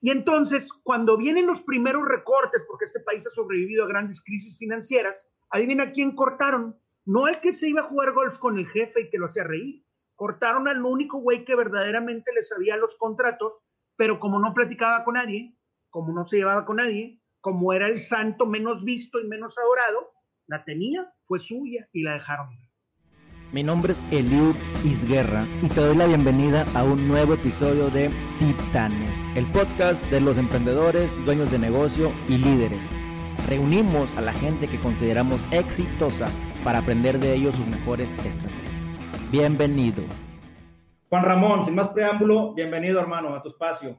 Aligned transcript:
Y 0.00 0.10
entonces, 0.10 0.72
cuando 0.82 1.16
vienen 1.16 1.46
los 1.46 1.62
primeros 1.62 2.06
recortes, 2.06 2.62
porque 2.66 2.86
este 2.86 3.00
país 3.00 3.26
ha 3.26 3.30
sobrevivido 3.30 3.84
a 3.84 3.88
grandes 3.88 4.22
crisis 4.22 4.56
financieras, 4.56 5.28
adivina 5.50 5.92
quién 5.92 6.14
cortaron. 6.14 6.78
No 7.04 7.26
al 7.26 7.40
que 7.40 7.52
se 7.52 7.68
iba 7.68 7.82
a 7.82 7.88
jugar 7.88 8.12
golf 8.12 8.38
con 8.38 8.58
el 8.58 8.68
jefe 8.68 9.02
y 9.02 9.10
que 9.10 9.18
lo 9.18 9.26
hacía 9.26 9.44
reír. 9.44 9.84
Cortaron 10.14 10.68
al 10.68 10.84
único 10.84 11.18
güey 11.18 11.44
que 11.44 11.54
verdaderamente 11.54 12.32
le 12.32 12.42
sabía 12.42 12.76
los 12.76 12.94
contratos, 12.96 13.62
pero 13.96 14.18
como 14.18 14.38
no 14.38 14.54
platicaba 14.54 15.04
con 15.04 15.14
nadie, 15.14 15.54
como 15.90 16.12
no 16.12 16.24
se 16.24 16.36
llevaba 16.36 16.64
con 16.64 16.76
nadie, 16.76 17.20
como 17.40 17.72
era 17.72 17.88
el 17.88 17.98
santo 17.98 18.46
menos 18.46 18.84
visto 18.84 19.20
y 19.20 19.26
menos 19.26 19.56
adorado, 19.58 20.12
la 20.46 20.64
tenía, 20.64 21.12
fue 21.26 21.38
suya 21.38 21.88
y 21.92 22.02
la 22.02 22.14
dejaron. 22.14 22.48
Mi 23.52 23.64
nombre 23.64 23.90
es 23.90 24.04
Eliud 24.12 24.54
Isguerra 24.84 25.44
y 25.60 25.68
te 25.68 25.80
doy 25.80 25.96
la 25.96 26.06
bienvenida 26.06 26.64
a 26.72 26.84
un 26.84 27.08
nuevo 27.08 27.34
episodio 27.34 27.90
de 27.90 28.08
Titanes, 28.38 29.18
el 29.34 29.44
podcast 29.50 30.00
de 30.04 30.20
los 30.20 30.38
emprendedores, 30.38 31.16
dueños 31.24 31.50
de 31.50 31.58
negocio 31.58 32.12
y 32.28 32.38
líderes. 32.38 32.86
Reunimos 33.48 34.14
a 34.14 34.20
la 34.20 34.32
gente 34.34 34.68
que 34.68 34.78
consideramos 34.78 35.40
exitosa 35.50 36.28
para 36.62 36.78
aprender 36.78 37.18
de 37.18 37.34
ellos 37.34 37.56
sus 37.56 37.66
mejores 37.66 38.08
estrategias. 38.24 39.32
Bienvenido. 39.32 40.04
Juan 41.08 41.24
Ramón, 41.24 41.64
sin 41.64 41.74
más 41.74 41.88
preámbulo, 41.88 42.54
bienvenido 42.54 43.00
hermano 43.00 43.34
a 43.34 43.42
tu 43.42 43.48
espacio. 43.48 43.98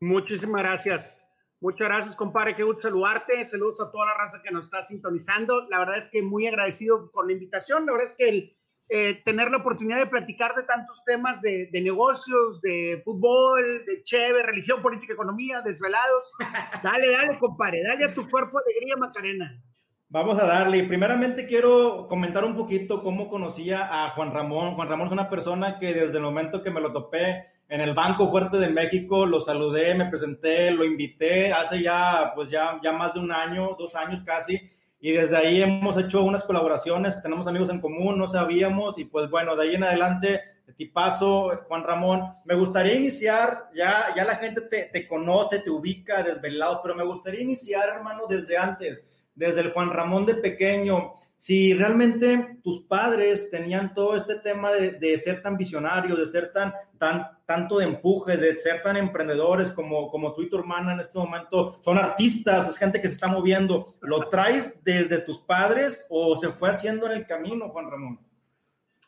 Muchísimas 0.00 0.62
gracias. 0.62 1.22
Muchas 1.60 1.86
gracias, 1.86 2.16
compadre. 2.16 2.56
Qué 2.56 2.62
gusto 2.62 2.80
saludarte. 2.88 3.44
Saludos 3.44 3.78
a 3.82 3.90
toda 3.90 4.06
la 4.06 4.14
raza 4.14 4.40
que 4.42 4.50
nos 4.50 4.64
está 4.64 4.82
sintonizando. 4.86 5.68
La 5.68 5.80
verdad 5.80 5.98
es 5.98 6.08
que 6.08 6.22
muy 6.22 6.46
agradecido 6.46 7.10
con 7.12 7.26
la 7.26 7.34
invitación. 7.34 7.84
La 7.84 7.92
verdad 7.92 8.06
es 8.06 8.14
que 8.14 8.28
el, 8.30 8.56
eh, 8.92 9.22
tener 9.24 9.52
la 9.52 9.58
oportunidad 9.58 9.98
de 9.98 10.06
platicar 10.06 10.56
de 10.56 10.64
tantos 10.64 11.04
temas 11.04 11.40
de, 11.40 11.68
negocios, 11.72 12.60
de 12.60 13.00
fútbol, 13.04 13.84
de 13.86 14.02
chévere, 14.02 14.42
religión, 14.42 14.82
política, 14.82 15.12
economía, 15.12 15.60
desvelados. 15.62 16.32
Dale, 16.82 17.10
dale, 17.10 17.38
compadre, 17.38 17.82
dale 17.84 18.06
a 18.06 18.14
tu 18.14 18.28
cuerpo 18.28 18.58
alegría, 18.58 18.96
Macarena. 18.96 19.62
Vamos 20.08 20.40
a 20.40 20.46
darle. 20.46 20.82
Primeramente 20.84 21.46
quiero 21.46 22.08
comentar 22.08 22.44
un 22.44 22.56
poquito 22.56 23.00
cómo 23.02 23.28
conocía 23.28 24.04
a 24.04 24.10
Juan 24.10 24.32
Ramón. 24.32 24.74
Juan 24.74 24.88
Ramón 24.88 25.06
es 25.06 25.12
una 25.12 25.30
persona 25.30 25.78
que 25.78 25.94
desde 25.94 26.16
el 26.16 26.24
momento 26.24 26.62
que 26.62 26.72
me 26.72 26.80
lo 26.80 26.92
topé 26.92 27.46
en 27.68 27.80
el 27.80 27.94
Banco 27.94 28.28
Fuerte 28.28 28.58
de 28.58 28.70
México, 28.70 29.24
lo 29.24 29.38
saludé, 29.38 29.94
me 29.94 30.06
presenté, 30.06 30.72
lo 30.72 30.84
invité 30.84 31.52
hace 31.52 31.80
ya, 31.80 32.32
pues 32.34 32.50
ya, 32.50 32.80
ya 32.82 32.90
más 32.90 33.14
de 33.14 33.20
un 33.20 33.30
año, 33.30 33.76
dos 33.78 33.94
años 33.94 34.22
casi 34.24 34.60
y 35.00 35.12
desde 35.12 35.36
ahí 35.36 35.62
hemos 35.62 35.96
hecho 35.96 36.22
unas 36.22 36.44
colaboraciones, 36.44 37.22
tenemos 37.22 37.46
amigos 37.46 37.70
en 37.70 37.80
común, 37.80 38.18
no 38.18 38.28
sabíamos 38.28 38.98
y 38.98 39.06
pues 39.06 39.30
bueno, 39.30 39.56
de 39.56 39.68
ahí 39.68 39.74
en 39.74 39.84
adelante, 39.84 40.42
tipazo, 40.76 41.64
Juan 41.68 41.82
Ramón, 41.82 42.32
me 42.44 42.54
gustaría 42.54 42.94
iniciar, 42.94 43.70
ya, 43.74 44.14
ya 44.14 44.24
la 44.24 44.36
gente 44.36 44.62
te, 44.62 44.84
te 44.92 45.08
conoce, 45.08 45.60
te 45.60 45.70
ubica, 45.70 46.22
desvelados, 46.22 46.80
pero 46.82 46.94
me 46.94 47.04
gustaría 47.04 47.40
iniciar, 47.40 47.88
hermano, 47.88 48.22
desde 48.28 48.56
antes, 48.56 49.00
desde 49.40 49.62
el 49.62 49.72
Juan 49.72 49.90
Ramón 49.90 50.26
de 50.26 50.34
pequeño, 50.34 51.14
si 51.38 51.72
realmente 51.72 52.58
tus 52.62 52.82
padres 52.82 53.48
tenían 53.50 53.94
todo 53.94 54.14
este 54.14 54.34
tema 54.40 54.70
de, 54.70 54.90
de, 54.92 55.18
ser 55.18 55.40
tan 55.40 55.56
visionarios, 55.56 56.18
de 56.18 56.26
ser 56.26 56.52
tan, 56.52 56.74
tan, 56.98 57.26
tanto 57.46 57.78
de 57.78 57.86
empuje, 57.86 58.36
de 58.36 58.58
ser 58.58 58.82
tan 58.82 58.98
emprendedores 58.98 59.72
como, 59.72 60.10
como 60.10 60.34
tú 60.34 60.42
y 60.42 60.50
tu 60.50 60.58
hermana 60.58 60.92
en 60.92 61.00
este 61.00 61.18
momento, 61.18 61.80
son 61.82 61.96
artistas, 61.96 62.68
es 62.68 62.76
gente 62.76 63.00
que 63.00 63.08
se 63.08 63.14
está 63.14 63.28
moviendo, 63.28 63.94
¿lo 64.02 64.28
traes 64.28 64.74
desde 64.84 65.16
tus 65.16 65.38
padres 65.38 66.04
o 66.10 66.36
se 66.36 66.50
fue 66.50 66.68
haciendo 66.68 67.06
en 67.06 67.12
el 67.12 67.26
camino, 67.26 67.70
Juan 67.70 67.90
Ramón? 67.90 68.20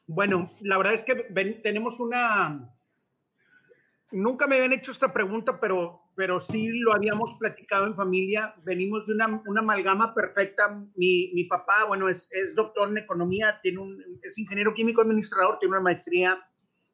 Bueno, 0.06 0.50
la 0.62 0.78
verdad 0.78 0.94
es 0.94 1.04
que 1.04 1.14
tenemos 1.62 2.00
una, 2.00 2.70
nunca 4.12 4.46
me 4.46 4.56
habían 4.56 4.72
hecho 4.72 4.92
esta 4.92 5.12
pregunta, 5.12 5.58
pero 5.60 6.02
pero 6.14 6.40
sí 6.40 6.68
lo 6.68 6.94
habíamos 6.94 7.34
platicado 7.38 7.86
en 7.86 7.94
familia. 7.94 8.54
Venimos 8.64 9.06
de 9.06 9.14
una, 9.14 9.42
una 9.46 9.60
amalgama 9.60 10.14
perfecta. 10.14 10.68
Mi, 10.94 11.32
mi, 11.32 11.44
papá, 11.44 11.84
bueno, 11.86 12.08
es, 12.08 12.28
es 12.32 12.54
doctor 12.54 12.90
en 12.90 12.98
economía, 12.98 13.58
tiene 13.62 13.78
un, 13.78 14.02
es 14.22 14.36
ingeniero 14.38 14.74
químico 14.74 15.00
administrador, 15.00 15.58
tiene 15.58 15.72
una 15.72 15.82
maestría 15.82 16.38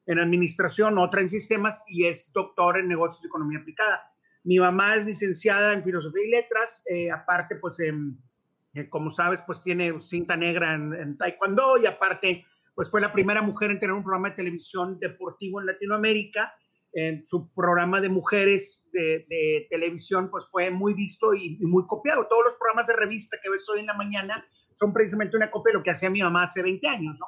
en 0.05 0.19
administración, 0.19 0.97
otra 0.97 1.21
en 1.21 1.29
sistemas 1.29 1.83
y 1.87 2.05
es 2.05 2.31
doctor 2.33 2.79
en 2.79 2.87
negocios 2.87 3.21
de 3.21 3.27
economía 3.27 3.59
aplicada. 3.59 4.09
Mi 4.43 4.57
mamá 4.57 4.95
es 4.95 5.05
licenciada 5.05 5.73
en 5.73 5.83
filosofía 5.83 6.25
y 6.25 6.31
letras, 6.31 6.81
eh, 6.89 7.11
aparte, 7.11 7.57
pues, 7.57 7.77
eh, 7.81 8.89
como 8.89 9.11
sabes, 9.11 9.41
pues 9.45 9.61
tiene 9.61 9.99
cinta 9.99 10.37
negra 10.37 10.73
en, 10.73 10.93
en 10.93 11.17
taekwondo 11.17 11.77
y 11.77 11.85
aparte, 11.85 12.45
pues 12.73 12.89
fue 12.89 13.01
la 13.01 13.11
primera 13.11 13.41
mujer 13.41 13.71
en 13.71 13.79
tener 13.79 13.93
un 13.93 14.03
programa 14.03 14.29
de 14.29 14.37
televisión 14.37 14.97
deportivo 14.97 15.59
en 15.59 15.67
Latinoamérica 15.67 16.53
en 16.93 17.23
su 17.25 17.53
programa 17.53 18.01
de 18.01 18.09
mujeres 18.09 18.89
de, 18.91 19.67
televisión, 19.69 20.29
pues 20.29 20.45
fue 20.51 20.69
muy 20.71 20.93
visto 20.93 21.33
y, 21.33 21.57
muy 21.61 21.85
copiado. 21.85 22.27
Todos 22.27 22.45
los 22.45 22.55
programas 22.55 22.87
de 22.87 22.95
revista 22.95 23.37
que 23.41 23.49
ves 23.49 23.67
hoy 23.69 23.81
en 23.81 23.87
la 23.87 23.93
mañana 23.93 24.45
son 24.75 24.93
precisamente 24.93 25.37
una 25.37 25.51
copia 25.51 25.71
de 25.71 25.77
lo 25.77 25.83
que 25.83 25.91
hacía 25.91 26.09
mi 26.09 26.21
mamá 26.21 26.43
hace 26.43 26.61
20 26.61 26.87
años, 26.87 27.19
¿no? 27.19 27.27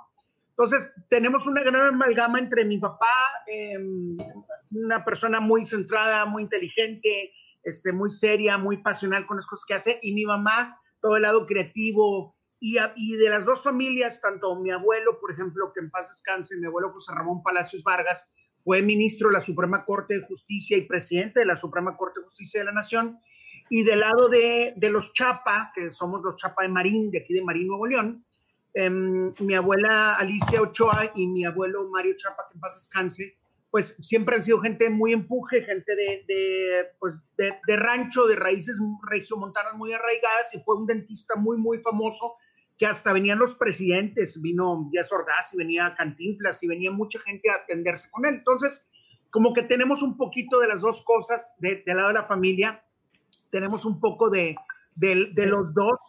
Entonces, 0.49 0.91
tenemos 1.09 1.47
una 1.47 1.63
gran 1.63 1.81
amalgama 1.81 2.39
entre 2.39 2.65
mi 2.65 2.77
papá, 2.77 3.07
em, 3.47 4.17
una 4.71 5.03
persona 5.03 5.39
muy 5.39 5.65
centrada, 5.65 6.25
muy 6.25 6.43
inteligente, 6.43 7.31
este, 7.63 7.91
muy 7.91 8.11
seria, 8.11 8.57
muy 8.57 8.77
pasional 8.77 9.25
con 9.25 9.37
las 9.37 9.47
cosas 9.47 9.65
que 9.65 9.73
hace, 9.73 9.99
y 10.01 10.13
mi 10.13 10.25
mamá, 10.25 10.77
todo 11.01 11.15
el 11.15 11.23
lado 11.23 11.45
creativo, 11.45 12.35
y, 12.59 12.77
y, 12.95 13.15
de 13.15 13.29
las 13.29 13.45
dos 13.45 13.63
familias, 13.63 14.21
tanto 14.21 14.55
mi 14.55 14.69
abuelo, 14.69 15.19
por 15.19 15.31
ejemplo, 15.31 15.71
que 15.73 15.79
en 15.79 15.89
paz 15.89 16.09
descanse, 16.09 16.55
mi 16.57 16.67
abuelo 16.67 16.91
José 16.91 17.11
Ramón 17.15 17.41
Palacios 17.41 17.81
Vargas, 17.81 18.29
fue 18.63 18.81
ministro 18.81 19.29
de 19.29 19.33
la 19.35 19.41
Suprema 19.41 19.85
Corte 19.85 20.15
de 20.15 20.25
Justicia 20.25 20.77
y 20.77 20.81
presidente 20.81 21.39
de 21.39 21.45
la 21.45 21.55
Suprema 21.55 21.95
Corte 21.97 22.19
de 22.19 22.25
Justicia 22.25 22.59
de 22.59 22.65
la 22.65 22.71
Nación. 22.71 23.19
Y 23.69 23.83
del 23.83 24.01
lado 24.01 24.27
de, 24.27 24.73
de 24.75 24.89
los 24.89 25.13
Chapa, 25.13 25.71
que 25.73 25.91
somos 25.91 26.21
los 26.21 26.35
Chapa 26.35 26.63
de 26.63 26.69
Marín, 26.69 27.09
de 27.09 27.19
aquí 27.19 27.33
de 27.33 27.41
Marín, 27.41 27.67
Nuevo 27.67 27.87
León, 27.87 28.25
em, 28.73 29.33
mi 29.39 29.55
abuela 29.55 30.15
Alicia 30.15 30.61
Ochoa 30.61 31.11
y 31.15 31.27
mi 31.27 31.45
abuelo 31.45 31.87
Mario 31.89 32.15
Chapa, 32.17 32.43
que 32.49 32.55
en 32.55 32.59
paz 32.59 32.75
descanse, 32.75 33.37
pues 33.69 33.95
siempre 34.01 34.35
han 34.35 34.43
sido 34.43 34.59
gente 34.59 34.89
muy 34.89 35.13
empuje, 35.13 35.63
gente 35.63 35.95
de, 35.95 36.25
de, 36.27 36.85
pues 36.99 37.17
de, 37.37 37.53
de 37.65 37.75
rancho, 37.77 38.25
de 38.25 38.35
raíces 38.35 38.77
regiomontanas 39.09 39.75
muy 39.75 39.93
arraigadas, 39.93 40.53
y 40.53 40.59
fue 40.59 40.75
un 40.75 40.85
dentista 40.85 41.35
muy, 41.37 41.57
muy 41.57 41.79
famoso 41.79 42.35
que 42.81 42.87
hasta 42.87 43.13
venían 43.13 43.37
los 43.37 43.53
presidentes, 43.53 44.41
vino 44.41 44.89
Díaz 44.91 45.11
Ordaz 45.11 45.53
y 45.53 45.57
venía 45.57 45.93
Cantinflas 45.93 46.63
y 46.63 46.67
venía 46.67 46.89
mucha 46.89 47.19
gente 47.19 47.51
a 47.51 47.57
atenderse 47.57 48.09
con 48.09 48.25
él. 48.25 48.33
Entonces, 48.33 48.83
como 49.29 49.53
que 49.53 49.61
tenemos 49.61 50.01
un 50.01 50.17
poquito 50.17 50.59
de 50.59 50.67
las 50.67 50.81
dos 50.81 51.03
cosas 51.03 51.55
del 51.59 51.83
lado 51.85 52.07
de 52.07 52.15
la 52.15 52.23
familia, 52.23 52.83
tenemos 53.51 53.85
un 53.85 53.99
poco 53.99 54.31
de, 54.31 54.55
de, 54.95 55.45
los 55.45 55.71
dos 55.75 55.99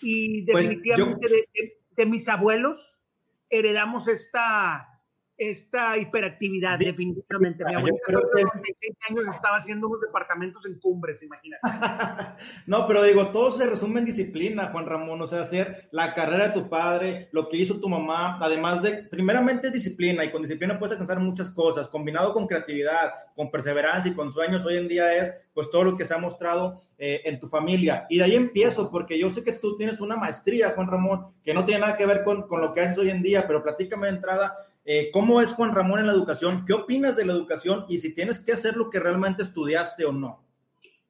y 0.00 0.44
pues, 0.50 0.68
definitivamente 0.68 1.46
de, 1.94 2.06
mis 2.06 2.28
abuelos 2.28 3.00
heredamos 3.48 4.08
esta, 4.08 4.95
esta 5.38 5.98
hiperactividad, 5.98 6.78
definitivamente. 6.78 7.64
Mi 7.64 7.74
abuelo 7.74 7.96
creo 8.04 8.22
que 8.34 8.42
96 8.42 8.96
años 9.10 9.34
estaba 9.34 9.56
haciendo 9.56 9.88
unos 9.88 10.00
departamentos 10.00 10.64
en 10.66 10.78
cumbres, 10.78 11.22
imagínate. 11.22 11.60
no, 12.66 12.86
pero 12.86 13.02
digo, 13.02 13.28
todo 13.28 13.50
se 13.50 13.66
resume 13.66 14.00
en 14.00 14.06
disciplina, 14.06 14.70
Juan 14.72 14.86
Ramón, 14.86 15.20
o 15.20 15.26
sea, 15.26 15.42
hacer 15.42 15.88
la 15.90 16.14
carrera 16.14 16.48
de 16.48 16.54
tu 16.54 16.68
padre, 16.68 17.28
lo 17.32 17.48
que 17.48 17.58
hizo 17.58 17.78
tu 17.78 17.88
mamá, 17.88 18.38
además 18.40 18.82
de, 18.82 19.04
primeramente 19.04 19.70
disciplina, 19.70 20.24
y 20.24 20.30
con 20.30 20.42
disciplina 20.42 20.78
puedes 20.78 20.92
alcanzar 20.92 21.20
muchas 21.20 21.50
cosas, 21.50 21.88
combinado 21.88 22.32
con 22.32 22.46
creatividad, 22.46 23.12
con 23.34 23.50
perseverancia 23.50 24.10
y 24.10 24.14
con 24.14 24.32
sueños, 24.32 24.64
hoy 24.64 24.78
en 24.78 24.88
día 24.88 25.14
es 25.14 25.34
pues 25.52 25.70
todo 25.70 25.84
lo 25.84 25.96
que 25.96 26.04
se 26.04 26.12
ha 26.12 26.18
mostrado 26.18 26.82
eh, 26.98 27.22
en 27.24 27.40
tu 27.40 27.48
familia. 27.48 28.06
Y 28.10 28.18
de 28.18 28.24
ahí 28.24 28.34
empiezo, 28.34 28.90
porque 28.90 29.18
yo 29.18 29.30
sé 29.30 29.42
que 29.42 29.52
tú 29.52 29.76
tienes 29.76 30.00
una 30.00 30.16
maestría, 30.16 30.72
Juan 30.74 30.86
Ramón, 30.86 31.28
que 31.42 31.54
no 31.54 31.64
tiene 31.64 31.80
nada 31.80 31.96
que 31.96 32.04
ver 32.04 32.24
con, 32.24 32.46
con 32.46 32.60
lo 32.60 32.74
que 32.74 32.82
haces 32.82 32.98
hoy 32.98 33.08
en 33.08 33.22
día, 33.22 33.46
pero 33.46 33.62
platícame 33.62 34.06
de 34.06 34.16
entrada 34.16 34.54
eh, 34.88 35.10
¿Cómo 35.10 35.40
es 35.40 35.52
Juan 35.52 35.74
Ramón 35.74 35.98
en 35.98 36.06
la 36.06 36.12
educación? 36.12 36.64
¿Qué 36.64 36.72
opinas 36.72 37.16
de 37.16 37.24
la 37.24 37.32
educación? 37.32 37.86
Y 37.88 37.98
si 37.98 38.14
tienes 38.14 38.38
que 38.38 38.52
hacer 38.52 38.76
lo 38.76 38.88
que 38.88 39.00
realmente 39.00 39.42
estudiaste 39.42 40.04
o 40.04 40.12
no. 40.12 40.46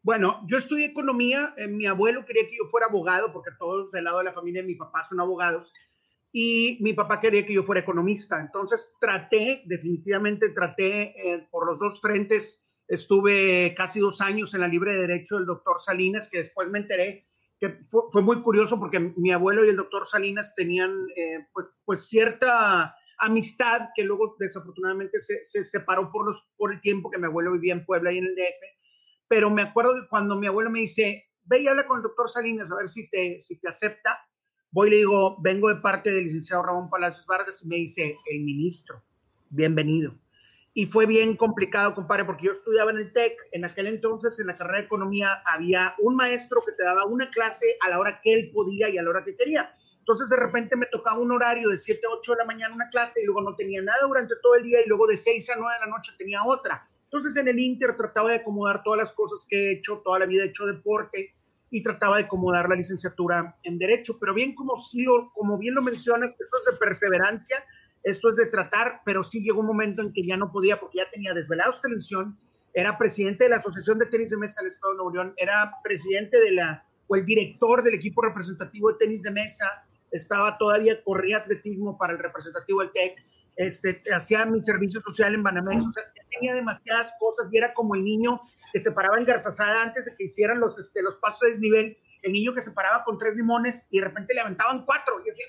Bueno, 0.02 0.40
yo 0.46 0.56
estudié 0.56 0.87
economía. 0.87 1.52
Eh, 1.58 1.67
mi 1.67 1.84
abuelo 1.84 2.25
quería 2.25 2.49
que 2.49 2.56
yo 2.56 2.70
fuera 2.70 2.87
abogado, 2.87 3.34
porque 3.34 3.50
todos 3.58 3.90
del 3.90 4.05
lado 4.05 4.19
de 4.19 4.25
la 4.25 4.32
familia 4.32 4.62
de 4.62 4.69
mi 4.69 4.76
papá 4.76 5.05
son 5.05 5.20
abogados. 5.20 5.75
Y 6.32 6.78
mi 6.81 6.94
papá 6.94 7.20
quería 7.20 7.44
que 7.44 7.52
yo 7.52 7.64
fuera 7.64 7.82
economista. 7.82 8.40
Entonces 8.40 8.94
traté, 8.99 9.61
definitivamente 9.67 10.49
traté 10.50 11.34
eh, 11.34 11.46
por 11.50 11.67
los 11.67 11.78
dos 11.78 12.00
frentes. 12.00 12.64
Estuve 12.88 13.75
casi 13.76 14.00
dos 14.00 14.23
años 14.23 14.55
en 14.55 14.62
la 14.62 14.69
libre 14.69 14.94
de 14.94 15.02
derecho 15.02 15.37
del 15.37 15.44
doctor 15.44 15.82
Salinas, 15.82 16.28
que 16.32 16.38
después 16.38 16.67
me 16.70 16.78
enteré 16.78 17.26
que 17.61 17.81
fue, 17.88 18.23
muy 18.23 18.43
curioso 18.43 18.78
porque 18.78 19.00
mi 19.00 19.32
abuelo 19.32 19.64
y 19.64 19.70
el 19.70 19.76
doctor 19.76 20.06
Salinas 20.06 20.55
tenían 20.55 21.06
pues, 21.55 21.70
pues 21.87 22.06
cierta 22.06 22.94
amistad 23.18 23.88
que 23.94 24.04
luego 24.04 24.36
desafortunadamente 24.38 25.20
se, 25.20 25.44
se, 25.44 25.64
separó 25.64 26.10
por, 26.10 26.26
los, 26.26 26.46
por 26.56 26.72
el 26.72 26.80
tiempo 26.80 27.10
que 27.10 27.18
mi 27.18 27.26
abuelo 27.26 27.52
vivía 27.52 27.72
en 27.72 27.84
Puebla 27.84 28.12
y 28.12 28.18
en 28.18 28.26
el 28.26 28.34
DF. 28.34 28.62
Pero 29.28 29.50
me 29.50 29.62
acuerdo 29.62 29.94
de 29.94 30.08
cuando 30.08 30.36
mi 30.36 30.46
abuelo 30.46 30.70
me 30.70 30.80
dice, 30.80 31.24
ve 31.44 31.60
y 31.60 31.68
habla 31.68 31.86
con 31.86 31.98
el 31.98 32.02
doctor 32.02 32.28
Salinas 32.28 32.70
a 32.70 32.76
ver 32.76 32.88
si 32.88 33.08
te, 33.08 33.40
si 33.40 33.58
te 33.58 33.68
acepta. 33.68 34.18
Voy 34.70 34.88
y 34.88 34.90
le 34.90 34.96
digo, 34.98 35.36
vengo 35.40 35.68
de 35.68 35.76
parte 35.76 36.10
del 36.12 36.24
licenciado 36.24 36.62
Ramón 36.62 36.90
Palacios 36.90 37.26
Vargas 37.26 37.62
y 37.62 37.68
me 37.68 37.76
dice, 37.76 38.14
el 38.26 38.40
ministro, 38.42 39.02
bienvenido. 39.48 40.14
y 40.74 40.84
fue 40.84 41.06
bien 41.06 41.36
complicado, 41.36 41.94
compadre, 41.94 42.26
porque 42.26 42.46
yo 42.46 42.52
estudiaba 42.52 42.90
en 42.90 42.98
el 42.98 43.10
TEC, 43.10 43.32
en 43.52 43.64
aquel 43.64 43.86
entonces 43.86 44.38
en 44.38 44.48
la 44.48 44.58
carrera 44.58 44.80
de 44.80 44.84
economía 44.84 45.42
había 45.46 45.94
un 45.98 46.16
maestro 46.16 46.62
que 46.66 46.72
te 46.72 46.84
daba 46.84 47.06
una 47.06 47.30
clase 47.30 47.64
a 47.80 47.88
la 47.88 47.98
hora 47.98 48.20
que 48.22 48.34
él 48.34 48.50
podía 48.52 48.90
y 48.90 48.98
a 48.98 49.02
la 49.02 49.08
hora 49.08 49.24
que 49.24 49.34
quería. 49.34 49.74
Entonces 50.06 50.29
de 50.29 50.37
repente 50.37 50.76
me 50.76 50.87
tocaba 50.87 51.19
un 51.19 51.32
horario 51.32 51.69
de 51.69 51.76
7 51.76 52.00
a 52.06 52.14
8 52.14 52.32
de 52.32 52.38
la 52.38 52.44
mañana 52.44 52.73
una 52.73 52.88
clase 52.91 53.20
y 53.20 53.25
luego 53.25 53.43
no 53.43 53.56
tenía 53.56 53.82
nada 53.82 53.99
durante 54.06 54.37
todo 54.41 54.55
el 54.55 54.62
día 54.62 54.79
y 54.81 54.88
luego 54.88 55.05
de 55.08 55.17
6 55.17 55.50
a 55.50 55.56
9 55.56 55.75
de 55.75 55.85
la 55.85 55.91
noche 55.91 56.12
tenía 56.17 56.44
otra. 56.44 56.88
Entonces 57.03 57.35
en 57.37 57.49
el 57.49 57.58
Inter 57.58 57.97
trataba 57.97 58.31
de 58.31 58.37
acomodar 58.37 58.85
todas 58.85 58.99
las 58.99 59.12
cosas 59.12 59.44
que 59.49 59.56
he 59.56 59.73
hecho, 59.73 60.00
toda 60.05 60.20
la 60.20 60.26
vida 60.26 60.44
he 60.44 60.47
hecho 60.47 60.64
deporte 60.64 61.35
y 61.70 61.82
trataba 61.82 62.19
de 62.19 62.23
acomodar 62.23 62.69
la 62.69 62.76
licenciatura 62.76 63.56
en 63.64 63.79
Derecho. 63.79 64.17
Pero 64.20 64.32
bien 64.32 64.55
como, 64.55 64.79
sí, 64.79 65.05
como 65.35 65.58
bien 65.58 65.75
lo 65.75 65.82
mencionas, 65.82 66.31
esto 66.31 66.56
es 66.56 66.73
de 66.73 66.79
perseverancia, 66.79 67.64
esto 68.05 68.31
es 68.31 68.37
de 68.37 68.47
tratar, 68.47 69.00
pero 69.05 69.25
sí 69.25 69.43
llegó 69.43 69.59
un 69.59 69.67
momento 69.67 70.02
en 70.02 70.12
que 70.12 70.25
ya 70.25 70.37
no 70.37 70.52
podía 70.52 70.79
porque 70.79 70.99
ya 70.99 71.11
tenía 71.11 71.35
desvelados 71.35 71.82
televisión, 71.82 72.38
era 72.73 72.97
presidente 72.97 73.43
de 73.43 73.50
la 73.50 73.56
Asociación 73.56 73.99
de 73.99 74.06
Tenis 74.06 74.31
de 74.31 74.37
Mesa 74.37 74.62
del 74.62 74.70
Estado 74.70 74.93
de 74.93 74.99
Nueva 74.99 75.11
Unión, 75.11 75.35
era 75.37 75.73
presidente 75.82 76.38
de 76.38 76.52
la, 76.52 76.87
o 77.09 77.17
el 77.17 77.26
director 77.26 77.82
del 77.82 77.94
equipo 77.94 78.23
representativo 78.23 78.93
de 78.93 78.99
tenis 78.99 79.25
de 79.25 79.32
mesa, 79.32 79.85
estaba 80.16 80.58
todavía, 80.58 81.02
corría 81.02 81.38
atletismo 81.38 81.96
para 81.98 82.12
el 82.12 82.18
representativo 82.18 82.80
del 82.80 82.92
TEC, 82.92 83.16
este, 83.56 84.02
hacía 84.14 84.44
mi 84.44 84.60
servicio 84.60 85.00
social 85.00 85.34
en 85.34 85.42
Banamex, 85.42 85.86
o 85.86 85.92
sea, 85.92 86.02
tenía 86.30 86.54
demasiadas 86.54 87.12
cosas 87.18 87.48
y 87.50 87.56
era 87.56 87.72
como 87.72 87.94
el 87.94 88.04
niño 88.04 88.40
que 88.72 88.80
se 88.80 88.92
paraba 88.92 89.16
en 89.18 89.24
Garzazada 89.24 89.82
antes 89.82 90.04
de 90.04 90.14
que 90.14 90.24
hicieran 90.24 90.60
los, 90.60 90.78
este, 90.78 91.02
los 91.02 91.16
pasos 91.16 91.40
de 91.40 91.48
desnivel, 91.48 91.96
el 92.22 92.32
niño 92.32 92.52
que 92.52 92.60
se 92.60 92.72
paraba 92.72 93.04
con 93.04 93.18
tres 93.18 93.34
limones 93.34 93.86
y 93.90 94.00
de 94.00 94.06
repente 94.06 94.34
le 94.34 94.40
aventaban 94.40 94.84
cuatro 94.84 95.20
y 95.22 95.26
decía, 95.26 95.46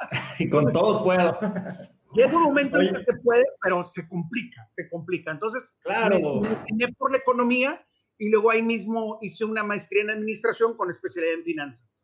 y 0.38 0.48
con 0.48 0.72
todos 0.72 1.02
puedo. 1.02 1.38
Llega 2.14 2.36
un 2.36 2.44
momento 2.44 2.80
en 2.80 2.94
que 2.94 3.04
se 3.04 3.18
puede, 3.18 3.44
pero 3.60 3.84
se 3.84 4.08
complica, 4.08 4.66
se 4.70 4.88
complica. 4.88 5.30
Entonces, 5.30 5.76
claro. 5.82 6.40
me 6.74 6.88
por 6.94 7.12
la 7.12 7.18
economía 7.18 7.84
y 8.16 8.30
luego 8.30 8.50
ahí 8.50 8.62
mismo 8.62 9.18
hice 9.20 9.44
una 9.44 9.62
maestría 9.62 10.02
en 10.02 10.10
administración 10.10 10.76
con 10.76 10.90
especialidad 10.90 11.34
en 11.34 11.44
finanzas. 11.44 11.97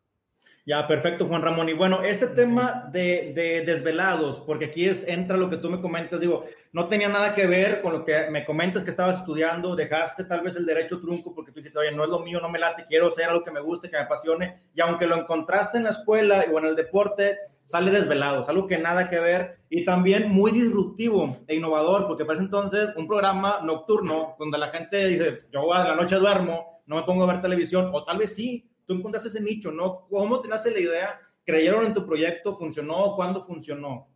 Ya, 0.67 0.87
perfecto, 0.87 1.27
Juan 1.27 1.43
Ramón. 1.43 1.69
Y 1.69 1.73
bueno, 1.73 2.01
este 2.01 2.25
tema 2.25 2.89
de, 2.91 3.33
de, 3.35 3.63
desvelados, 3.65 4.39
porque 4.39 4.65
aquí 4.65 4.87
es, 4.87 5.07
entra 5.07 5.37
lo 5.37 5.47
que 5.47 5.57
tú 5.57 5.69
me 5.69 5.79
comentas, 5.79 6.19
digo, 6.19 6.45
no 6.71 6.87
tenía 6.87 7.07
nada 7.07 7.35
que 7.35 7.45
ver 7.45 7.83
con 7.83 7.93
lo 7.93 8.03
que 8.03 8.31
me 8.31 8.43
comentas 8.43 8.83
que 8.83 8.89
estabas 8.89 9.19
estudiando, 9.19 9.75
dejaste 9.75 10.23
tal 10.23 10.41
vez 10.41 10.55
el 10.55 10.65
derecho 10.65 10.99
trunco 10.99 11.35
porque 11.35 11.51
tú 11.51 11.59
dijiste, 11.59 11.77
oye, 11.77 11.91
no 11.91 12.03
es 12.03 12.09
lo 12.09 12.19
mío, 12.19 12.39
no 12.41 12.49
me 12.49 12.57
late, 12.57 12.83
quiero 12.87 13.09
hacer 13.09 13.25
algo 13.25 13.43
que 13.43 13.51
me 13.51 13.59
guste, 13.59 13.91
que 13.91 13.97
me 13.97 14.03
apasione, 14.03 14.63
y 14.73 14.81
aunque 14.81 15.05
lo 15.05 15.15
encontraste 15.15 15.77
en 15.77 15.83
la 15.83 15.91
escuela 15.91 16.43
o 16.51 16.57
en 16.57 16.65
el 16.65 16.75
deporte, 16.75 17.37
sale 17.65 17.91
desvelado, 17.91 18.49
algo 18.49 18.65
que 18.65 18.79
nada 18.79 19.07
que 19.07 19.19
ver 19.19 19.59
y 19.69 19.85
también 19.85 20.31
muy 20.31 20.51
disruptivo 20.51 21.37
e 21.47 21.55
innovador, 21.55 22.07
porque 22.07 22.25
parece 22.25 22.43
entonces 22.43 22.89
un 22.95 23.07
programa 23.07 23.59
nocturno 23.61 24.35
donde 24.39 24.57
la 24.57 24.69
gente 24.69 25.05
dice, 25.05 25.43
yo 25.51 25.71
a 25.71 25.89
la 25.89 25.95
noche 25.95 26.15
duermo, 26.15 26.81
no 26.87 26.95
me 26.95 27.03
pongo 27.03 27.23
a 27.23 27.27
ver 27.27 27.41
televisión, 27.43 27.91
o 27.93 28.03
tal 28.03 28.17
vez 28.17 28.33
sí, 28.33 28.67
tú 28.85 28.93
encontraste 28.93 29.29
ese 29.29 29.41
nicho, 29.41 29.71
¿no? 29.71 30.07
¿Cómo 30.09 30.41
te 30.41 30.47
nace 30.47 30.71
la 30.71 30.79
idea? 30.79 31.19
¿Creyeron 31.45 31.85
en 31.85 31.93
tu 31.93 32.05
proyecto? 32.05 32.57
¿Funcionó? 32.57 33.15
¿Cuándo 33.15 33.43
funcionó? 33.43 34.07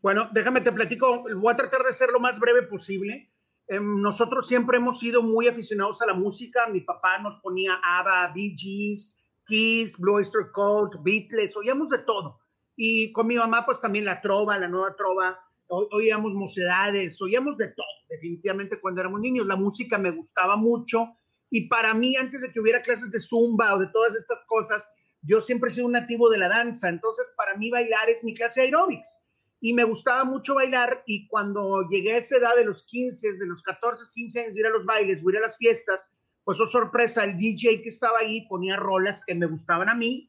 Bueno, 0.00 0.28
déjame 0.32 0.60
te 0.60 0.72
platico, 0.72 1.24
voy 1.36 1.52
a 1.52 1.56
tratar 1.56 1.82
de 1.82 1.92
ser 1.92 2.10
lo 2.10 2.20
más 2.20 2.38
breve 2.38 2.62
posible. 2.62 3.30
Em, 3.66 4.00
nosotros 4.02 4.46
siempre 4.46 4.76
hemos 4.76 4.98
sido 4.98 5.22
muy 5.22 5.48
aficionados 5.48 6.02
a 6.02 6.06
la 6.06 6.14
música. 6.14 6.66
Mi 6.66 6.82
papá 6.82 7.18
nos 7.18 7.36
ponía 7.36 7.80
ABBA, 7.82 8.32
Bee 8.34 8.54
Gees, 8.56 9.16
Kiss, 9.46 9.96
Blue 9.98 10.16
Oyster 10.16 10.50
Cult, 10.52 11.02
Beatles, 11.02 11.56
oíamos 11.56 11.88
de 11.88 11.98
todo. 11.98 12.40
Y 12.76 13.12
con 13.12 13.26
mi 13.26 13.36
mamá, 13.36 13.64
pues 13.64 13.80
también 13.80 14.04
la 14.04 14.20
trova, 14.20 14.58
la 14.58 14.68
nueva 14.68 14.94
trova, 14.96 15.38
oíamos 15.68 16.34
mocedades, 16.34 17.20
oíamos 17.22 17.56
de 17.56 17.68
todo, 17.68 17.86
definitivamente 18.08 18.80
cuando 18.80 19.00
éramos 19.00 19.20
niños. 19.20 19.46
La 19.46 19.56
música 19.56 19.96
me 19.96 20.10
gustaba 20.10 20.56
mucho 20.56 21.16
y 21.54 21.68
para 21.68 21.94
mí, 21.94 22.16
antes 22.16 22.40
de 22.40 22.50
que 22.50 22.58
hubiera 22.58 22.82
clases 22.82 23.12
de 23.12 23.20
zumba 23.20 23.76
o 23.76 23.78
de 23.78 23.86
todas 23.86 24.16
estas 24.16 24.42
cosas, 24.48 24.90
yo 25.22 25.40
siempre 25.40 25.70
he 25.70 25.72
sido 25.72 25.86
un 25.86 25.92
nativo 25.92 26.28
de 26.28 26.36
la 26.36 26.48
danza. 26.48 26.88
Entonces, 26.88 27.32
para 27.36 27.56
mí 27.56 27.70
bailar 27.70 28.10
es 28.10 28.24
mi 28.24 28.34
clase 28.34 28.62
de 28.62 28.66
aerobics. 28.66 29.20
Y 29.60 29.72
me 29.72 29.84
gustaba 29.84 30.24
mucho 30.24 30.56
bailar 30.56 31.04
y 31.06 31.28
cuando 31.28 31.88
llegué 31.88 32.14
a 32.14 32.16
esa 32.16 32.38
edad 32.38 32.56
de 32.56 32.64
los 32.64 32.82
15, 32.82 33.34
de 33.34 33.46
los 33.46 33.62
14, 33.62 34.02
15 34.12 34.40
años, 34.40 34.54
de 34.54 34.58
ir 34.58 34.66
a 34.66 34.70
los 34.70 34.84
bailes, 34.84 35.22
ir 35.22 35.36
a 35.36 35.42
las 35.42 35.56
fiestas, 35.56 36.10
pues 36.42 36.58
oh 36.58 36.66
sorpresa, 36.66 37.22
el 37.22 37.38
DJ 37.38 37.82
que 37.82 37.88
estaba 37.88 38.18
ahí 38.18 38.48
ponía 38.48 38.74
rolas 38.74 39.22
que 39.24 39.36
me 39.36 39.46
gustaban 39.46 39.88
a 39.88 39.94
mí, 39.94 40.28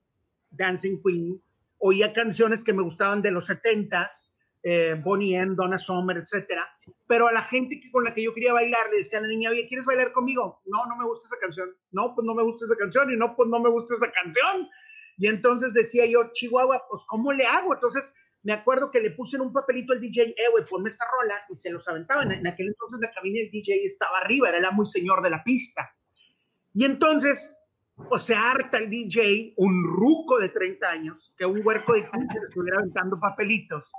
Dancing 0.51 1.01
Queen, 1.03 1.41
oía 1.79 2.13
canciones 2.13 2.63
que 2.63 2.71
me 2.71 2.83
gustaban 2.83 3.23
de 3.23 3.31
los 3.31 3.49
70s, 3.49 4.31
eh, 4.67 4.99
Bonnie 4.99 5.35
M, 5.35 5.53
Donna 5.55 5.77
Summer, 5.77 6.17
etcétera. 6.17 6.67
Pero 7.05 7.27
a 7.27 7.31
la 7.31 7.43
gente 7.43 7.79
que, 7.79 7.91
con 7.91 8.03
la 8.03 8.15
que 8.15 8.23
yo 8.23 8.33
quería 8.33 8.51
bailar 8.51 8.89
le 8.89 8.97
decía 8.97 9.19
a 9.19 9.21
la 9.21 9.27
niña, 9.27 9.51
oye, 9.51 9.67
¿quieres 9.67 9.85
bailar 9.85 10.11
conmigo? 10.11 10.63
No, 10.65 10.87
no 10.87 10.95
me 10.97 11.05
gusta 11.05 11.27
esa 11.27 11.37
canción. 11.39 11.69
No, 11.91 12.15
pues 12.15 12.25
no 12.25 12.33
me 12.33 12.41
gusta 12.41 12.65
esa 12.65 12.75
canción. 12.75 13.13
Y 13.13 13.15
no, 13.15 13.35
pues 13.35 13.47
no 13.47 13.59
me 13.59 13.69
gusta 13.69 13.93
esa 13.93 14.11
canción. 14.11 14.67
Y 15.19 15.27
entonces 15.27 15.71
decía 15.71 16.07
yo, 16.07 16.31
Chihuahua, 16.33 16.81
pues 16.89 17.03
¿cómo 17.07 17.31
le 17.31 17.45
hago? 17.45 17.75
Entonces 17.75 18.11
me 18.41 18.53
acuerdo 18.53 18.89
que 18.89 18.99
le 18.99 19.11
puse 19.11 19.35
en 19.35 19.43
un 19.43 19.53
papelito 19.53 19.93
al 19.93 20.01
DJ, 20.01 20.23
eh, 20.23 20.35
güey, 20.51 20.65
ponme 20.65 20.89
esta 20.89 21.05
rola, 21.05 21.35
y 21.47 21.55
se 21.55 21.69
los 21.69 21.87
aventaban. 21.87 22.31
En 22.31 22.47
aquel 22.47 22.67
entonces 22.67 22.99
la 22.99 23.11
cabina 23.11 23.41
del 23.41 23.51
DJ 23.51 23.85
estaba 23.85 24.17
arriba, 24.17 24.49
era 24.49 24.71
muy 24.71 24.87
señor 24.87 25.21
de 25.21 25.29
la 25.29 25.43
pista. 25.43 25.95
Y 26.73 26.85
entonces 26.85 27.55
o 28.09 28.17
se 28.17 28.35
harta 28.35 28.77
el 28.77 28.89
DJ, 28.89 29.53
un 29.57 29.83
ruco 29.83 30.39
de 30.39 30.49
30 30.49 30.89
años, 30.89 31.33
que 31.37 31.45
un 31.45 31.61
huerco 31.63 31.93
de 31.93 32.01
15 32.11 32.39
le 32.39 32.47
estuviera 32.47 32.79
aventando 32.79 33.19
papelitos. 33.19 33.91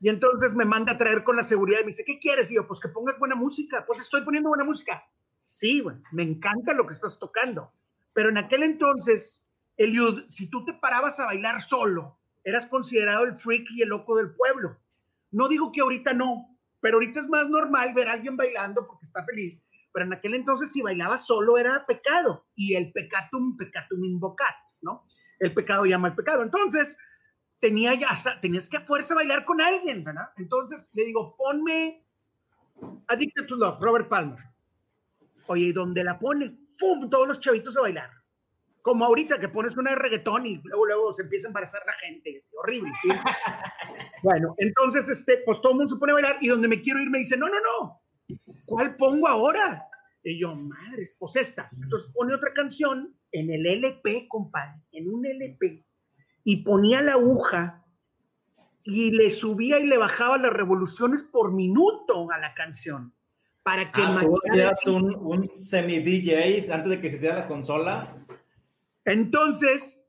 Y 0.00 0.08
entonces 0.08 0.54
me 0.54 0.64
manda 0.64 0.92
a 0.92 0.98
traer 0.98 1.24
con 1.24 1.36
la 1.36 1.42
seguridad 1.42 1.80
y 1.80 1.84
me 1.84 1.88
dice, 1.88 2.04
¿qué 2.04 2.18
quieres? 2.18 2.50
Y 2.50 2.56
yo, 2.56 2.66
pues 2.66 2.80
que 2.80 2.88
pongas 2.88 3.18
buena 3.18 3.34
música. 3.34 3.84
Pues 3.86 4.00
estoy 4.00 4.22
poniendo 4.22 4.50
buena 4.50 4.64
música. 4.64 5.04
Sí, 5.36 5.82
me 6.12 6.22
encanta 6.22 6.72
lo 6.74 6.86
que 6.86 6.94
estás 6.94 7.18
tocando. 7.18 7.72
Pero 8.12 8.28
en 8.28 8.38
aquel 8.38 8.62
entonces, 8.62 9.48
Eliud, 9.76 10.24
si 10.28 10.48
tú 10.48 10.64
te 10.64 10.74
parabas 10.74 11.18
a 11.20 11.26
bailar 11.26 11.62
solo, 11.62 12.18
eras 12.44 12.66
considerado 12.66 13.24
el 13.24 13.36
freak 13.36 13.68
y 13.70 13.82
el 13.82 13.88
loco 13.88 14.16
del 14.16 14.34
pueblo. 14.34 14.78
No 15.30 15.48
digo 15.48 15.72
que 15.72 15.80
ahorita 15.80 16.12
no, 16.12 16.56
pero 16.80 16.96
ahorita 16.96 17.20
es 17.20 17.28
más 17.28 17.48
normal 17.48 17.92
ver 17.94 18.08
a 18.08 18.12
alguien 18.12 18.36
bailando 18.36 18.86
porque 18.86 19.06
está 19.06 19.24
feliz 19.24 19.62
pero 19.96 20.04
en 20.04 20.12
aquel 20.12 20.34
entonces 20.34 20.70
si 20.70 20.82
bailaba 20.82 21.16
solo 21.16 21.56
era 21.56 21.86
pecado 21.86 22.44
y 22.54 22.74
el 22.74 22.92
pecatum, 22.92 23.56
pecatum 23.56 24.04
invocat, 24.04 24.54
¿no? 24.82 25.06
El 25.38 25.54
pecado 25.54 25.86
llama 25.86 26.08
al 26.08 26.14
pecado. 26.14 26.42
Entonces, 26.42 26.98
tenía 27.60 27.94
ya, 27.94 28.08
tenías 28.40 28.68
que 28.68 28.76
a 28.76 28.80
fuerza 28.82 29.14
bailar 29.14 29.44
con 29.44 29.60
alguien, 29.60 30.04
¿verdad? 30.04 30.30
Entonces 30.36 30.90
le 30.94 31.04
digo, 31.04 31.36
ponme 31.36 32.04
Addicted 33.08 33.46
to 33.46 33.56
Love, 33.56 33.80
Robert 33.80 34.08
Palmer. 34.08 34.38
Oye, 35.46 35.66
¿y 35.66 35.72
dónde 35.72 36.04
la 36.04 36.18
pone? 36.18 36.56
¡Pum! 36.78 37.08
Todos 37.08 37.28
los 37.28 37.40
chavitos 37.40 37.76
a 37.76 37.82
bailar. 37.82 38.10
Como 38.82 39.04
ahorita 39.04 39.40
que 39.40 39.48
pones 39.48 39.76
una 39.76 39.90
de 39.90 39.96
reggaetón 39.96 40.46
y 40.46 40.60
luego, 40.62 40.86
luego 40.86 41.12
se 41.12 41.22
empieza 41.22 41.48
a 41.48 41.50
embarazar 41.50 41.82
la 41.86 41.94
gente. 41.94 42.36
Es 42.36 42.50
horrible. 42.54 42.92
bueno, 44.22 44.54
entonces, 44.58 45.08
este, 45.08 45.38
pues 45.38 45.60
todo 45.60 45.72
el 45.72 45.78
mundo 45.78 45.94
se 45.94 45.98
pone 45.98 46.12
a 46.12 46.14
bailar 46.14 46.38
y 46.40 46.48
donde 46.48 46.68
me 46.68 46.80
quiero 46.80 47.00
ir 47.00 47.10
me 47.10 47.18
dice, 47.18 47.36
no, 47.36 47.48
no, 47.48 47.56
no, 47.60 48.00
¿cuál 48.64 48.96
pongo 48.96 49.26
ahora? 49.28 49.86
Y 50.22 50.40
yo, 50.40 50.54
madre, 50.54 51.08
pues 51.18 51.36
esta. 51.36 51.70
Entonces 51.72 52.10
pone 52.12 52.34
otra 52.34 52.52
canción 52.52 53.16
en 53.30 53.50
el 53.50 53.66
LP, 53.66 54.26
compadre, 54.28 54.82
en 54.92 55.08
un 55.08 55.24
LP, 55.24 55.84
y 56.48 56.58
ponía 56.58 57.02
la 57.02 57.14
aguja 57.14 57.84
y 58.84 59.10
le 59.10 59.32
subía 59.32 59.80
y 59.80 59.86
le 59.88 59.98
bajaba 59.98 60.38
las 60.38 60.52
revoluciones 60.52 61.24
por 61.24 61.52
minuto 61.52 62.30
a 62.30 62.38
la 62.38 62.54
canción. 62.54 63.12
Para 63.64 63.90
que 63.90 64.00
ah, 64.00 64.20
¿tú 64.80 64.94
un, 64.94 65.12
un 65.16 65.50
semi-DJ 65.56 66.72
antes 66.72 66.88
de 66.88 67.00
que 67.00 67.10
se 67.10 67.16
hiciera 67.16 67.40
la 67.40 67.46
consola? 67.48 68.24
Entonces, 69.04 70.00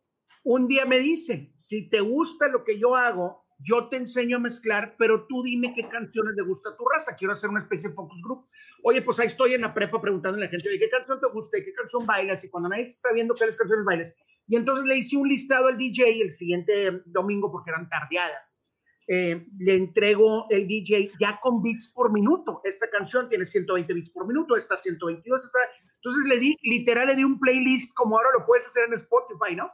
un 0.44 0.68
día 0.68 0.86
me 0.86 1.00
dice, 1.00 1.52
si 1.58 1.90
te 1.90 2.02
gusta 2.02 2.48
lo 2.50 2.64
que 2.64 2.78
yo 2.78 2.96
hago, 2.96 3.47
yo 3.60 3.90
te 3.90 3.98
enseño 3.98 4.38
a 4.38 4.40
mezclar, 4.40 4.96
pero 4.98 5.26
tú 5.26 5.42
dime 5.44 5.74
qué 5.74 5.88
canciones 5.88 6.36
le 6.36 6.44
gusta 6.44 6.70
a 6.70 6.78
tu 6.78 6.86
raza. 6.86 7.16
Quiero 7.16 7.34
hacer 7.34 7.50
una 7.50 7.62
especie 7.62 7.90
de 7.90 7.96
focus 7.96 8.22
group. 8.22 8.48
Oye, 8.84 9.02
pues 9.02 9.20
ahí 9.20 9.28
estoy 9.28 9.54
en 9.54 9.62
la 9.62 9.74
prepa 9.74 10.00
preguntando 10.00 10.38
a 10.38 10.42
la 10.42 10.48
gente, 10.48 10.70
¿qué 10.78 10.90
canción 10.90 11.20
te 11.20 11.28
gusta? 11.28 11.58
¿Qué 11.64 11.74
canción 11.74 12.06
bailas? 12.06 12.44
Y 12.44 12.50
cuando 12.50 12.70
nadie 12.70 12.84
te 12.84 12.90
está 12.90 13.12
viendo 13.12 13.34
qué 13.34 13.46
canciones 13.46 13.86
bailas. 13.86 14.16
Y 14.48 14.56
entonces 14.56 14.86
le 14.86 14.98
hice 14.98 15.18
un 15.18 15.28
listado 15.28 15.68
al 15.68 15.78
DJ 15.78 16.22
el 16.22 16.30
siguiente 16.30 17.02
domingo 17.06 17.52
porque 17.52 17.72
eran 17.72 17.90
tardeadas. 17.90 18.64
Eh, 19.10 19.48
le 19.58 19.76
entrego 19.76 20.48
el 20.50 20.68
DJ 20.68 21.12
ya 21.20 21.40
con 21.40 21.64
beats 21.64 21.88
por 21.88 22.12
minuto. 22.12 22.62
Esta 22.64 22.90
canción 22.90 23.28
tiene 23.30 23.46
120 23.46 23.94
beats 23.94 24.10
por 24.10 24.28
minuto, 24.28 24.56
esta 24.56 24.78
122. 24.78 25.50
Entonces 25.96 26.24
le 26.26 26.38
di, 26.38 26.58
literal, 26.62 27.08
le 27.08 27.16
di 27.16 27.24
un 27.24 27.40
playlist 27.40 27.94
como 27.96 28.18
ahora 28.18 28.30
lo 28.38 28.46
puedes 28.46 28.68
hacer 28.68 28.86
en 28.86 28.94
Spotify, 28.94 29.56
¿no? 29.56 29.72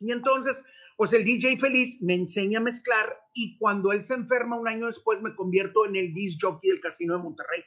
Y 0.00 0.12
entonces 0.12 0.62
pues 0.96 1.12
el 1.12 1.24
DJ 1.24 1.58
feliz 1.58 2.00
me 2.00 2.14
enseña 2.14 2.58
a 2.58 2.62
mezclar 2.62 3.16
y 3.34 3.58
cuando 3.58 3.92
él 3.92 4.02
se 4.02 4.14
enferma 4.14 4.58
un 4.58 4.66
año 4.66 4.86
después 4.86 5.20
me 5.20 5.34
convierto 5.34 5.86
en 5.86 5.96
el 5.96 6.14
disc 6.14 6.38
jockey 6.42 6.70
del 6.70 6.80
Casino 6.80 7.16
de 7.16 7.22
Monterrey. 7.22 7.62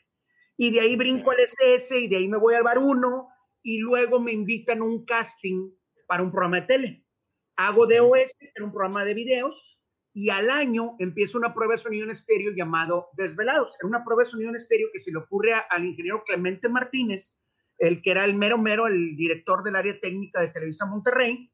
Y 0.57 0.71
de 0.71 0.81
ahí 0.81 0.95
brinco 0.95 1.31
al 1.31 1.39
SS 1.39 1.97
y 1.97 2.07
de 2.07 2.17
ahí 2.17 2.27
me 2.27 2.37
voy 2.37 2.55
al 2.55 2.63
Bar 2.63 2.79
1 2.79 3.27
y 3.63 3.77
luego 3.77 4.19
me 4.19 4.31
invitan 4.31 4.81
a 4.81 4.83
un 4.83 5.05
casting 5.05 5.71
para 6.07 6.23
un 6.23 6.31
programa 6.31 6.61
de 6.61 6.67
tele. 6.67 7.05
Hago 7.55 7.85
DOS, 7.85 8.35
era 8.55 8.65
un 8.65 8.71
programa 8.71 9.05
de 9.05 9.13
videos, 9.13 9.79
y 10.13 10.29
al 10.29 10.49
año 10.49 10.95
empieza 10.99 11.37
una 11.37 11.53
prueba 11.53 11.75
de 11.75 11.77
sonido 11.77 12.05
en 12.05 12.11
estéreo 12.11 12.51
llamado 12.51 13.09
Desvelados. 13.13 13.75
Era 13.79 13.87
una 13.87 14.03
prueba 14.03 14.23
de 14.23 14.29
sonido 14.29 14.49
en 14.49 14.55
estéreo 14.55 14.89
que 14.91 14.99
se 14.99 15.11
le 15.11 15.17
ocurre 15.17 15.53
al 15.53 15.85
ingeniero 15.85 16.23
Clemente 16.25 16.67
Martínez, 16.67 17.37
el 17.77 18.01
que 18.01 18.11
era 18.11 18.25
el 18.25 18.33
mero 18.33 18.57
mero, 18.57 18.87
el 18.87 19.15
director 19.15 19.63
del 19.63 19.75
área 19.75 19.99
técnica 19.99 20.41
de 20.41 20.49
Televisa 20.49 20.85
Monterrey, 20.85 21.51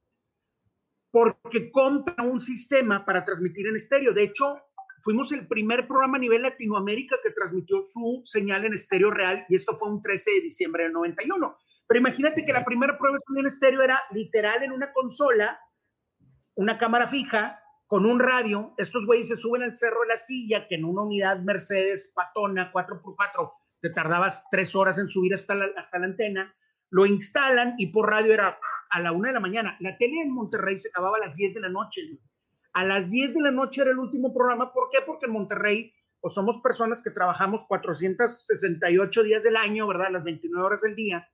porque 1.15 1.72
compra 1.72 2.25
un 2.25 2.41
sistema 2.41 3.05
para 3.05 3.24
transmitir 3.24 3.67
en 3.67 3.77
estéreo. 3.77 4.12
De 4.12 4.24
hecho, 4.24 4.60
fuimos 5.01 5.31
el 5.31 5.48
primer 5.48 5.88
programa 5.88 6.17
a 6.17 6.19
nivel 6.19 6.41
Latinoamérica 6.41 7.15
que 7.24 7.31
transmitió 7.31 7.79
su 7.79 8.22
señal 8.25 8.65
en 8.65 8.74
estéreo 8.74 9.12
real 9.12 9.45
y 9.48 9.55
esto 9.55 9.77
fue 9.77 9.88
un 9.88 10.01
13 10.01 10.29
de 10.29 10.41
diciembre 10.41 10.84
del 10.84 10.91
91. 10.91 11.57
Pero 11.88 12.00
imagínate 12.01 12.43
que 12.43 12.51
la 12.51 12.65
primera 12.65 12.98
prueba 12.98 13.17
de 13.17 13.39
en 13.39 13.45
estéreo 13.45 13.81
era 13.81 14.03
literal 14.12 14.62
en 14.63 14.74
una 14.74 14.91
consola, 14.91 15.57
una 16.55 16.77
cámara 16.77 17.07
fija, 17.07 17.62
con 17.88 18.05
un 18.05 18.19
radio. 18.19 18.74
Estos 18.77 19.05
güeyes 19.05 19.29
se 19.29 19.38
suben 19.38 19.63
al 19.63 19.74
cerro 19.74 20.01
de 20.01 20.07
la 20.07 20.17
silla, 20.17 20.67
que 20.67 20.75
en 20.75 20.84
una 20.84 21.03
unidad 21.03 21.39
Mercedes 21.39 22.12
patona 22.13 22.74
4x4 22.74 23.53
te 23.79 23.89
tardabas 23.89 24.43
tres 24.51 24.75
horas 24.75 24.98
en 24.98 25.07
subir 25.07 25.34
hasta 25.34 25.55
la, 25.55 25.67
hasta 25.77 25.98
la 25.98 26.07
antena. 26.07 26.53
Lo 26.89 27.05
instalan 27.05 27.75
y 27.77 27.88
por 27.88 28.10
radio 28.10 28.34
era 28.34 28.60
a 28.89 29.00
la 29.00 29.12
una 29.12 29.30
de 29.30 29.34
la 29.34 29.39
mañana. 29.39 29.77
La 29.80 29.98
tele 29.98 30.22
en 30.22 30.32
Monterrey 30.32 30.77
se 30.77 30.89
acababa 30.89 31.18
a 31.18 31.27
las 31.27 31.36
10 31.36 31.54
de 31.54 31.60
la 31.62 31.70
noche. 31.70 32.01
A 32.74 32.84
las 32.84 33.10
10 33.10 33.34
de 33.34 33.42
la 33.42 33.51
noche 33.51 33.82
era 33.82 33.92
el 33.92 34.00
último 34.00 34.34
programa. 34.34 34.74
¿Por 34.74 34.89
qué? 34.89 35.00
Porque 35.06 35.25
en 35.25 35.32
Monterrey 35.32 35.94
pues 36.25 36.34
somos 36.34 36.58
personas 36.58 37.04
que 37.04 37.12
trabajamos 37.12 37.65
468 37.68 39.24
días 39.24 39.44
del 39.44 39.56
año, 39.56 39.86
¿verdad? 39.86 40.10
Las 40.12 40.24
29 40.24 40.65
horas 40.65 40.82
del 40.82 40.96
día. 40.96 41.30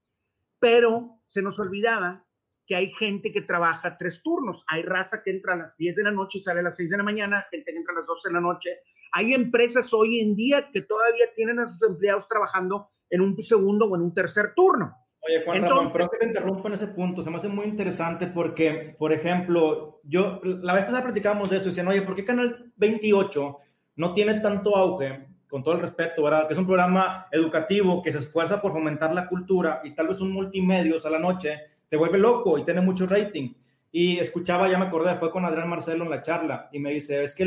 Pero 0.59 1.21
se 1.23 1.41
nos 1.41 1.57
olvidaba 1.59 2.25
que 2.67 2.75
hay 2.75 2.91
gente 2.91 3.31
que 3.31 3.41
trabaja 3.41 3.97
tres 3.97 4.21
turnos. 4.21 4.65
Hay 4.67 4.83
raza 4.83 5.23
que 5.23 5.31
entra 5.31 5.53
a 5.53 5.57
las 5.57 5.77
10 5.77 5.95
de 5.95 6.03
la 6.03 6.11
noche 6.11 6.39
y 6.39 6.41
sale 6.41 6.59
a 6.59 6.63
las 6.63 6.75
6 6.75 6.89
de 6.89 6.97
la 6.97 7.03
mañana, 7.03 7.45
gente 7.49 7.71
que 7.71 7.77
entra 7.77 7.93
a 7.93 7.99
las 7.99 8.05
12 8.05 8.29
de 8.29 8.33
la 8.33 8.41
noche. 8.41 8.69
Hay 9.13 9.33
empresas 9.33 9.93
hoy 9.93 10.19
en 10.19 10.35
día 10.35 10.69
que 10.71 10.81
todavía 10.81 11.25
tienen 11.35 11.59
a 11.59 11.69
sus 11.69 11.81
empleados 11.89 12.27
trabajando 12.27 12.89
en 13.09 13.21
un 13.21 13.41
segundo 13.41 13.85
o 13.85 13.95
en 13.95 14.01
un 14.01 14.13
tercer 14.13 14.53
turno. 14.55 14.95
Oye, 15.27 15.43
Juan 15.45 15.61
Ramón, 15.61 15.91
pero 15.93 16.09
que 16.09 16.17
te 16.17 16.25
interrumpo 16.25 16.67
en 16.67 16.73
ese 16.73 16.87
punto, 16.87 17.21
se 17.21 17.29
me 17.29 17.37
hace 17.37 17.47
muy 17.47 17.65
interesante 17.65 18.27
porque, 18.27 18.95
por 18.97 19.13
ejemplo, 19.13 19.99
yo, 20.03 20.39
la 20.43 20.73
vez 20.73 20.85
pasada 20.85 21.03
platicábamos 21.03 21.49
de 21.49 21.57
eso, 21.57 21.67
decían, 21.67 21.87
oye, 21.87 22.01
¿por 22.01 22.15
qué 22.15 22.25
Canal 22.25 22.71
28 22.77 23.57
no 23.97 24.13
tiene 24.13 24.39
tanto 24.39 24.75
auge? 24.75 25.27
Con 25.47 25.63
todo 25.63 25.75
el 25.75 25.81
respeto, 25.81 26.23
¿verdad? 26.23 26.47
Que 26.47 26.53
es 26.53 26.59
un 26.59 26.65
programa 26.65 27.27
educativo 27.31 28.01
que 28.01 28.11
se 28.11 28.19
esfuerza 28.19 28.61
por 28.61 28.71
fomentar 28.71 29.13
la 29.13 29.27
cultura 29.27 29.81
y 29.83 29.93
tal 29.93 30.07
vez 30.07 30.21
un 30.21 30.31
multimedios 30.31 31.05
a 31.05 31.09
la 31.09 31.19
noche 31.19 31.59
te 31.89 31.97
vuelve 31.97 32.17
loco 32.17 32.57
y 32.57 32.63
tiene 32.63 32.81
mucho 32.81 33.05
rating. 33.05 33.53
Y 33.91 34.17
escuchaba, 34.17 34.69
ya 34.69 34.79
me 34.79 34.85
acordé, 34.85 35.17
fue 35.17 35.29
con 35.29 35.43
Adrián 35.43 35.69
Marcelo 35.69 36.05
en 36.05 36.09
la 36.09 36.23
charla 36.23 36.69
y 36.71 36.79
me 36.79 36.91
dice, 36.91 37.21
es 37.23 37.35
que 37.35 37.45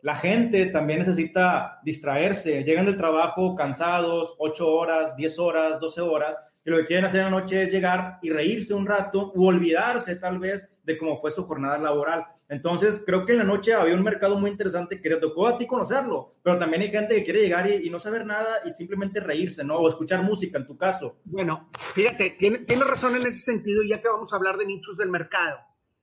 la 0.00 0.16
gente 0.16 0.66
también 0.66 1.00
necesita 1.00 1.80
distraerse, 1.84 2.64
llegan 2.64 2.86
del 2.86 2.96
trabajo 2.96 3.54
cansados, 3.54 4.34
8 4.38 4.66
horas, 4.66 5.16
10 5.16 5.38
horas, 5.38 5.80
12 5.80 6.00
horas, 6.00 6.36
y 6.64 6.70
lo 6.70 6.78
que 6.78 6.86
quieren 6.86 7.04
hacer 7.04 7.20
en 7.20 7.26
la 7.26 7.40
noche 7.40 7.62
es 7.62 7.72
llegar 7.72 8.18
y 8.22 8.30
reírse 8.30 8.72
un 8.72 8.86
rato 8.86 9.32
u 9.34 9.46
olvidarse 9.46 10.16
tal 10.16 10.38
vez 10.38 10.70
de 10.82 10.96
cómo 10.96 11.20
fue 11.20 11.30
su 11.30 11.44
jornada 11.44 11.78
laboral. 11.78 12.26
Entonces, 12.48 13.02
creo 13.04 13.24
que 13.24 13.32
en 13.32 13.38
la 13.38 13.44
noche 13.44 13.74
había 13.74 13.94
un 13.94 14.02
mercado 14.02 14.38
muy 14.38 14.50
interesante 14.50 15.00
que 15.00 15.10
te 15.10 15.16
tocó 15.16 15.46
a 15.46 15.58
ti 15.58 15.66
conocerlo, 15.66 16.36
pero 16.42 16.58
también 16.58 16.82
hay 16.82 16.90
gente 16.90 17.16
que 17.16 17.24
quiere 17.24 17.40
llegar 17.40 17.70
y, 17.70 17.88
no 17.90 17.98
saber 17.98 18.24
nada 18.24 18.60
y 18.64 18.70
simplemente 18.70 19.20
reírse, 19.20 19.64
¿no? 19.64 19.76
O 19.76 19.88
escuchar 19.88 20.22
música 20.22 20.58
en 20.58 20.66
tu 20.66 20.76
caso. 20.76 21.18
Bueno, 21.24 21.70
fíjate, 21.94 22.30
tiene, 22.38 22.58
tiene 22.58 22.84
razón 22.84 23.14
en 23.16 23.26
ese 23.26 23.40
sentido, 23.40 23.82
ya 23.82 24.00
que 24.00 24.08
vamos 24.08 24.32
a 24.32 24.36
hablar 24.36 24.56
de 24.56 24.66
nichos 24.66 24.96
del 24.96 25.10
mercado, 25.10 25.58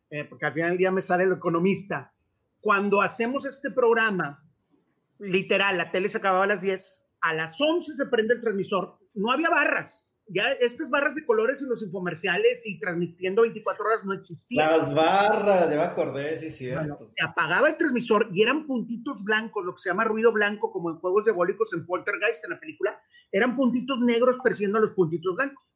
eh, 0.09 0.25
porque 0.25 0.45
al 0.45 0.53
final 0.53 0.69
del 0.69 0.77
día 0.77 0.91
me 0.91 1.01
sale 1.01 1.23
el 1.23 1.33
economista. 1.33 2.13
Cuando 2.59 3.01
hacemos 3.01 3.45
este 3.45 3.71
programa, 3.71 4.43
literal, 5.19 5.77
la 5.77 5.91
tele 5.91 6.09
se 6.09 6.17
acababa 6.17 6.43
a 6.43 6.47
las 6.47 6.61
10, 6.61 7.05
a 7.21 7.33
las 7.33 7.59
11 7.59 7.93
se 7.93 8.05
prende 8.07 8.35
el 8.35 8.41
transmisor, 8.41 8.97
no 9.13 9.31
había 9.31 9.49
barras 9.49 10.10
ya 10.33 10.51
estas 10.53 10.89
barras 10.89 11.15
de 11.15 11.25
colores 11.25 11.61
en 11.61 11.69
los 11.69 11.81
infomerciales 11.81 12.65
y 12.65 12.79
transmitiendo 12.79 13.41
24 13.41 13.85
horas 13.85 14.05
no 14.05 14.13
existían. 14.13 14.79
Las 14.79 14.93
barras, 14.93 15.69
ya 15.69 15.75
me 15.75 15.83
acordé, 15.83 16.37
sí, 16.37 16.51
cierto. 16.51 17.11
se 17.15 17.25
apagaba 17.25 17.69
el 17.69 17.77
transmisor 17.77 18.29
y 18.31 18.41
eran 18.41 18.65
puntitos 18.65 19.23
blancos, 19.23 19.65
lo 19.65 19.75
que 19.75 19.81
se 19.81 19.89
llama 19.89 20.05
ruido 20.05 20.31
blanco, 20.31 20.71
como 20.71 20.89
en 20.89 20.97
juegos 20.97 21.25
diabólicos 21.25 21.73
en 21.73 21.85
Poltergeist, 21.85 22.43
en 22.45 22.51
la 22.51 22.59
película, 22.59 22.99
eran 23.31 23.55
puntitos 23.55 23.99
negros 23.99 24.37
persiguiendo 24.43 24.77
a 24.77 24.81
los 24.81 24.91
puntitos 24.91 25.35
blancos. 25.35 25.73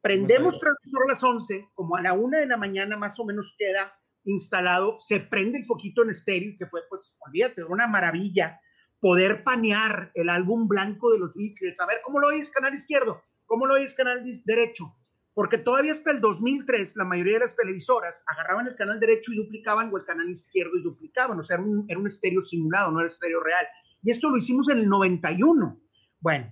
Prendemos 0.00 0.58
transmisor 0.60 1.02
a 1.02 1.08
las 1.08 1.22
11, 1.22 1.70
como 1.74 1.96
a 1.96 2.02
la 2.02 2.12
una 2.12 2.38
de 2.38 2.46
la 2.46 2.56
mañana 2.56 2.96
más 2.96 3.18
o 3.18 3.24
menos 3.24 3.54
queda 3.58 3.92
instalado, 4.24 4.96
se 4.98 5.20
prende 5.20 5.58
el 5.58 5.64
foquito 5.64 6.02
en 6.02 6.10
estéreo, 6.10 6.54
que 6.58 6.66
fue, 6.66 6.82
pues, 6.88 7.14
olvídate, 7.18 7.64
una 7.64 7.86
maravilla 7.86 8.60
poder 9.00 9.44
panear 9.44 10.10
el 10.14 10.28
álbum 10.28 10.68
blanco 10.68 11.12
de 11.12 11.18
los 11.18 11.34
Beatles. 11.34 11.80
A 11.80 11.86
ver, 11.86 12.00
¿cómo 12.02 12.18
lo 12.20 12.28
oyes, 12.28 12.50
canal 12.50 12.74
izquierdo? 12.74 13.22
¿Cómo 13.46 13.66
lo 13.66 13.74
oyes 13.74 13.94
canal 13.94 14.22
derecho? 14.44 14.94
Porque 15.34 15.58
todavía 15.58 15.92
hasta 15.92 16.10
el 16.10 16.20
2003 16.20 16.96
la 16.96 17.04
mayoría 17.04 17.34
de 17.34 17.40
las 17.40 17.56
televisoras 17.56 18.22
agarraban 18.26 18.66
el 18.66 18.74
canal 18.74 18.98
derecho 18.98 19.32
y 19.32 19.36
duplicaban 19.36 19.92
o 19.92 19.96
el 19.98 20.04
canal 20.04 20.28
izquierdo 20.30 20.76
y 20.76 20.82
duplicaban. 20.82 21.38
O 21.38 21.42
sea, 21.42 21.58
era 21.88 21.98
un, 21.98 22.06
estéreo 22.06 22.42
simulado, 22.42 22.90
no 22.90 23.00
era 23.00 23.08
estéreo 23.08 23.42
real. 23.42 23.66
Y 24.02 24.10
esto 24.10 24.30
lo 24.30 24.36
hicimos 24.36 24.68
en 24.70 24.78
el 24.78 24.88
91. 24.88 25.78
Bueno, 26.20 26.50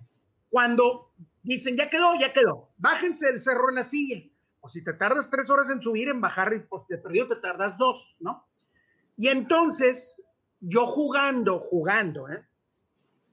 cuando 0.51 1.13
dicen, 1.43 1.77
ya 1.77 1.89
quedó, 1.89 2.15
ya 2.21 2.33
quedó, 2.33 2.73
bájense 2.77 3.29
el 3.29 3.41
cerro 3.41 3.71
en 3.71 3.77
la 3.77 3.85
silla. 3.85 4.23
O 4.61 4.69
si 4.69 4.85
te 4.85 4.93
tardas 4.93 5.31
tres 5.31 5.49
horas 5.51 5.69
en 5.71 5.83
subir, 5.83 6.09
en 6.09 6.21
bajar, 6.21 6.53
y 6.55 6.61
pues 6.61 6.87
te 6.87 6.99
perdió, 6.99 7.27
te 7.27 7.37
tardas 7.37 7.77
dos, 7.77 8.17
¿no? 8.21 8.47
Y 9.17 9.29
entonces, 9.29 10.23
yo 10.61 10.87
jugando, 10.87 11.59
jugando, 11.59 12.29
¿eh? 12.29 12.45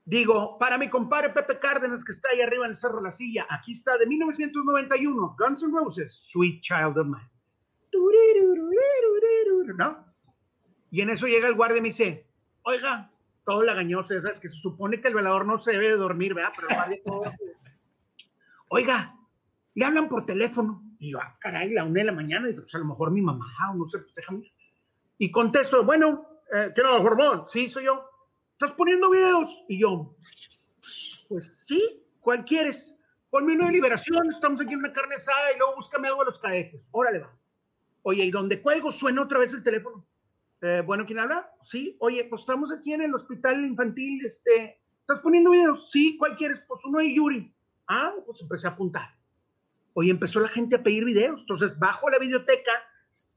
Digo, 0.04 0.58
para 0.58 0.78
mi 0.78 0.90
compadre 0.90 1.30
Pepe 1.30 1.60
Cárdenas, 1.60 2.04
que 2.04 2.12
está 2.12 2.30
ahí 2.30 2.42
arriba 2.42 2.66
en 2.66 2.72
el 2.72 2.78
Cerro 2.78 2.98
de 2.98 3.04
la 3.04 3.12
Silla, 3.12 3.46
aquí 3.50 3.74
está 3.74 3.98
de 3.98 4.08
1991, 4.08 5.36
Guns 5.38 5.64
N' 5.64 5.72
Roses, 5.74 6.14
Sweet 6.32 6.62
Child 6.62 6.98
of 6.98 7.08
Mine. 7.08 7.30
¿No? 9.78 10.06
Y 10.90 11.02
en 11.02 11.10
eso 11.12 11.28
llega 11.28 11.48
el 11.48 11.56
guardia 11.56 11.78
y 11.78 11.82
me 11.82 11.90
dice, 11.90 12.28
oiga, 12.64 13.12
todo 13.46 13.64
lagañoso, 13.64 14.20
¿sabes? 14.22 14.40
Que 14.40 14.50
se 14.50 14.56
supone 14.56 15.00
que 15.00 15.08
el 15.08 15.16
velador 15.16 15.46
no 15.46 15.58
se 15.58 15.72
debe 15.72 15.90
de 15.90 15.98
dormir, 15.98 16.34
¿verdad? 16.34 16.52
Pero 16.56 16.70
el 16.70 16.76
guardia 16.76 17.00
todo... 17.06 17.24
Oiga, 18.74 19.16
le 19.76 19.86
hablan 19.86 20.08
por 20.08 20.26
teléfono. 20.26 20.84
Y 21.00 21.12
yo, 21.12 21.20
ah, 21.20 21.36
caray, 21.40 21.72
la 21.72 21.84
una 21.84 22.00
de 22.00 22.06
la 22.06 22.12
mañana, 22.12 22.50
y 22.50 22.54
pues 22.54 22.74
a 22.74 22.78
lo 22.78 22.86
mejor 22.86 23.12
mi 23.12 23.22
mamá, 23.22 23.46
o 23.72 23.76
no 23.76 23.88
sé, 23.88 24.00
pues 24.00 24.14
déjame. 24.14 24.52
Y 25.18 25.32
contesto, 25.32 25.84
bueno, 25.84 26.42
eh, 26.54 26.72
¿qué 26.76 26.82
no, 26.82 27.02
Jorbón? 27.02 27.46
Sí, 27.48 27.68
soy 27.68 27.86
yo. 27.86 28.11
¿Estás 28.62 28.78
poniendo 28.78 29.10
videos? 29.10 29.66
Y 29.68 29.80
yo, 29.80 30.16
pues 31.28 31.52
sí, 31.66 32.06
¿cuál 32.20 32.46
quieres? 32.46 32.94
Ponme 33.32 33.56
uno 33.56 33.66
de 33.66 33.72
liberación, 33.72 34.30
estamos 34.30 34.62
aquí 34.62 34.74
en 34.74 34.80
una 34.82 34.94
carne 34.94 35.16
asada 35.16 35.52
y 35.52 35.58
luego 35.58 35.78
búscame 35.78 36.08
algo 36.10 36.20
de 36.20 36.26
los 36.28 36.38
cadetes. 36.38 36.88
Órale, 36.92 37.22
va. 37.22 37.36
Oye, 38.04 38.24
¿y 38.24 38.30
donde 38.30 38.62
cuelgo 38.62 38.92
suena 38.92 39.24
otra 39.24 39.40
vez 39.40 39.52
el 39.56 39.64
teléfono? 39.64 40.06
Eh, 40.62 40.84
bueno, 40.86 41.08
¿quién 41.08 41.18
habla? 41.18 41.52
Sí. 41.62 41.98
Oye, 42.02 42.24
pues 42.26 42.42
estamos 42.42 42.72
aquí 42.72 42.94
en 42.94 43.02
el 43.02 43.16
hospital 43.16 43.66
infantil, 43.66 44.24
este, 44.24 44.80
¿estás 45.00 45.22
poniendo 45.22 45.50
videos? 45.50 45.90
Sí, 45.90 46.16
¿cuál 46.16 46.36
quieres? 46.36 46.62
Pues 46.68 46.86
uno 46.86 47.00
de 47.00 47.16
Yuri. 47.16 47.52
Ah, 47.88 48.14
pues 48.28 48.44
empecé 48.44 48.68
a 48.68 48.72
apuntar. 48.72 49.10
Oye, 49.94 50.12
empezó 50.12 50.40
la 50.40 50.50
gente 50.50 50.76
a 50.76 50.84
pedir 50.84 51.04
videos. 51.04 51.40
Entonces, 51.40 51.80
bajo 51.80 52.12
la 52.12 52.20
biblioteca, 52.20 52.74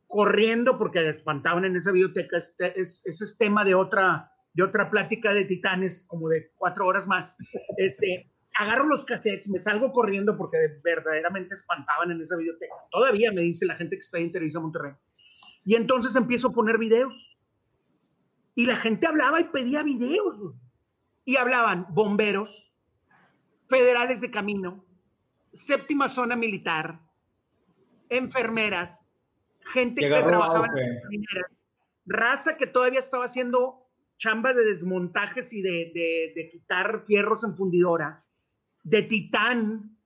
corriendo, 0.07 0.77
porque 0.77 1.09
espantaban 1.09 1.65
en 1.65 1.77
esa 1.77 1.93
biblioteca, 1.93 2.37
este, 2.37 2.79
es, 2.79 3.01
ese 3.07 3.25
es 3.25 3.39
tema 3.39 3.65
de 3.65 3.75
otra, 3.75 4.34
de 4.55 4.63
otra 4.63 4.89
plática 4.89 5.35
de 5.35 5.45
titanes, 5.45 6.05
como 6.07 6.29
de 6.29 6.53
cuatro 6.57 6.87
horas 6.87 7.07
más, 7.07 7.37
este, 7.77 8.31
agarro 8.55 8.87
los 8.87 9.05
cassettes, 9.05 9.49
me 9.49 9.59
salgo 9.59 9.93
corriendo 9.93 10.37
porque 10.37 10.57
verdaderamente 10.83 11.55
espantaban 11.55 12.13
en 12.13 12.21
esa 12.21 12.37
biblioteca. 12.37 12.75
Todavía 12.91 13.33
me 13.33 13.43
dice 13.43 13.67
la 13.67 13.75
gente 13.75 13.97
que 13.97 14.01
está 14.01 14.19
en 14.19 14.31
Televisa 14.31 14.61
Monterrey. 14.61 14.93
Y 15.65 15.75
entonces 15.75 16.15
empiezo 16.15 16.49
a 16.49 16.53
poner 16.53 16.79
videos. 16.79 17.37
Y 18.55 18.67
la 18.67 18.77
gente 18.77 19.09
hablaba 19.09 19.41
y 19.41 19.45
pedía 19.45 19.83
videos. 19.83 20.39
Y 21.25 21.37
hablaban 21.37 21.87
bomberos, 21.91 22.73
federales 23.69 24.21
de 24.21 24.31
camino, 24.31 24.85
séptima 25.53 26.09
zona 26.09 26.37
militar, 26.37 27.01
enfermeras, 28.11 29.05
gente 29.73 30.03
que 30.03 30.09
trabajaba 30.09 30.69
en 31.11 31.25
raza 32.07 32.59
que 32.59 32.67
todavía 32.67 32.99
estaba 32.99 33.25
haciendo 33.25 33.84
chamba 34.19 34.53
de 34.53 34.65
desmontajes 34.65 35.53
y 35.53 35.63
de, 35.63 36.49
quitar 36.51 37.05
fierros 37.07 37.45
en 37.45 37.57
fundidora, 37.57 38.25
de 38.83 39.03
titán, 39.03 39.97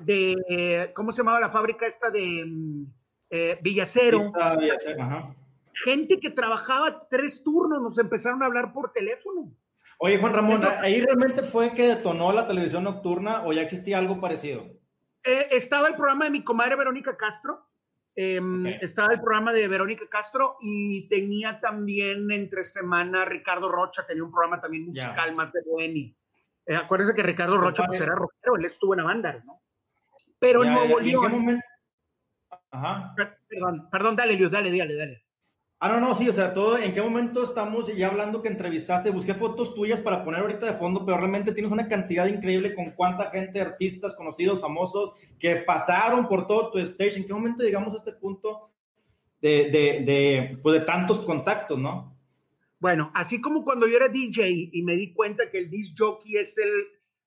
de, 0.00 0.92
¿cómo 0.94 1.12
se 1.12 1.18
llamaba 1.18 1.40
la 1.40 1.50
fábrica 1.50 1.86
esta 1.86 2.10
de 2.10 2.44
mm, 2.46 2.86
eh, 3.30 3.58
Villacero? 3.62 4.32
Gente 5.84 6.18
que 6.18 6.30
trabajaba 6.30 7.06
tres 7.08 7.42
turnos, 7.42 7.82
nos 7.82 7.98
empezaron 7.98 8.42
a 8.42 8.46
hablar 8.46 8.72
por 8.72 8.92
teléfono. 8.92 9.52
Oye, 9.98 10.18
Juan 10.18 10.32
Ramón, 10.32 10.62
¿ahí 10.64 11.00
realmente 11.00 11.42
fue 11.42 11.72
que 11.72 11.88
detonó 11.88 12.32
la 12.32 12.46
televisión 12.46 12.84
nocturna 12.84 13.44
o 13.44 13.52
ya 13.52 13.62
existía 13.62 13.98
algo 13.98 14.20
parecido? 14.20 14.66
Eh, 15.24 15.48
estaba 15.50 15.88
el 15.88 15.94
programa 15.94 16.26
de 16.26 16.30
mi 16.30 16.44
comadre 16.44 16.76
Verónica 16.76 17.16
Castro, 17.16 17.66
Em, 18.18 18.66
estaba 18.80 19.12
el 19.12 19.20
programa 19.20 19.52
de 19.52 19.68
Verónica 19.68 20.06
Castro 20.08 20.56
y 20.62 21.06
tenía 21.06 21.60
también 21.60 22.30
entre 22.30 22.64
semana 22.64 23.26
Ricardo 23.26 23.70
Rocha, 23.70 24.06
tenía 24.06 24.24
un 24.24 24.30
programa 24.30 24.58
también 24.58 24.86
musical 24.86 25.34
más 25.34 25.52
de 25.52 25.60
Bueni. 25.66 26.16
Eh, 26.64 26.74
acuérdense 26.74 27.14
que 27.14 27.22
Ricardo 27.22 27.58
Rocha 27.58 27.84
pues, 27.86 28.00
era 28.00 28.14
rockero, 28.14 28.56
él 28.56 28.64
estuvo 28.64 28.94
en 28.94 28.98
la 29.00 29.04
banda, 29.04 29.42
¿no? 29.44 29.60
Pero 30.38 30.64
en 30.64 30.72
Nuevo 30.72 30.98
León. 30.98 31.60
Ajá. 32.70 33.14
Perdón, 33.48 33.90
perdón, 33.90 34.16
dale, 34.16 34.32
Luis, 34.34 34.50
dale, 34.50 34.76
dale, 34.76 34.96
dale. 34.96 35.25
Ah, 35.78 35.90
no, 35.90 36.00
no, 36.00 36.14
sí, 36.14 36.26
o 36.26 36.32
sea, 36.32 36.54
todo, 36.54 36.78
¿en 36.78 36.94
qué 36.94 37.02
momento 37.02 37.44
estamos 37.44 37.94
ya 37.94 38.08
hablando 38.08 38.40
que 38.40 38.48
entrevistaste? 38.48 39.10
Busqué 39.10 39.34
fotos 39.34 39.74
tuyas 39.74 40.00
para 40.00 40.24
poner 40.24 40.40
ahorita 40.40 40.64
de 40.64 40.78
fondo, 40.78 41.04
pero 41.04 41.18
realmente 41.18 41.52
tienes 41.52 41.70
una 41.70 41.86
cantidad 41.86 42.26
increíble 42.26 42.74
con 42.74 42.92
cuánta 42.92 43.30
gente, 43.30 43.60
artistas, 43.60 44.14
conocidos, 44.14 44.58
famosos, 44.58 45.12
que 45.38 45.56
pasaron 45.56 46.28
por 46.28 46.46
todo 46.46 46.70
tu 46.70 46.78
stage. 46.78 47.18
¿En 47.18 47.26
qué 47.26 47.34
momento 47.34 47.62
llegamos 47.62 47.92
a 47.92 47.98
este 47.98 48.12
punto 48.12 48.70
de, 49.42 49.70
de, 49.70 50.58
pues 50.62 50.80
de 50.80 50.86
tantos 50.86 51.20
contactos, 51.26 51.78
no? 51.78 52.16
Bueno, 52.78 53.10
así 53.14 53.42
como 53.42 53.62
cuando 53.62 53.86
yo 53.86 53.96
era 53.96 54.08
DJ 54.08 54.70
y 54.72 54.82
me 54.82 54.96
di 54.96 55.12
cuenta 55.12 55.50
que 55.50 55.58
el 55.58 55.68
disc 55.68 55.94
jockey 55.98 56.38
es 56.38 56.56
el 56.56 56.72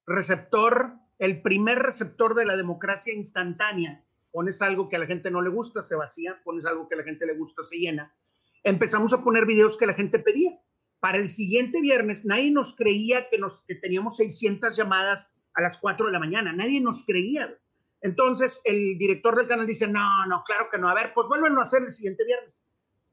receptor, 0.08 0.94
el 1.20 1.44
primer 1.44 1.77
receptor 1.77 2.34
de 2.34 2.46
la 2.46 2.58
democracia 2.58 3.13
instantánea. 3.13 4.03
Pones 4.32 4.60
algo 4.63 4.89
que 4.89 4.96
a 4.96 5.00
la 5.00 5.06
gente 5.06 5.29
no 5.29 5.39
le 5.39 5.50
gusta, 5.51 5.84
se 5.84 5.96
vacía, 5.96 6.41
pones 6.44 6.65
algo 6.65 6.88
que 6.88 6.96
a 6.96 6.98
la 6.98 7.03
gente 7.03 7.27
le 7.27 7.38
gusta, 7.38 7.62
se 7.62 7.77
llena 7.77 8.12
empezamos 8.63 9.13
a 9.13 9.24
poner 9.24 9.46
videos 9.46 9.78
que 9.78 9.86
la 9.86 9.94
gente 9.94 10.20
pedía. 10.20 10.58
Para 11.00 11.18
el 11.18 11.28
siguiente 11.28 11.80
viernes, 11.82 12.25
nadie 12.25 12.51
nos 12.51 12.75
creía 12.75 13.30
que, 13.30 13.38
nos, 13.38 13.62
que 13.68 13.75
teníamos 13.75 14.18
600 14.18 14.75
llamadas 14.75 15.36
a 15.54 15.62
las 15.62 15.78
4 15.78 16.08
de 16.08 16.12
la 16.12 16.20
mañana. 16.20 16.51
Nadie 16.51 16.82
nos 16.82 17.06
creía. 17.06 17.56
Entonces, 18.01 18.62
el 18.66 18.98
director 18.98 19.36
del 19.36 19.48
canal 19.48 19.68
dice, 19.68 19.88
no, 19.88 20.25
no, 20.28 20.44
claro 20.46 20.68
que 20.72 20.78
no. 20.78 20.89
A 20.89 20.94
ver, 20.94 21.13
pues 21.13 21.28
vuélvenlo 21.28 21.60
a 21.60 21.63
hacer 21.63 21.84
el 21.84 21.92
siguiente 21.92 22.24
viernes. 22.25 22.66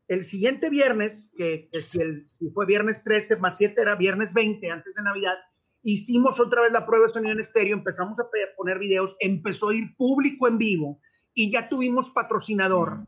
El 0.09 0.25
siguiente 0.25 0.71
viernes, 0.71 1.33
que, 1.37 1.69
si, 1.73 2.01
el, 2.01 2.29
si 2.39 2.51
fue 2.51 2.67
viernes 2.67 3.03
13 3.03 3.37
más 3.37 3.57
7 3.57 3.81
era 3.81 3.97
viernes 3.97 4.35
20, 4.35 4.71
antes 4.71 4.95
de 4.95 5.03
Navidad, 5.03 5.35
hicimos 5.83 6.39
otra 6.39 6.63
vez 6.63 6.73
la 6.73 6.87
prueba 6.87 7.07
de 7.07 7.13
sonido 7.13 7.33
en 7.33 7.41
estéreo, 7.41 7.77
empezamos 7.77 8.19
a 8.19 8.27
poner 8.57 8.79
videos, 8.79 9.17
empezó 9.21 9.71
a 9.71 9.75
ir 9.75 9.97
público 9.97 10.47
en 10.49 10.59
vivo 10.59 11.01
y 11.35 11.51
ya 11.51 11.69
tuvimos 11.69 12.11
patrocinador 12.11 13.07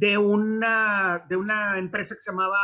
de 0.00 0.16
una, 0.16 1.26
de 1.28 1.36
una 1.36 1.78
empresa 1.78 2.14
que 2.14 2.22
se 2.22 2.30
llamaba 2.30 2.58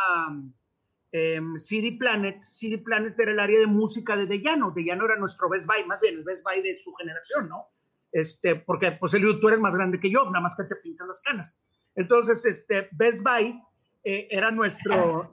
em, 1.12 1.58
CD 1.58 1.94
Planet. 1.98 2.40
CD 2.40 2.78
Planet 2.78 3.18
era 3.18 3.32
el 3.32 3.38
área 3.38 3.60
de 3.60 3.66
música 3.66 4.16
de 4.16 4.24
Dellano. 4.24 4.72
Dellano 4.74 5.04
era 5.04 5.16
nuestro 5.16 5.50
Best 5.50 5.66
Buy, 5.66 5.84
más 5.84 6.00
bien 6.00 6.14
el 6.14 6.24
Best 6.24 6.42
Buy 6.42 6.62
de 6.62 6.78
su 6.78 6.94
generación, 6.94 7.50
¿no? 7.50 7.66
Este, 8.10 8.56
porque 8.56 8.92
pues 8.92 9.12
el 9.12 9.38
tú 9.38 9.48
eres 9.48 9.60
más 9.60 9.74
grande 9.74 10.00
que 10.00 10.10
yo, 10.10 10.24
nada 10.24 10.40
más 10.40 10.56
que 10.56 10.64
te 10.64 10.76
pintan 10.76 11.08
las 11.08 11.20
canas. 11.20 11.58
Entonces, 11.94 12.42
este, 12.46 12.88
Best 12.92 13.22
Buy 13.22 13.60
eh, 14.02 14.28
era 14.30 14.50
nuestro, 14.50 15.30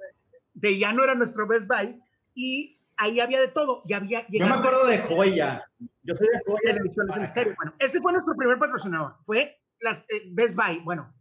Dellano 0.53 1.05
era 1.05 1.15
nuestro 1.15 1.47
Best 1.47 1.69
Buy 1.69 2.01
y 2.35 2.81
ahí 2.97 3.21
había 3.21 3.39
de 3.39 3.47
todo. 3.47 3.81
Y 3.85 3.93
había, 3.93 4.27
yo 4.27 4.45
me 4.45 4.55
acuerdo 4.55 4.87
de 4.87 4.97
Joya. 4.97 5.63
Yo 6.01 6.15
soy 6.17 6.27
de 6.27 6.41
Joya. 6.45 6.73
De 6.73 7.55
bueno, 7.55 7.73
ese 7.79 8.01
fue 8.01 8.11
nuestro 8.11 8.35
primer 8.35 8.59
patrocinador. 8.59 9.15
Fue 9.25 9.57
las 9.79 10.01
eh, 10.09 10.23
Best 10.33 10.57
Buy. 10.57 10.79
Bueno, 10.83 11.13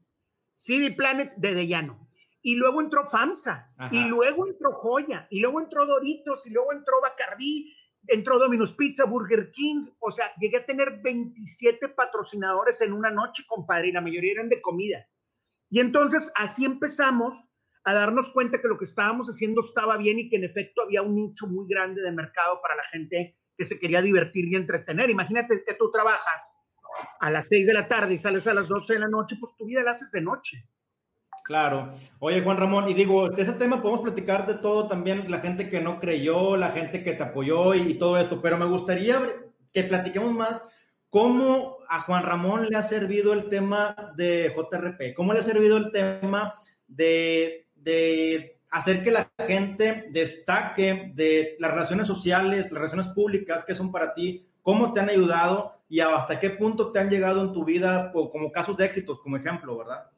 CD 0.63 0.93
Planet 0.93 1.35
de 1.39 1.55
Dellano. 1.57 2.09
Y 2.41 2.55
luego 2.55 2.81
entró 2.81 3.05
FAMSA, 3.07 3.73
y 3.91 4.05
luego 4.05 4.47
entró 4.47 4.73
Joya, 4.73 5.27
y 5.29 5.41
luego 5.41 5.61
entró 5.61 5.87
Doritos, 5.87 6.47
y 6.47 6.51
luego 6.51 6.73
entró 6.73 7.01
Bacardí, 7.01 7.75
entró 8.07 8.39
Domino's 8.39 8.73
Pizza, 8.73 9.05
Burger 9.05 9.51
King. 9.51 9.87
O 9.99 10.13
sea, 10.13 10.33
llegué 10.41 10.59
a 10.59 10.65
tener 10.65 11.01
27 11.03 11.89
patrocinadores 11.89 12.81
en 12.81 12.93
una 12.93 13.11
noche, 13.11 13.43
compadre, 13.47 13.89
y 13.89 13.93
la 13.93 14.01
mayoría 14.01 14.35
eran 14.35 14.49
de 14.49 14.63
comida. 14.63 15.05
Y 15.69 15.81
entonces 15.81 16.31
así 16.37 16.65
empezamos 16.65 17.49
a 17.83 17.93
darnos 17.93 18.31
cuenta 18.31 18.61
que 18.61 18.69
lo 18.69 18.79
que 18.79 18.85
estábamos 18.85 19.29
haciendo 19.29 19.63
estaba 19.63 19.97
bien 19.97 20.21
y 20.21 20.29
que 20.29 20.37
en 20.37 20.45
efecto 20.45 20.83
había 20.83 21.03
un 21.03 21.17
nicho 21.17 21.49
muy 21.49 21.67
grande 21.69 22.03
de 22.03 22.13
mercado 22.13 22.61
para 22.63 22.77
la 22.77 22.85
gente 22.85 23.37
que 23.57 23.65
se 23.65 23.81
quería 23.81 24.01
divertir 24.01 24.45
y 24.47 24.55
entretener. 24.55 25.11
Imagínate 25.11 25.65
que 25.65 25.75
tú 25.75 25.91
trabajas 25.91 26.62
a 27.21 27.31
las 27.31 27.49
6 27.49 27.67
de 27.67 27.75
la 27.75 27.89
tarde 27.89 28.15
y 28.15 28.19
sales 28.19 28.47
a 28.47 28.55
las 28.55 28.69
12 28.69 28.95
de 28.95 28.99
la 28.99 29.09
noche, 29.09 29.37
pues 29.39 29.55
tu 29.57 29.67
vida 29.67 29.83
la 29.83 29.93
haces 29.93 30.11
de 30.13 30.21
noche. 30.21 30.67
Claro. 31.45 31.93
Oye, 32.21 32.41
Juan 32.41 32.57
Ramón, 32.57 32.89
y 32.89 32.95
digo, 32.95 33.29
de 33.29 33.43
ese 33.43 33.53
tema 33.53 33.83
podemos 33.83 34.03
platicar 34.03 34.47
de 34.47 34.55
todo 34.55 34.87
también, 34.87 35.31
la 35.31 35.41
gente 35.41 35.69
que 35.69 35.81
no 35.81 35.99
creyó, 35.99 36.57
la 36.57 36.71
gente 36.71 37.03
que 37.03 37.15
te 37.15 37.23
apoyó 37.23 37.75
y, 37.75 37.95
todo 37.95 38.17
esto, 38.19 38.41
pero 38.41 38.57
me 38.57 38.67
gustaría 38.67 39.21
que 39.73 39.83
platiquemos 39.83 40.33
más 40.33 40.67
cómo 41.11 41.79
a 41.89 42.01
Juan 42.01 42.23
Ramón 42.23 42.69
le 42.69 42.77
ha 42.77 42.83
servido 42.83 43.33
el 43.33 43.49
tema 43.49 44.13
de 44.17 44.55
JRP, 44.55 45.15
cómo 45.15 45.33
le 45.33 45.41
ha 45.41 45.43
servido 45.43 45.77
el 45.77 45.91
tema 45.91 46.55
de, 46.87 47.67
de 47.75 48.61
hacer 48.71 49.03
que 49.03 49.11
la 49.11 49.31
gente 49.45 50.07
destaque 50.11 51.13
de 51.15 51.57
las 51.59 51.73
relaciones 51.73 52.07
sociales, 52.07 52.71
las 52.71 52.81
relaciones 52.81 53.09
públicas 53.09 53.65
que 53.65 53.75
son 53.75 53.91
para 53.91 54.15
ti, 54.15 54.47
cómo 54.63 54.93
te 54.93 55.01
han 55.01 55.11
ayudado 55.11 55.75
y 55.89 56.01
hasta 56.01 56.41
qué 56.41 56.51
punto 56.51 56.91
te 56.91 56.99
han 56.99 57.11
llegado 57.11 57.43
en 57.43 57.53
tu 57.53 57.65
vida 57.65 58.13
como 58.13 58.51
casos 58.51 58.77
de 58.77 58.87
éxitos, 58.87 59.21
como 59.21 59.37
ejemplo, 59.37 59.77
¿verdad? 59.77 60.11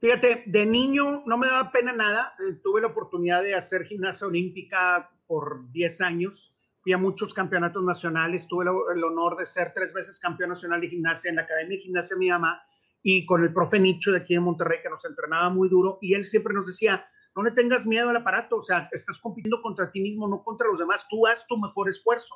Fíjate, 0.00 0.42
de 0.46 0.66
niño 0.66 1.22
no 1.26 1.38
me 1.38 1.46
daba 1.46 1.70
pena 1.70 1.92
nada. 1.92 2.34
Eh, 2.38 2.60
tuve 2.62 2.80
la 2.80 2.88
oportunidad 2.88 3.42
de 3.42 3.54
hacer 3.54 3.84
gimnasia 3.84 4.26
olímpica 4.26 5.10
por 5.26 5.70
10 5.70 6.00
años. 6.02 6.54
Fui 6.82 6.92
a 6.92 6.98
muchos 6.98 7.32
campeonatos 7.32 7.82
nacionales. 7.82 8.46
Tuve 8.46 8.66
el 8.94 9.02
honor 9.02 9.36
de 9.36 9.46
ser 9.46 9.72
tres 9.74 9.94
veces 9.94 10.18
campeón 10.18 10.50
nacional 10.50 10.80
de 10.80 10.88
gimnasia 10.88 11.30
en 11.30 11.36
la 11.36 11.42
Academia 11.42 11.78
de 11.78 11.82
Gimnasia 11.82 12.16
de 12.16 12.20
mi 12.20 12.28
mamá 12.28 12.62
y 13.02 13.24
con 13.24 13.42
el 13.42 13.52
profe 13.52 13.78
Nicho 13.78 14.12
de 14.12 14.18
aquí 14.18 14.34
en 14.34 14.42
Monterrey, 14.42 14.80
que 14.82 14.90
nos 14.90 15.04
entrenaba 15.06 15.48
muy 15.48 15.68
duro. 15.68 15.98
Y 16.02 16.12
él 16.14 16.24
siempre 16.24 16.52
nos 16.52 16.66
decía, 16.66 17.06
no 17.34 17.42
le 17.42 17.52
tengas 17.52 17.86
miedo 17.86 18.10
al 18.10 18.16
aparato. 18.16 18.56
O 18.56 18.62
sea, 18.62 18.88
estás 18.92 19.18
compitiendo 19.18 19.62
contra 19.62 19.90
ti 19.90 20.00
mismo, 20.00 20.28
no 20.28 20.42
contra 20.42 20.68
los 20.68 20.78
demás. 20.78 21.06
Tú 21.08 21.26
haz 21.26 21.46
tu 21.46 21.56
mejor 21.56 21.88
esfuerzo. 21.88 22.34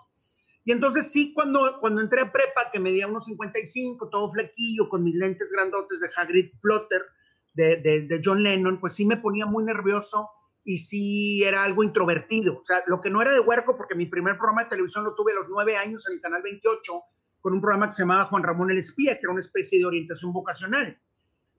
Y 0.68 0.72
entonces 0.72 1.10
sí, 1.10 1.32
cuando, 1.32 1.78
cuando 1.80 2.02
entré 2.02 2.20
a 2.20 2.30
prepa, 2.30 2.70
que 2.70 2.78
medía 2.78 3.06
unos 3.06 3.24
55, 3.24 4.10
todo 4.10 4.28
flequillo, 4.28 4.90
con 4.90 5.02
mis 5.02 5.14
lentes 5.14 5.50
grandotes 5.50 5.98
de 5.98 6.10
Hagrid 6.14 6.50
Plotter, 6.60 7.06
de, 7.54 7.76
de, 8.06 8.20
John 8.22 8.42
Lennon, 8.42 8.78
pues 8.78 8.92
sí 8.92 9.06
me 9.06 9.16
ponía 9.16 9.46
muy 9.46 9.64
nervioso 9.64 10.28
y 10.64 10.76
sí 10.76 11.42
era 11.42 11.64
algo 11.64 11.84
introvertido. 11.84 12.58
O 12.58 12.64
sea, 12.64 12.82
lo 12.86 13.00
que 13.00 13.08
no 13.08 13.22
era 13.22 13.32
de 13.32 13.40
huerco, 13.40 13.78
porque 13.78 13.94
mi 13.94 14.04
primer 14.04 14.36
programa 14.36 14.64
de 14.64 14.68
televisión 14.68 15.04
lo 15.04 15.14
tuve 15.14 15.32
a 15.32 15.36
los 15.36 15.48
nueve 15.48 15.74
años 15.74 16.06
en 16.06 16.16
el 16.16 16.20
Canal 16.20 16.42
28, 16.42 17.02
con 17.40 17.54
un 17.54 17.62
programa 17.62 17.86
que 17.86 17.92
se 17.92 18.02
llamaba 18.02 18.26
Juan 18.26 18.42
Ramón 18.42 18.70
el 18.70 18.76
Espía, 18.76 19.14
que 19.14 19.20
era 19.22 19.32
una 19.32 19.40
especie 19.40 19.78
de 19.78 19.86
orientación 19.86 20.34
vocacional. 20.34 21.00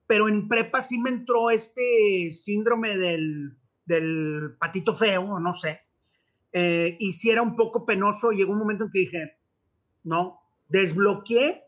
Pero 0.05 0.29
en 0.29 0.47
prepa 0.47 0.83
sí 0.83 0.99
me 0.99 1.09
entró 1.09 1.49
este 1.49 2.31
síndrome 2.35 2.95
del, 2.95 3.57
del 3.85 4.55
patito 4.59 4.93
feo, 4.93 5.39
no 5.39 5.53
sé, 5.53 5.81
eh, 6.51 6.97
y 6.99 7.13
si 7.13 7.29
era 7.29 7.41
un 7.41 7.55
poco 7.55 7.85
penoso, 7.85 8.31
llegó 8.31 8.53
un 8.53 8.59
momento 8.59 8.85
en 8.85 8.91
que 8.91 8.99
dije, 8.99 9.37
no, 10.03 10.39
desbloqueé, 10.67 11.63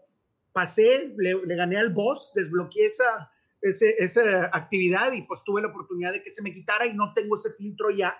pasé, 0.52 1.14
le, 1.18 1.56
gané 1.56 1.78
al 1.78 1.94
boss, 1.94 2.32
desbloqueé 2.36 2.88
esa, 2.88 3.32
esa 3.62 4.46
actividad 4.54 5.12
y 5.12 5.22
pues 5.24 5.44
tuve 5.44 5.62
la 5.62 5.68
oportunidad 5.68 6.14
de 6.14 6.24
que 6.24 6.30
se 6.30 6.42
me 6.42 6.54
quitara 6.54 6.86
y 6.86 6.94
no 6.94 7.14
tengo 7.14 7.36
ese 7.36 7.54
filtro 7.54 7.90
ya. 7.92 8.16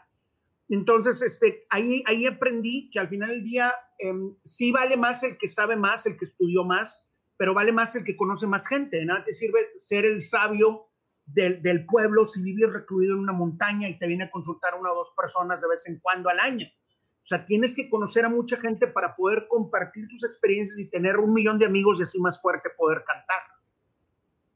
Entonces, 0.70 1.22
este, 1.22 1.60
ahí, 1.70 2.04
ahí 2.06 2.26
aprendí 2.26 2.90
que 2.92 3.00
al 3.00 3.10
final 3.10 3.30
del 3.30 3.44
día 3.44 3.74
em, 4.00 4.36
sí 4.46 4.72
vale 4.72 4.96
más 4.96 5.22
el 5.24 5.38
que 5.38 5.48
sabe 5.48 5.76
más, 5.76 6.06
el 6.06 6.16
que 6.16 6.26
estudió 6.26 6.64
más, 6.64 7.10
pero 7.36 7.54
vale 7.54 7.72
más 7.72 7.96
el 7.96 8.06
que 8.06 8.16
conoce 8.16 8.48
más 8.48 8.68
gente. 8.68 9.04
Nada 9.04 9.26
te 9.26 9.34
sirve 9.34 9.68
ser 9.76 10.06
el 10.06 10.22
sabio 10.22 10.91
del, 11.34 11.86
pueblo 11.86 12.26
si 12.26 12.42
vives 12.42 12.72
recluido 12.72 13.14
en 13.14 13.20
una 13.20 13.34
montaña 13.34 13.90
y 13.90 13.98
te 13.98 14.08
viene 14.08 14.26
a 14.26 14.32
consultar 14.32 14.76
una 14.80 14.92
o 14.92 14.96
dos 14.96 15.12
personas 15.16 15.62
de 15.62 15.68
vez 15.68 15.88
en 15.88 16.00
cuando 16.00 16.30
al 16.30 16.40
año. 16.40 16.68
O 17.24 17.26
sea, 17.26 17.46
tienes 17.46 17.76
que 17.76 17.90
conocer 17.90 18.26
a 18.26 18.30
mucha 18.30 18.58
gente 18.58 18.88
para 18.88 19.16
poder 19.16 19.48
compartir 19.48 20.08
tus 20.08 20.24
experiencias 20.24 20.80
y 20.80 20.90
tener 20.90 21.18
un 21.18 21.34
millón 21.34 21.60
de 21.60 21.66
amigos 21.66 22.00
y 22.00 22.04
así 22.04 22.20
más 22.20 22.42
fuerte 22.42 22.70
poder 22.76 23.04
cantar. 23.06 23.42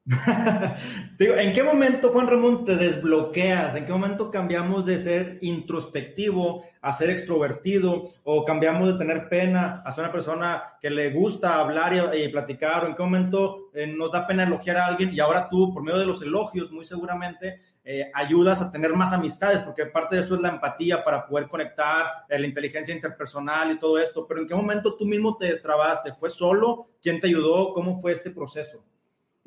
¿En 1.19 1.51
qué 1.51 1.63
momento, 1.63 2.09
Juan 2.09 2.27
Ramón, 2.27 2.63
te 2.63 2.75
desbloqueas? 2.75 3.75
¿En 3.75 3.87
qué 3.87 3.91
momento 3.91 4.29
cambiamos 4.29 4.85
de 4.85 4.99
ser 4.99 5.39
introspectivo 5.41 6.63
a 6.79 6.93
ser 6.93 7.09
extrovertido? 7.09 8.11
¿O 8.23 8.45
cambiamos 8.45 8.87
de 8.87 8.99
tener 8.99 9.27
pena 9.29 9.81
a 9.83 9.91
ser 9.91 10.03
una 10.03 10.13
persona 10.13 10.77
que 10.79 10.91
le 10.91 11.09
gusta 11.09 11.59
hablar 11.59 12.13
y, 12.15 12.27
platicar? 12.27 12.83
¿O 12.83 12.87
en 12.87 12.95
qué 12.95 13.01
momento 13.01 13.71
eh, 13.73 13.87
nos 13.87 14.11
da 14.11 14.27
pena 14.27 14.43
elogiar 14.43 14.77
a 14.77 14.85
alguien? 14.85 15.11
Y 15.11 15.19
ahora 15.19 15.49
tú, 15.49 15.73
por 15.73 15.81
medio 15.81 15.97
de 15.97 16.05
los 16.05 16.21
elogios, 16.21 16.71
muy 16.71 16.85
seguramente, 16.85 17.61
eh, 17.83 18.11
ayudas 18.13 18.61
a 18.61 18.71
tener 18.71 18.93
más 18.93 19.11
amistades, 19.11 19.63
porque 19.63 19.87
parte 19.87 20.17
de 20.17 20.21
esto 20.21 20.35
es 20.35 20.41
la 20.41 20.49
empatía 20.49 21.03
para 21.03 21.25
poder 21.25 21.47
conectar, 21.47 22.05
eh, 22.29 22.37
la 22.37 22.45
inteligencia 22.45 22.93
interpersonal 22.93 23.71
y 23.71 23.79
todo 23.79 23.97
esto. 23.97 24.27
Pero 24.27 24.41
¿en 24.41 24.47
qué 24.47 24.53
momento 24.53 24.95
tú 24.95 25.05
mismo 25.05 25.35
te 25.35 25.47
destrabaste? 25.47 26.13
¿Fue 26.13 26.29
solo? 26.29 26.89
¿Quién 27.01 27.19
te 27.19 27.25
ayudó? 27.25 27.73
¿Cómo 27.73 27.99
fue 27.99 28.11
este 28.11 28.29
proceso? 28.29 28.83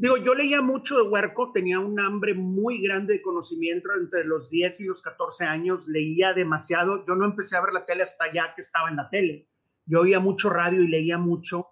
Digo, 0.01 0.17
yo 0.17 0.33
leía 0.33 0.63
mucho 0.63 0.97
de 0.97 1.03
Huerco, 1.03 1.51
tenía 1.51 1.81
un 1.81 1.99
hambre 1.99 2.33
muy 2.33 2.81
grande 2.81 3.15
de 3.15 3.23
conocimiento 3.23 3.89
entre 4.01 4.23
los 4.23 4.49
10 4.49 4.79
y 4.79 4.85
los 4.85 5.03
14 5.03 5.45
años, 5.45 5.89
leía 5.89 6.33
demasiado. 6.33 7.05
Yo 7.05 7.17
no 7.17 7.25
empecé 7.25 7.57
a 7.57 7.63
ver 7.63 7.73
la 7.73 7.85
tele 7.85 8.05
hasta 8.05 8.33
ya 8.33 8.55
que 8.55 8.61
estaba 8.61 8.89
en 8.91 8.95
la 8.95 9.11
tele. 9.11 9.49
Yo 9.87 10.03
oía 10.03 10.21
mucho 10.21 10.51
radio 10.51 10.83
y 10.83 10.87
leía 10.87 11.19
mucho. 11.19 11.71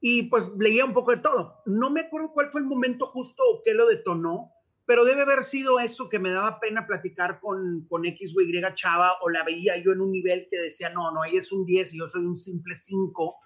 y 0.00 0.24
pues 0.24 0.48
leía 0.56 0.84
un 0.84 0.92
poco 0.92 1.10
de 1.10 1.16
todo. 1.16 1.62
No 1.66 1.90
me 1.90 2.02
acuerdo 2.02 2.32
cuál 2.32 2.50
fue 2.50 2.60
el 2.60 2.68
momento 2.68 3.06
justo 3.06 3.42
o 3.42 3.62
qué 3.64 3.74
lo 3.74 3.88
detonó, 3.88 4.52
pero 4.84 5.04
debe 5.04 5.22
haber 5.22 5.42
sido 5.42 5.80
eso 5.80 6.08
que 6.08 6.20
me 6.20 6.30
daba 6.30 6.60
pena 6.60 6.86
platicar 6.86 7.40
con, 7.40 7.84
con 7.88 8.06
X 8.06 8.36
o 8.36 8.42
Y 8.42 8.62
chava 8.74 9.14
o 9.22 9.28
la 9.28 9.42
veía 9.42 9.76
yo 9.78 9.90
en 9.90 10.02
un 10.02 10.12
nivel 10.12 10.46
que 10.48 10.58
decía, 10.60 10.90
no, 10.90 11.10
no, 11.10 11.24
ella 11.24 11.40
es 11.40 11.50
un 11.50 11.66
10 11.66 11.94
y 11.94 11.98
yo 11.98 12.06
soy 12.06 12.24
un 12.24 12.36
simple 12.36 12.76
5. 12.76 13.36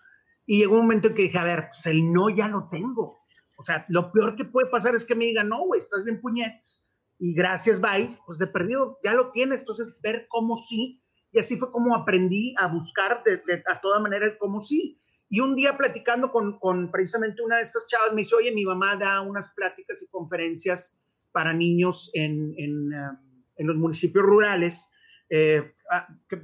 Y 0.44 0.59
llegó 0.59 0.74
un 0.74 0.83
momento 0.83 1.09
en 1.09 1.14
que 1.14 1.22
dije, 1.22 1.38
a 1.38 1.44
ver, 1.44 1.68
pues 1.68 1.87
el 1.87 2.12
no 2.12 2.28
ya 2.28 2.48
lo 2.48 2.68
tengo. 2.68 3.19
O 3.61 3.64
sea, 3.64 3.85
lo 3.88 4.11
peor 4.11 4.37
que 4.37 4.44
puede 4.44 4.68
pasar 4.68 4.94
es 4.94 5.05
que 5.05 5.14
me 5.14 5.27
digan, 5.27 5.49
no, 5.49 5.66
güey, 5.66 5.81
estás 5.81 6.05
bien 6.05 6.20
puñetes. 6.20 6.83
Y 7.18 7.35
gracias, 7.35 7.81
bye, 7.81 8.18
pues 8.25 8.38
de 8.38 8.46
perdido, 8.46 8.99
ya 9.05 9.12
lo 9.12 9.31
tienes. 9.31 9.61
Entonces, 9.61 9.88
ver 10.03 10.27
cómo 10.29 10.57
sí. 10.57 11.03
Y 11.31 11.38
así 11.38 11.59
fue 11.59 11.70
como 11.70 11.94
aprendí 11.94 12.55
a 12.57 12.66
buscar 12.66 13.23
de, 13.25 13.37
de, 13.46 13.62
a 13.66 13.81
toda 13.81 14.01
manera 14.01 14.25
el 14.25 14.38
cómo 14.38 14.61
sí. 14.61 14.99
Y 15.29 15.40
un 15.40 15.55
día 15.55 15.77
platicando 15.77 16.33
con, 16.33 16.59
con, 16.59 16.90
precisamente 16.90 17.42
una 17.42 17.59
de 17.59 17.62
estas 17.62 17.87
chavas, 17.87 18.12
me 18.12 18.23
dice, 18.23 18.35
oye, 18.35 18.51
mi 18.51 18.64
mamá 18.64 18.96
da 18.96 19.20
unas 19.20 19.49
pláticas 19.55 20.03
y 20.03 20.09
conferencias 20.09 20.99
para 21.31 21.53
niños 21.53 22.11
en, 22.14 22.55
en, 22.57 22.94
uh, 22.94 23.18
en 23.57 23.66
los 23.66 23.77
municipios 23.77 24.25
rurales, 24.25 24.88
eh, 25.29 25.75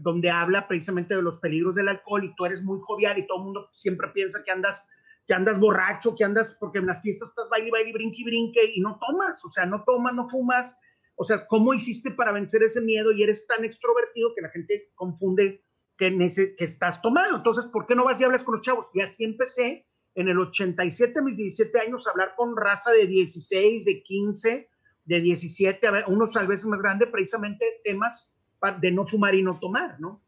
donde 0.00 0.30
habla 0.30 0.68
precisamente 0.68 1.16
de 1.16 1.22
los 1.22 1.38
peligros 1.38 1.74
del 1.74 1.88
alcohol 1.88 2.24
y 2.24 2.34
tú 2.36 2.44
eres 2.44 2.62
muy 2.62 2.78
jovial 2.82 3.18
y 3.18 3.26
todo 3.26 3.38
el 3.38 3.44
mundo 3.44 3.70
siempre 3.72 4.08
piensa 4.14 4.44
que 4.44 4.50
andas, 4.50 4.86
que 5.26 5.34
andas 5.34 5.58
borracho, 5.58 6.14
que 6.14 6.24
andas, 6.24 6.56
porque 6.60 6.78
en 6.78 6.86
las 6.86 7.02
fiestas 7.02 7.30
estás 7.30 7.48
baile, 7.50 7.70
baile, 7.70 7.92
brinque, 7.92 8.22
brinque 8.24 8.72
y 8.74 8.80
no 8.80 8.98
tomas, 8.98 9.44
o 9.44 9.48
sea, 9.48 9.66
no 9.66 9.82
tomas, 9.84 10.14
no 10.14 10.28
fumas. 10.28 10.78
O 11.16 11.24
sea, 11.24 11.46
¿cómo 11.46 11.72
hiciste 11.74 12.10
para 12.10 12.30
vencer 12.30 12.62
ese 12.62 12.80
miedo 12.80 13.10
y 13.10 13.22
eres 13.22 13.46
tan 13.46 13.64
extrovertido 13.64 14.34
que 14.34 14.42
la 14.42 14.50
gente 14.50 14.90
confunde 14.94 15.64
que, 15.96 16.08
ese, 16.24 16.54
que 16.56 16.64
estás 16.64 17.00
tomado. 17.00 17.36
Entonces, 17.36 17.64
¿por 17.66 17.86
qué 17.86 17.94
no 17.94 18.04
vas 18.04 18.20
y 18.20 18.24
hablas 18.24 18.44
con 18.44 18.56
los 18.56 18.62
chavos? 18.64 18.86
Y 18.94 19.00
así 19.00 19.24
empecé 19.24 19.86
en 20.14 20.28
el 20.28 20.38
87, 20.38 21.20
mis 21.22 21.36
17 21.36 21.78
años, 21.78 22.06
a 22.06 22.10
hablar 22.10 22.34
con 22.36 22.56
raza 22.56 22.90
de 22.90 23.06
16, 23.06 23.84
de 23.84 24.02
15, 24.02 24.68
de 25.04 25.20
17, 25.20 25.86
a 25.86 25.90
ver, 25.90 26.04
unos 26.08 26.32
tal 26.32 26.46
vez 26.46 26.64
más 26.64 26.80
grandes, 26.80 27.08
precisamente 27.10 27.80
temas 27.84 28.34
de 28.80 28.90
no 28.90 29.06
fumar 29.06 29.34
y 29.34 29.42
no 29.42 29.58
tomar, 29.60 30.00
¿no? 30.00 30.22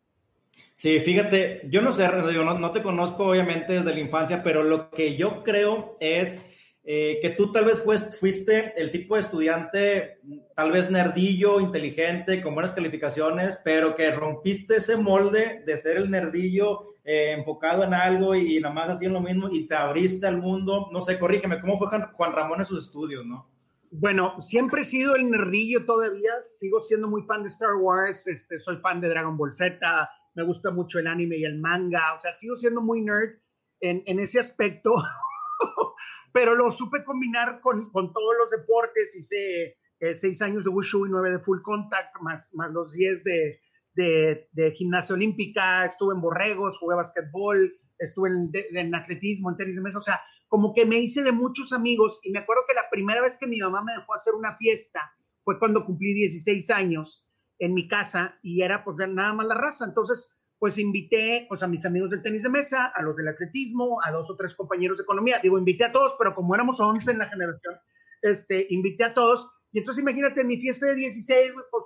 Sí, 0.76 1.00
fíjate, 1.00 1.62
yo 1.70 1.82
no 1.82 1.92
sé, 1.92 2.08
yo 2.32 2.44
no, 2.44 2.70
te 2.70 2.82
conozco 2.82 3.24
obviamente 3.24 3.72
desde 3.72 3.92
la 3.92 4.00
infancia, 4.00 4.42
pero 4.44 4.62
lo 4.62 4.90
que 4.90 5.16
yo 5.16 5.42
creo 5.42 5.96
es 5.98 6.40
eh, 6.84 7.18
que 7.20 7.30
tú 7.30 7.50
tal 7.50 7.64
vez 7.64 7.82
fuiste 8.18 8.74
el 8.80 8.92
tipo 8.92 9.16
de 9.16 9.22
estudiante, 9.22 10.20
tal 10.54 10.70
vez 10.70 10.88
nerdillo, 10.88 11.60
inteligente, 11.60 12.40
con 12.40 12.54
buenas 12.54 12.72
calificaciones, 12.72 13.58
pero 13.64 13.96
que 13.96 14.12
rompiste 14.12 14.76
ese 14.76 14.96
molde 14.96 15.64
de 15.66 15.76
ser 15.78 15.96
el 15.96 16.10
nerdillo 16.10 16.94
eh, 17.04 17.32
enfocado 17.32 17.84
en 17.84 17.94
algo 17.94 18.34
y, 18.34 18.60
nada 18.60 18.74
más 18.74 18.90
haciendo 18.90 19.18
lo 19.18 19.26
mismo 19.26 19.48
y 19.50 19.66
te 19.66 19.74
abriste 19.74 20.26
al 20.26 20.36
mundo. 20.36 20.90
No 20.92 21.00
sé, 21.00 21.18
corrígeme, 21.18 21.58
¿cómo 21.58 21.78
fue 21.78 21.88
Juan 21.88 22.32
Ramón 22.32 22.60
en 22.60 22.66
sus 22.66 22.84
estudios, 22.84 23.26
no? 23.26 23.48
Bueno, 23.90 24.38
siempre 24.40 24.82
he 24.82 24.84
sido 24.84 25.16
el 25.16 25.30
nerdillo 25.30 25.86
todavía, 25.86 26.32
sigo 26.54 26.82
siendo 26.82 27.08
muy 27.08 27.22
fan 27.22 27.42
de 27.42 27.48
Star 27.48 27.74
Wars, 27.76 28.26
este, 28.26 28.58
soy 28.58 28.76
fan 28.76 29.00
de 29.00 29.08
Dragon 29.08 29.36
Ball 29.36 29.52
Z, 29.52 30.10
me 30.38 30.44
gusta 30.44 30.70
mucho 30.70 31.00
el 31.00 31.08
anime 31.08 31.36
y 31.36 31.44
el 31.44 31.58
manga, 31.58 32.14
o 32.14 32.20
sea, 32.20 32.32
sigo 32.32 32.56
siendo 32.56 32.80
muy 32.80 33.00
nerd 33.00 33.40
en, 33.80 34.04
en 34.06 34.20
ese 34.20 34.38
aspecto. 34.38 34.94
pero 36.32 36.54
lo 36.54 36.70
supe 36.70 37.02
combinar 37.02 37.60
con, 37.60 37.90
con 37.90 38.12
todos 38.12 38.36
los 38.38 38.48
deportes. 38.48 39.16
Hice 39.16 39.78
eh, 39.98 40.14
seis 40.14 40.40
años 40.40 40.62
de 40.62 40.70
Wushu 40.70 41.06
y 41.06 41.10
nueve 41.10 41.32
de 41.32 41.40
Full 41.40 41.60
Contact, 41.62 42.20
más, 42.20 42.54
más 42.54 42.70
los 42.70 42.92
diez 42.92 43.24
de, 43.24 43.60
de, 43.96 44.72
gimnasia 44.76 45.16
olímpica. 45.16 45.84
Estuve 45.84 46.14
en 46.14 46.20
borregos, 46.20 46.78
jugué 46.78 46.94
basquetbol, 46.94 47.74
estuve 47.98 48.28
en, 48.28 48.52
de, 48.52 48.68
en, 48.70 48.94
atletismo, 48.94 49.50
en 49.50 49.56
tenis 49.56 49.74
de 49.74 49.82
mesa. 49.82 49.98
O 49.98 50.02
sea, 50.02 50.20
como 50.46 50.72
que 50.72 50.86
me 50.86 51.00
hice 51.00 51.24
de 51.24 51.32
muchos 51.32 51.72
amigos. 51.72 52.20
Y 52.22 52.30
me 52.30 52.38
acuerdo 52.38 52.62
que 52.68 52.74
la 52.74 52.88
primera 52.88 53.20
vez 53.22 53.36
que 53.36 53.48
mi 53.48 53.58
mamá 53.58 53.82
me 53.82 53.94
dejó 53.94 54.14
hacer 54.14 54.34
una 54.34 54.56
fiesta 54.56 55.00
fue 55.42 55.58
cuando 55.58 55.84
cumplí 55.84 56.14
16 56.14 56.70
años 56.70 57.27
en 57.58 57.74
mi 57.74 57.88
casa 57.88 58.38
y 58.42 58.62
era 58.62 58.84
pues 58.84 58.96
nada 59.08 59.32
más 59.32 59.46
la 59.46 59.54
raza. 59.54 59.84
Entonces, 59.84 60.28
pues 60.58 60.78
invité 60.78 61.46
pues, 61.48 61.62
a 61.62 61.66
mis 61.66 61.84
amigos 61.84 62.10
del 62.10 62.22
tenis 62.22 62.42
de 62.42 62.48
mesa, 62.48 62.86
a 62.86 63.02
los 63.02 63.16
del 63.16 63.28
atletismo, 63.28 64.00
a 64.04 64.10
dos 64.10 64.28
o 64.30 64.36
tres 64.36 64.54
compañeros 64.54 64.98
de 64.98 65.04
economía. 65.04 65.38
Digo, 65.42 65.58
invité 65.58 65.84
a 65.84 65.92
todos, 65.92 66.14
pero 66.18 66.34
como 66.34 66.54
éramos 66.54 66.80
11 66.80 67.12
en 67.12 67.18
la 67.18 67.28
generación, 67.28 67.76
este, 68.22 68.66
invité 68.70 69.04
a 69.04 69.14
todos. 69.14 69.48
Y 69.72 69.78
entonces 69.78 70.02
imagínate, 70.02 70.40
en 70.40 70.48
mi 70.48 70.58
fiesta 70.58 70.86
de 70.86 70.94
16, 70.96 71.52
pues, 71.70 71.84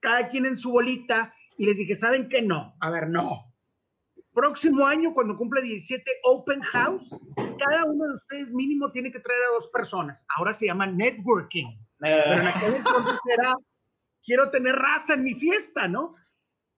cada 0.00 0.28
quien 0.28 0.46
en 0.46 0.56
su 0.56 0.70
bolita, 0.70 1.34
y 1.56 1.66
les 1.66 1.76
dije, 1.76 1.94
¿saben 1.94 2.28
qué? 2.28 2.42
No, 2.42 2.74
a 2.80 2.90
ver, 2.90 3.08
no. 3.08 3.52
Próximo 4.32 4.86
año, 4.86 5.12
cuando 5.12 5.36
cumple 5.36 5.60
17, 5.60 6.04
Open 6.22 6.60
House, 6.62 7.10
cada 7.36 7.84
uno 7.84 8.06
de 8.06 8.14
ustedes 8.14 8.52
mínimo 8.52 8.90
tiene 8.92 9.10
que 9.10 9.18
traer 9.18 9.42
a 9.42 9.54
dos 9.54 9.68
personas. 9.68 10.24
Ahora 10.36 10.54
se 10.54 10.66
llama 10.66 10.86
networking. 10.86 11.66
Pero 11.98 12.32
en 12.32 12.46
aquel 12.46 12.74
entonces 12.76 13.18
era, 13.36 13.52
quiero 14.24 14.50
tener 14.50 14.74
raza 14.76 15.14
en 15.14 15.24
mi 15.24 15.34
fiesta, 15.34 15.88
¿no? 15.88 16.16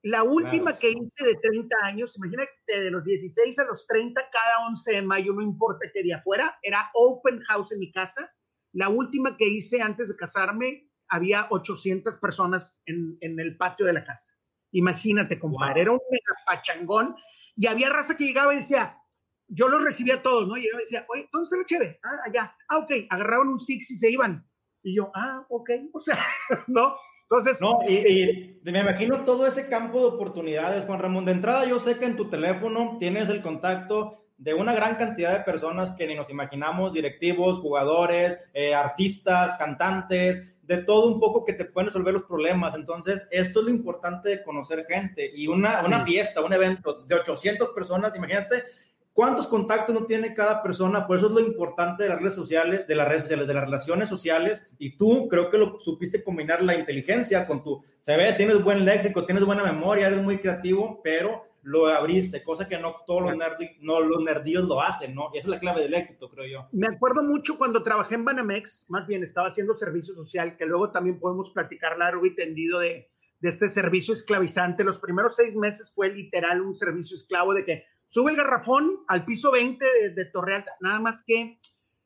La 0.03 0.25
última 0.25 0.77
claro. 0.77 0.79
que 0.81 0.91
hice 0.91 1.25
de 1.25 1.35
30 1.37 1.77
años, 1.85 2.17
imagínate 2.17 2.51
de 2.67 2.91
los 2.91 3.05
16 3.05 3.57
a 3.61 3.65
los 3.65 3.87
30, 3.87 4.21
cada 4.33 4.67
11 4.67 4.93
de 4.93 5.03
mayo, 5.03 5.33
no 5.33 5.43
importa 5.43 5.89
qué 5.93 6.03
día 6.03 6.21
fuera, 6.21 6.59
era 6.63 6.91
open 6.95 7.41
house 7.43 7.71
en 7.71 7.79
mi 7.79 7.93
casa. 7.93 8.29
La 8.73 8.89
última 8.89 9.37
que 9.37 9.47
hice 9.47 9.81
antes 9.81 10.09
de 10.09 10.17
casarme, 10.17 10.89
había 11.09 11.47
800 11.51 12.17
personas 12.17 12.83
en, 12.87 13.17
en 13.21 13.39
el 13.39 13.57
patio 13.57 13.87
de 13.87 13.93
la 13.93 14.05
casa. 14.05 14.35
Imagínate, 14.73 15.39
compadre, 15.39 15.75
wow. 15.75 15.83
era 15.83 15.93
un 15.93 16.01
mega 16.11 16.35
pachangón. 16.47 17.15
Y 17.55 17.67
había 17.67 17.91
raza 17.91 18.17
que 18.17 18.25
llegaba 18.25 18.55
y 18.55 18.59
decía, 18.59 18.99
yo 19.47 19.69
los 19.69 19.83
recibía 19.83 20.17
a 20.17 20.23
todos, 20.23 20.49
¿no? 20.49 20.57
Y 20.57 20.65
yo 20.65 20.79
decía, 20.79 21.05
oye, 21.09 21.29
¿dónde 21.31 21.45
está 21.45 21.57
la 21.59 21.67
chévere? 21.67 22.01
Ah, 22.03 22.21
allá. 22.25 22.57
Ah, 22.69 22.79
ok. 22.79 22.91
Agarraban 23.11 23.49
un 23.49 23.61
six 23.61 23.91
y 23.91 23.97
se 23.97 24.11
iban. 24.11 24.49
Y 24.83 24.97
yo, 24.97 25.13
ah, 25.15 25.45
ok. 25.51 25.71
O 25.93 26.01
sea, 26.01 26.19
¿no? 26.67 26.97
Entonces, 27.33 27.63
no, 27.63 27.79
y, 27.89 27.95
y, 27.95 28.61
me 28.71 28.81
imagino 28.81 29.25
todo 29.25 29.47
ese 29.47 29.67
campo 29.67 30.01
de 30.01 30.17
oportunidades, 30.17 30.85
Juan 30.85 30.99
Ramón. 30.99 31.25
De 31.25 31.33
entrada, 31.33 31.65
yo 31.65 31.81
sé 31.81 31.97
que 31.97 32.05
en 32.05 32.15
tu 32.15 32.29
teléfono 32.29 32.99
tienes 33.01 33.31
el 33.31 33.41
contacto 33.41 34.19
de 34.37 34.53
una 34.53 34.75
gran 34.75 34.97
cantidad 34.97 35.39
de 35.39 35.45
personas 35.45 35.93
que 35.93 36.07
ni 36.07 36.15
nos 36.15 36.29
imaginamos, 36.29 36.93
directivos, 36.93 37.61
jugadores, 37.61 38.39
eh, 38.53 38.75
artistas, 38.75 39.57
cantantes, 39.57 40.43
de 40.63 40.77
todo 40.85 41.07
un 41.07 41.19
poco 41.19 41.43
que 41.47 41.55
te 41.55 41.65
pueden 41.65 41.87
resolver 41.87 42.13
los 42.13 42.25
problemas. 42.25 42.75
Entonces, 42.75 43.23
esto 43.31 43.61
es 43.61 43.65
lo 43.65 43.71
importante 43.71 44.29
de 44.29 44.43
conocer 44.43 44.85
gente. 44.85 45.31
Y 45.35 45.47
una, 45.47 45.83
una 45.87 46.05
fiesta, 46.05 46.43
un 46.43 46.53
evento 46.53 47.03
de 47.05 47.15
800 47.15 47.71
personas, 47.71 48.15
imagínate 48.15 48.65
cuántos 49.13 49.47
contactos 49.47 49.95
no 49.95 50.07
tiene 50.07 50.35
cada 50.35 50.63
persona, 50.63 51.07
por 51.07 51.17
eso 51.17 51.27
es 51.27 51.33
lo 51.33 51.41
importante 51.41 52.05
de 52.05 52.09
las 52.09 52.19
redes 52.19 52.35
sociales, 52.35 52.87
de 52.87 52.95
las 52.95 53.09
redes 53.09 53.23
sociales, 53.23 53.47
de 53.47 53.55
las 53.55 53.65
relaciones 53.65 54.09
sociales, 54.09 54.65
y 54.79 54.97
tú 54.97 55.29
creo 55.29 55.51
que 55.51 55.59
lo 55.59 55.81
supiste 55.81 56.25
combinar 56.25 56.63
la 56.63 56.75
inteligencia 56.75 57.47
con 57.47 57.63
tu, 57.63 57.83
se 58.01 58.17
ve, 58.17 58.33
tienes 58.35 58.63
buen 58.63 58.85
léxico, 58.85 59.25
tienes 59.25 59.45
buena 59.45 59.65
memoria, 59.65 60.07
eres 60.07 60.23
muy 60.23 60.39
creativo, 60.39 61.01
pero 61.03 61.45
lo 61.65 61.87
abriste, 61.87 62.43
cosa 62.43 62.67
que 62.67 62.77
no 62.77 62.97
todos 63.07 63.23
los, 63.23 63.37
nerd, 63.37 63.57
no, 63.81 64.01
los 64.01 64.21
nerdillos 64.23 64.65
lo 64.65 64.81
hacen, 64.81 65.15
¿no? 65.15 65.31
Y 65.33 65.39
esa 65.39 65.47
es 65.47 65.51
la 65.51 65.61
clave 65.61 65.83
del 65.83 65.95
éxito, 65.95 66.29
creo 66.29 66.47
yo. 66.47 66.69
Me 66.73 66.89
acuerdo 66.89 67.23
mucho 67.23 67.57
cuando 67.57 67.85
trabajé 67.85 68.17
en 68.17 68.25
Banamex, 68.25 68.87
más 68.89 69.07
bien 69.07 69.23
estaba 69.23 69.47
haciendo 69.47 69.73
servicio 69.73 70.15
social, 70.15 70.57
que 70.57 70.67
luego 70.67 70.91
también 70.91 71.21
podemos 71.21 71.51
platicar 71.51 71.97
largo 71.99 72.27
y 72.27 72.35
tendido 72.35 72.81
de, 72.81 73.09
de 73.39 73.49
este 73.49 73.69
servicio 73.69 74.13
esclavizante. 74.13 74.83
Los 74.83 74.99
primeros 74.99 75.37
seis 75.37 75.55
meses 75.55 75.93
fue 75.95 76.11
literal 76.11 76.63
un 76.63 76.75
servicio 76.75 77.17
esclavo 77.17 77.55
de 77.55 77.65
que 77.65 77.85
Sube 78.13 78.33
el 78.33 78.37
garrafón 78.37 79.05
al 79.09 79.25
piso 79.25 79.51
20 79.51 79.83
de, 79.83 80.11
de 80.11 80.27
Torre 80.27 80.57
Alta, 80.57 80.77
nada 80.81 81.01
más 81.01 81.23
que 81.27 81.59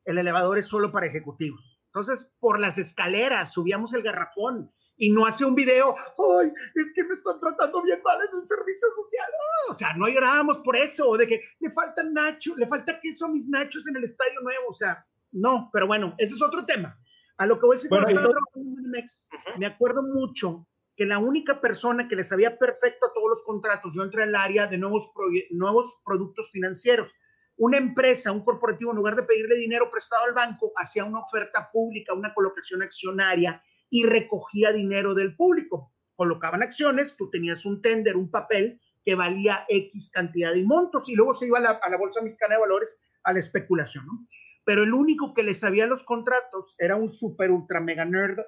el 0.05 0.19
elevador 0.19 0.57
es 0.57 0.69
solo 0.69 0.92
para 0.92 1.07
ejecutivos. 1.07 1.81
Entonces, 1.87 2.33
por 2.38 2.61
las 2.61 2.79
escaleras 2.79 3.53
subíamos 3.53 3.92
el 3.92 4.05
garrafón 4.05 4.71
y 4.97 5.11
no 5.11 5.27
hace 5.27 5.45
un 5.45 5.57
video, 5.57 5.97
ay, 6.40 6.53
es 6.77 6.92
que 6.95 7.03
me 7.03 7.14
están 7.14 7.40
tratando 7.40 7.83
bien 7.83 8.01
mal 8.05 8.21
en 8.25 8.37
un 8.37 8.47
servicio 8.47 8.87
social. 8.95 9.27
O 9.69 9.75
sea, 9.75 9.95
no 9.95 10.07
llorábamos 10.07 10.59
por 10.59 10.77
eso, 10.77 11.16
de 11.16 11.27
que 11.27 11.40
le 11.59 11.73
falta 11.73 12.05
nacho, 12.05 12.55
le 12.55 12.69
falta 12.69 13.01
queso 13.01 13.27
a 13.27 13.29
mis 13.29 13.49
nachos 13.49 13.85
en 13.88 13.97
el 13.97 14.05
estadio 14.05 14.40
nuevo. 14.42 14.69
O 14.69 14.75
sea, 14.75 15.05
no, 15.33 15.71
pero 15.73 15.88
bueno, 15.88 16.14
ese 16.19 16.35
es 16.35 16.40
otro 16.40 16.64
tema. 16.64 16.97
A 17.37 17.47
lo 17.47 17.59
que 17.59 17.66
voy 17.66 17.75
a 17.75 17.79
decir, 17.79 17.90
bueno, 17.90 18.05
cuando 18.05 18.21
estaba 18.21 18.38
trabajando 18.38 18.81
en 18.81 18.90
Mex, 18.92 19.29
-huh. 19.29 19.59
me 19.59 19.66
acuerdo 19.66 20.05
mucho 20.05 20.69
que 20.96 21.04
la 21.04 21.18
única 21.18 21.61
persona 21.61 22.09
que 22.09 22.16
le 22.16 22.24
sabía 22.24 22.59
perfecto 22.59 23.06
a 23.06 23.12
todos 23.12 23.28
los 23.28 23.44
contratos, 23.44 23.92
yo 23.94 24.02
entré 24.02 24.22
al 24.22 24.35
área 24.35 24.66
de 24.66 24.78
nuevos, 24.78 25.11
nuevos 25.50 25.98
productos 26.04 26.50
financieros. 26.50 27.14
Una 27.59 27.76
empresa, 27.76 28.32
un 28.32 28.44
corporativo, 28.44 28.90
en 28.90 28.96
lugar 28.96 29.14
de 29.14 29.22
pedirle 29.22 29.56
dinero 29.56 29.90
prestado 29.90 30.24
al 30.24 30.32
banco, 30.32 30.72
hacía 30.76 31.04
una 31.04 31.20
oferta 31.20 31.70
pública, 31.70 32.14
una 32.14 32.32
colocación 32.32 32.82
accionaria 32.82 33.62
y 33.90 34.04
recogía 34.04 34.72
dinero 34.72 35.14
del 35.14 35.37
público. 35.37 35.92
Colocaban 36.14 36.62
acciones, 36.62 37.14
tú 37.14 37.28
tenías 37.30 37.66
un 37.66 37.82
tender, 37.82 38.16
un 38.16 38.30
papel 38.30 38.80
que 39.04 39.14
valía 39.14 39.64
X 39.68 40.11
cantidad 40.11 40.52
de 40.52 40.64
montos 40.64 41.09
y 41.09 41.14
luego 41.14 41.35
se 41.35 41.46
iba 41.46 41.59
a 41.59 41.90
la, 41.90 41.96
Bolsa 41.98 42.22
Mexicana 42.22 42.54
de 42.54 42.61
Valores 42.61 42.98
a 43.22 43.32
la 43.35 43.38
especulación. 43.38 44.06
¿no? 44.06 44.26
Pero 44.64 44.82
el 44.82 44.94
único 44.94 45.35
que 45.35 45.42
le 45.42 45.54
sabía 45.54 45.87
los 45.87 46.04
contratos 46.04 46.74
era 46.78 46.96
un 46.96 47.11
super 47.11 47.50
ultra 47.50 47.80
mega 47.80 48.04
nerd 48.04 48.40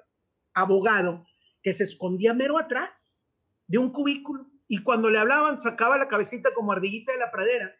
abogado 0.53 1.25
que 1.61 1.73
se 1.73 1.83
escondía 1.83 2.33
mero 2.33 2.57
atrás 2.57 3.19
de 3.67 3.77
un 3.77 3.91
cubículo 3.91 4.47
y 4.67 4.83
cuando 4.83 5.09
le 5.09 5.19
hablaban 5.19 5.57
sacaba 5.57 5.97
la 5.97 6.07
cabecita 6.07 6.53
como 6.53 6.71
ardillita 6.71 7.11
de 7.11 7.19
la 7.19 7.31
pradera 7.31 7.75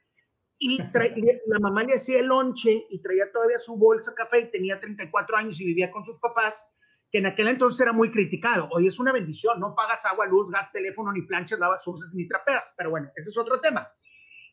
y 0.59 0.77
la 0.77 1.59
mamá 1.59 1.83
le 1.83 1.95
hacía 1.95 2.19
el 2.19 2.25
lonche 2.25 2.85
y 2.89 3.01
traía 3.01 3.31
todavía 3.31 3.57
su 3.59 3.77
bolsa 3.77 4.13
café 4.13 4.41
y 4.41 4.51
tenía 4.51 4.79
34 4.79 5.37
años 5.37 5.59
y 5.61 5.65
vivía 5.65 5.89
con 5.89 6.03
sus 6.03 6.19
papás, 6.19 6.67
que 7.09 7.19
en 7.19 7.27
aquel 7.27 7.47
entonces 7.47 7.79
era 7.79 7.93
muy 7.93 8.11
criticado. 8.11 8.67
Hoy 8.71 8.87
es 8.87 8.99
una 8.99 9.13
bendición, 9.13 9.57
no 9.59 9.73
pagas 9.73 10.05
agua, 10.05 10.25
luz, 10.25 10.51
gas, 10.51 10.69
teléfono, 10.71 11.13
ni 11.13 11.21
planchas, 11.21 11.59
lavas 11.59 11.81
sucias, 11.81 12.13
ni 12.13 12.27
trapeas, 12.27 12.73
pero 12.77 12.89
bueno, 12.89 13.09
ese 13.15 13.29
es 13.29 13.37
otro 13.37 13.61
tema. 13.61 13.87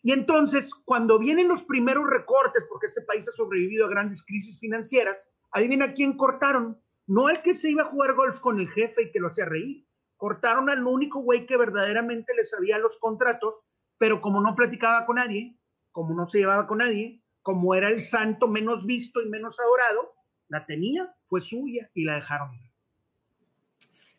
Y 0.00 0.12
entonces, 0.12 0.72
cuando 0.84 1.18
vienen 1.18 1.48
los 1.48 1.64
primeros 1.64 2.06
recortes, 2.08 2.64
porque 2.68 2.86
este 2.86 3.02
país 3.02 3.28
ha 3.28 3.32
sobrevivido 3.32 3.86
a 3.86 3.90
grandes 3.90 4.22
crisis 4.24 4.60
financieras, 4.60 5.28
adivina 5.50 5.92
quién 5.92 6.16
cortaron. 6.16 6.80
No 7.06 7.28
al 7.28 7.42
que 7.42 7.54
se 7.54 7.70
iba 7.70 7.82
a 7.82 7.90
jugar 7.90 8.14
golf 8.14 8.40
con 8.40 8.58
el 8.60 8.68
jefe 8.68 9.02
y 9.02 9.10
que 9.10 9.20
lo 9.20 9.28
hacía 9.28 9.44
reír. 9.44 9.86
Cortaron 10.16 10.70
al 10.70 10.84
único 10.84 11.20
güey 11.20 11.46
que 11.46 11.56
verdaderamente 11.56 12.34
le 12.34 12.44
sabía 12.44 12.78
los 12.78 12.96
contratos, 12.98 13.54
pero 13.98 14.20
como 14.20 14.40
no 14.40 14.54
platicaba 14.54 15.06
con 15.06 15.16
nadie, 15.16 15.56
como 15.92 16.14
no 16.14 16.26
se 16.26 16.38
llevaba 16.38 16.66
con 16.66 16.78
nadie, 16.78 17.22
como 17.42 17.74
era 17.74 17.90
el 17.90 18.00
santo 18.00 18.48
menos 18.48 18.84
visto 18.86 19.22
y 19.22 19.28
menos 19.28 19.60
adorado, 19.60 20.14
la 20.48 20.66
tenía, 20.66 21.14
fue 21.26 21.40
suya 21.40 21.90
y 21.94 22.04
la 22.04 22.16
dejaron. 22.16 22.50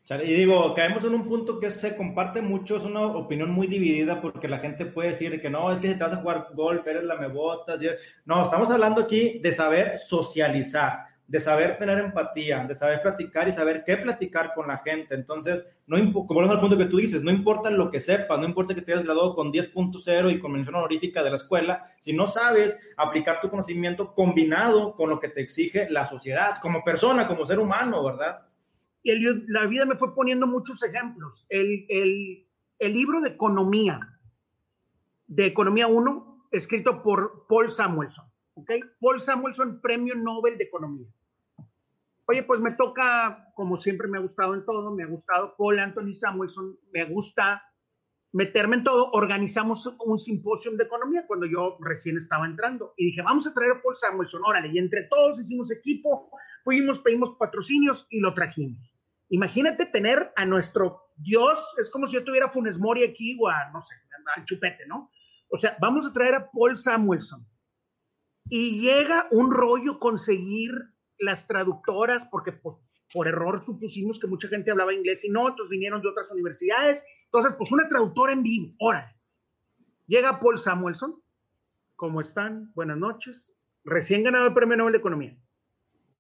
Y 0.10 0.34
digo, 0.34 0.73
caemos 0.73 1.04
en 1.04 1.13
un 1.13 1.28
punto 1.28 1.60
que 1.60 1.69
se 1.69 1.93
comparte 1.97 2.41
mucho, 2.41 2.78
es 2.78 2.86
una 2.86 3.02
opinión 3.02 3.52
muy 3.52 3.67
dividida 3.67 4.21
porque 4.21 4.47
la 4.47 4.60
gente 4.60 4.86
puede 4.86 5.10
decir 5.10 5.41
que 5.41 5.50
no, 5.50 5.69
es 5.69 5.82
que 5.82 5.89
si 5.89 5.97
te 5.97 6.04
vas 6.06 6.13
a 6.13 6.21
jugar 6.21 6.47
golf, 6.54 6.88
eres 6.88 7.04
la 7.04 7.17
mebotas. 7.17 7.82
No, 8.23 8.43
estamos 8.45 8.71
hablando 8.71 9.02
aquí 9.02 9.39
de 9.39 9.52
saber 9.52 10.00
socializar 10.00 11.07
de 11.27 11.41
saber 11.41 11.77
tener 11.77 11.99
empatía, 11.99 12.63
de 12.65 12.73
saber 12.73 13.01
platicar 13.01 13.47
y 13.47 13.51
saber 13.51 13.83
qué 13.85 13.97
platicar 13.97 14.53
con 14.53 14.67
la 14.67 14.77
gente. 14.77 15.13
Entonces, 15.13 15.63
no 15.85 15.97
como 16.25 16.39
al 16.39 16.59
punto 16.59 16.77
que 16.77 16.85
tú 16.85 16.97
dices, 16.97 17.21
no 17.21 17.31
importa 17.31 17.69
lo 17.69 17.91
que 17.91 17.99
sepas, 17.99 18.39
no 18.39 18.45
importa 18.45 18.73
que 18.73 18.81
te 18.81 18.93
hayas 18.93 19.03
graduado 19.03 19.35
con 19.35 19.51
10.0 19.51 20.31
y 20.31 20.39
con 20.39 20.53
mención 20.53 20.75
honorífica 20.75 21.21
de 21.23 21.31
la 21.31 21.35
escuela, 21.35 21.91
si 21.99 22.13
no 22.13 22.27
sabes 22.27 22.77
aplicar 22.95 23.41
tu 23.41 23.49
conocimiento 23.49 24.13
combinado 24.13 24.95
con 24.95 25.09
lo 25.09 25.19
que 25.19 25.27
te 25.27 25.41
exige 25.41 25.89
la 25.89 26.05
sociedad, 26.05 26.59
como 26.61 26.83
persona, 26.83 27.27
como 27.27 27.45
ser 27.45 27.59
humano, 27.59 28.03
¿verdad? 28.03 28.47
Y 29.03 29.13
la 29.47 29.65
vida 29.65 29.85
me 29.85 29.95
fue 29.95 30.15
poniendo 30.15 30.47
muchos 30.47 30.81
ejemplos. 30.83 31.45
El, 31.49 31.85
el, 31.89 32.45
el 32.79 32.93
libro 32.93 33.19
de 33.21 33.29
economía, 33.29 33.99
de 35.27 35.45
Economía 35.45 35.87
1, 35.87 36.47
escrito 36.51 37.03
por 37.03 37.45
Paul 37.47 37.69
Samuelson. 37.69 38.25
¿ok? 38.57 38.71
Paul 38.99 39.21
Samuelson, 39.21 39.81
Premio 39.81 40.15
Nobel 40.15 40.57
de 40.57 40.63
Economía. 40.63 41.07
Oye, 42.29 42.43
pues 42.43 42.59
me 42.59 42.71
toca, 42.71 43.51
como 43.55 43.79
siempre 43.79 44.09
me 44.09 44.17
ha 44.17 44.21
gustado 44.21 44.53
en 44.53 44.65
todo, 44.65 44.93
me 44.93 45.03
ha 45.03 45.07
gustado 45.07 45.55
Paul 45.57 45.79
Anthony 45.79 46.13
Samuelson, 46.13 46.77
me 46.91 47.05
gusta 47.05 47.63
meterme 48.33 48.75
en 48.75 48.83
todo. 48.83 49.11
Organizamos 49.13 49.87
un 50.05 50.19
simposio 50.19 50.71
de 50.75 50.83
economía 50.83 51.25
cuando 51.25 51.45
yo 51.45 51.77
recién 51.79 52.17
estaba 52.17 52.45
entrando 52.45 52.93
y 52.97 53.05
dije, 53.05 53.21
vamos 53.21 53.47
a 53.47 53.53
traer 53.53 53.71
a 53.71 53.81
Paul 53.81 53.95
Samuelson, 53.95 54.41
órale, 54.45 54.67
y 54.73 54.77
entre 54.77 55.03
todos 55.03 55.39
hicimos 55.39 55.71
equipo, 55.71 56.29
fuimos, 56.65 56.99
pedimos 56.99 57.37
patrocinios 57.39 58.05
y 58.09 58.19
lo 58.19 58.33
trajimos. 58.33 58.93
Imagínate 59.29 59.85
tener 59.85 60.33
a 60.35 60.45
nuestro 60.45 61.13
Dios, 61.15 61.59
es 61.77 61.89
como 61.89 62.07
si 62.07 62.15
yo 62.15 62.25
tuviera 62.25 62.49
Funes 62.49 62.77
Mori 62.77 63.05
aquí 63.05 63.37
o 63.39 63.47
a, 63.47 63.69
no 63.71 63.79
sé, 63.79 63.95
al 64.35 64.43
chupete, 64.43 64.85
¿no? 64.85 65.11
O 65.49 65.57
sea, 65.57 65.77
vamos 65.79 66.05
a 66.05 66.11
traer 66.11 66.35
a 66.35 66.51
Paul 66.51 66.75
Samuelson. 66.75 67.47
Y 68.49 68.81
llega 68.81 69.27
un 69.31 69.51
rollo 69.51 69.97
conseguir 69.97 70.73
las 71.19 71.47
traductoras, 71.47 72.25
porque 72.25 72.51
por, 72.51 72.80
error 73.27 73.63
supusimos 73.63 74.19
que 74.19 74.27
mucha 74.27 74.47
gente 74.47 74.71
hablaba 74.71 74.93
inglés 74.93 75.23
y 75.23 75.30
no, 75.30 75.43
otros 75.43 75.69
vinieron 75.69 76.01
de 76.01 76.10
otras 76.10 76.30
universidades. 76.32 77.03
Entonces, 77.25 77.53
pues 77.58 77.71
una 77.71 77.88
traductora 77.88 78.34
en 78.34 78.43
vivo, 78.43 78.75
órale. 78.80 79.15
Llega 80.06 80.39
Paul 80.39 80.58
Samuelson. 80.58 81.21
¿Cómo 81.95 82.21
están? 82.21 82.71
Buenas 82.75 82.97
noches. 82.97 83.53
Recién 83.84 84.23
ganado 84.23 84.47
el 84.47 84.53
Premio 84.53 84.77
Nobel 84.77 84.93
de 84.93 84.99
Economía. 84.99 85.38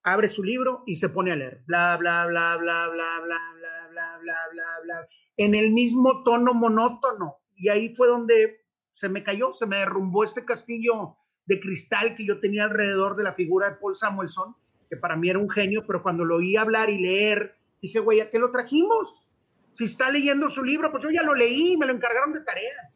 Abre 0.03 0.29
su 0.29 0.43
libro 0.43 0.83
y 0.85 0.95
se 0.95 1.09
pone 1.09 1.31
a 1.31 1.35
leer. 1.35 1.63
Bla, 1.67 1.97
bla, 1.97 2.25
bla, 2.25 2.57
bla, 2.57 2.87
bla, 2.87 3.19
bla, 3.19 3.39
bla, 3.57 3.89
bla, 3.91 4.17
bla, 4.21 4.37
bla, 4.51 4.65
bla. 4.83 5.07
En 5.35 5.53
el 5.53 5.71
mismo 5.71 6.23
tono 6.23 6.53
monótono. 6.53 7.37
Y 7.55 7.69
ahí 7.69 7.93
fue 7.95 8.07
donde 8.07 8.65
se 8.91 9.09
me 9.09 9.23
cayó, 9.23 9.53
se 9.53 9.65
me 9.65 9.77
derrumbó 9.77 10.23
este 10.23 10.45
castillo 10.45 11.17
de 11.45 11.59
cristal 11.59 12.15
que 12.15 12.25
yo 12.25 12.39
tenía 12.39 12.63
alrededor 12.63 13.15
de 13.15 13.23
la 13.23 13.33
figura 13.33 13.69
de 13.69 13.75
Paul 13.77 13.95
Samuelson 13.95 14.55
que 14.89 14.97
para 14.97 15.15
mí 15.15 15.29
era 15.29 15.39
un 15.39 15.49
genio, 15.49 15.83
pero 15.85 16.01
cuando 16.01 16.23
lo 16.23 16.37
oí 16.37 16.55
hablar 16.55 16.89
y 16.89 16.99
leer, 16.99 17.55
dije, 17.81 17.99
güey, 17.99 18.21
¿a 18.21 18.29
qué 18.29 18.39
lo 18.39 18.51
trajimos? 18.51 19.29
Si 19.73 19.83
está 19.83 20.09
leyendo 20.09 20.49
su 20.49 20.63
libro, 20.63 20.91
pues 20.91 21.03
yo 21.03 21.09
ya 21.09 21.23
lo 21.23 21.35
leí, 21.35 21.77
me 21.77 21.85
lo 21.85 21.93
encargaron 21.93 22.33
de 22.33 22.41
tarea. 22.41 22.91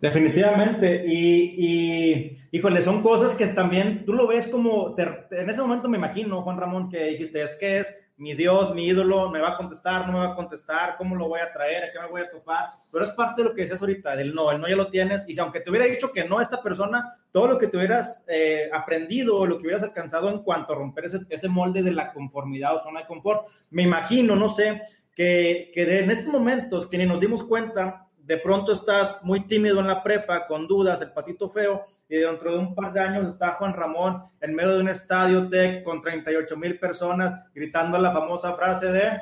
Definitivamente, 0.00 1.04
y, 1.06 1.54
y 1.56 2.38
híjole, 2.52 2.82
son 2.82 3.02
cosas 3.02 3.34
que 3.34 3.46
también 3.46 4.04
tú 4.04 4.12
lo 4.12 4.26
ves 4.26 4.46
como, 4.48 4.94
en 4.98 5.50
ese 5.50 5.62
momento 5.62 5.88
me 5.88 5.96
imagino, 5.96 6.42
Juan 6.42 6.58
Ramón, 6.58 6.90
que 6.90 7.04
dijiste, 7.06 7.42
es 7.42 7.56
que 7.56 7.80
es 7.80 7.94
mi 8.18 8.34
Dios, 8.34 8.74
mi 8.74 8.86
ídolo, 8.86 9.30
me 9.30 9.40
va 9.40 9.50
a 9.50 9.56
contestar, 9.56 10.06
no 10.06 10.12
me 10.14 10.18
va 10.20 10.32
a 10.32 10.34
contestar, 10.34 10.96
cómo 10.96 11.14
lo 11.16 11.28
voy 11.28 11.40
a 11.40 11.52
traer, 11.52 11.84
a 11.84 11.92
qué 11.92 11.98
me 12.00 12.08
voy 12.08 12.22
a 12.22 12.30
topar, 12.30 12.70
pero 12.90 13.04
es 13.04 13.10
parte 13.10 13.42
de 13.42 13.48
lo 13.48 13.54
que 13.54 13.62
decías 13.62 13.80
ahorita, 13.80 14.16
del 14.16 14.34
no, 14.34 14.50
el 14.50 14.60
no 14.60 14.68
ya 14.68 14.76
lo 14.76 14.88
tienes, 14.88 15.28
y 15.28 15.34
si 15.34 15.40
aunque 15.40 15.60
te 15.60 15.68
hubiera 15.68 15.84
dicho 15.84 16.12
que 16.12 16.24
no 16.24 16.40
esta 16.40 16.62
persona, 16.62 17.14
todo 17.30 17.46
lo 17.48 17.58
que 17.58 17.66
te 17.66 17.76
hubieras 17.76 18.22
eh, 18.26 18.70
aprendido 18.72 19.36
o 19.36 19.46
lo 19.46 19.58
que 19.58 19.64
hubieras 19.64 19.82
alcanzado 19.82 20.30
en 20.30 20.38
cuanto 20.42 20.72
a 20.72 20.76
romper 20.76 21.04
ese, 21.04 21.20
ese, 21.28 21.48
molde 21.48 21.82
de 21.82 21.92
la 21.92 22.12
conformidad 22.12 22.76
o 22.76 22.82
zona 22.82 23.00
de 23.00 23.06
confort, 23.06 23.48
me 23.70 23.82
imagino, 23.82 24.34
no 24.34 24.48
sé, 24.48 24.80
que, 25.14 25.70
que 25.74 25.98
en 25.98 26.10
estos 26.10 26.32
momentos 26.32 26.86
que 26.86 26.96
ni 26.98 27.04
nos 27.04 27.20
dimos 27.20 27.44
cuenta, 27.44 28.06
de 28.26 28.38
pronto 28.38 28.72
estás 28.72 29.22
muy 29.22 29.46
tímido 29.46 29.78
en 29.80 29.86
la 29.86 30.02
prepa, 30.02 30.46
con 30.46 30.66
dudas, 30.66 31.00
el 31.00 31.12
patito 31.12 31.48
feo, 31.48 31.84
y 32.08 32.18
dentro 32.18 32.52
de 32.52 32.58
un 32.58 32.74
par 32.74 32.92
de 32.92 33.00
años 33.00 33.26
está 33.28 33.52
Juan 33.52 33.74
Ramón 33.74 34.22
en 34.40 34.54
medio 34.54 34.74
de 34.76 34.80
un 34.82 34.88
estadio 34.88 35.48
tech 35.48 35.82
con 35.82 36.00
38 36.00 36.56
mil 36.56 36.78
personas 36.78 37.52
gritando 37.52 37.98
la 37.98 38.12
famosa 38.12 38.54
frase 38.54 38.86
de... 38.86 39.20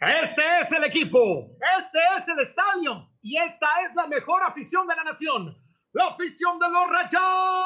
Este 0.00 0.42
es 0.60 0.72
el 0.72 0.84
equipo, 0.84 1.50
este 1.78 1.98
es 2.16 2.26
el 2.28 2.38
estadio 2.40 3.06
y 3.20 3.36
esta 3.36 3.68
es 3.86 3.94
la 3.94 4.06
mejor 4.06 4.42
afición 4.42 4.86
de 4.86 4.96
la 4.96 5.04
nación, 5.04 5.58
la 5.92 6.06
afición 6.06 6.58
de 6.58 6.68
los 6.70 6.90
Rayados. 6.90 7.64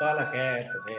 Toda 0.00 0.14
la 0.14 0.26
gente, 0.26 0.68
sí. 0.88 0.94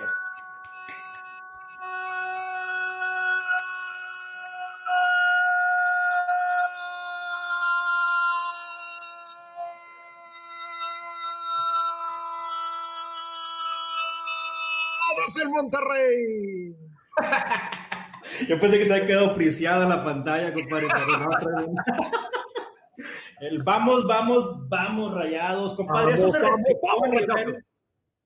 El 15.42 15.50
Monterrey. 15.50 16.76
Yo 18.48 18.60
pensé 18.60 18.80
que 18.80 18.86
se 18.86 18.94
había 18.94 19.08
quedado 19.08 19.36
friciada 19.36 19.88
la 19.88 20.04
pantalla, 20.04 20.54
compadre. 20.54 20.88
el 23.42 23.64
vamos, 23.64 24.08
vamos, 24.08 24.68
vamos, 24.68 25.14
rayados, 25.14 25.76
compadre. 25.76 26.16
Eso 26.16 26.32
se 26.32 26.40
vamos, 26.40 26.60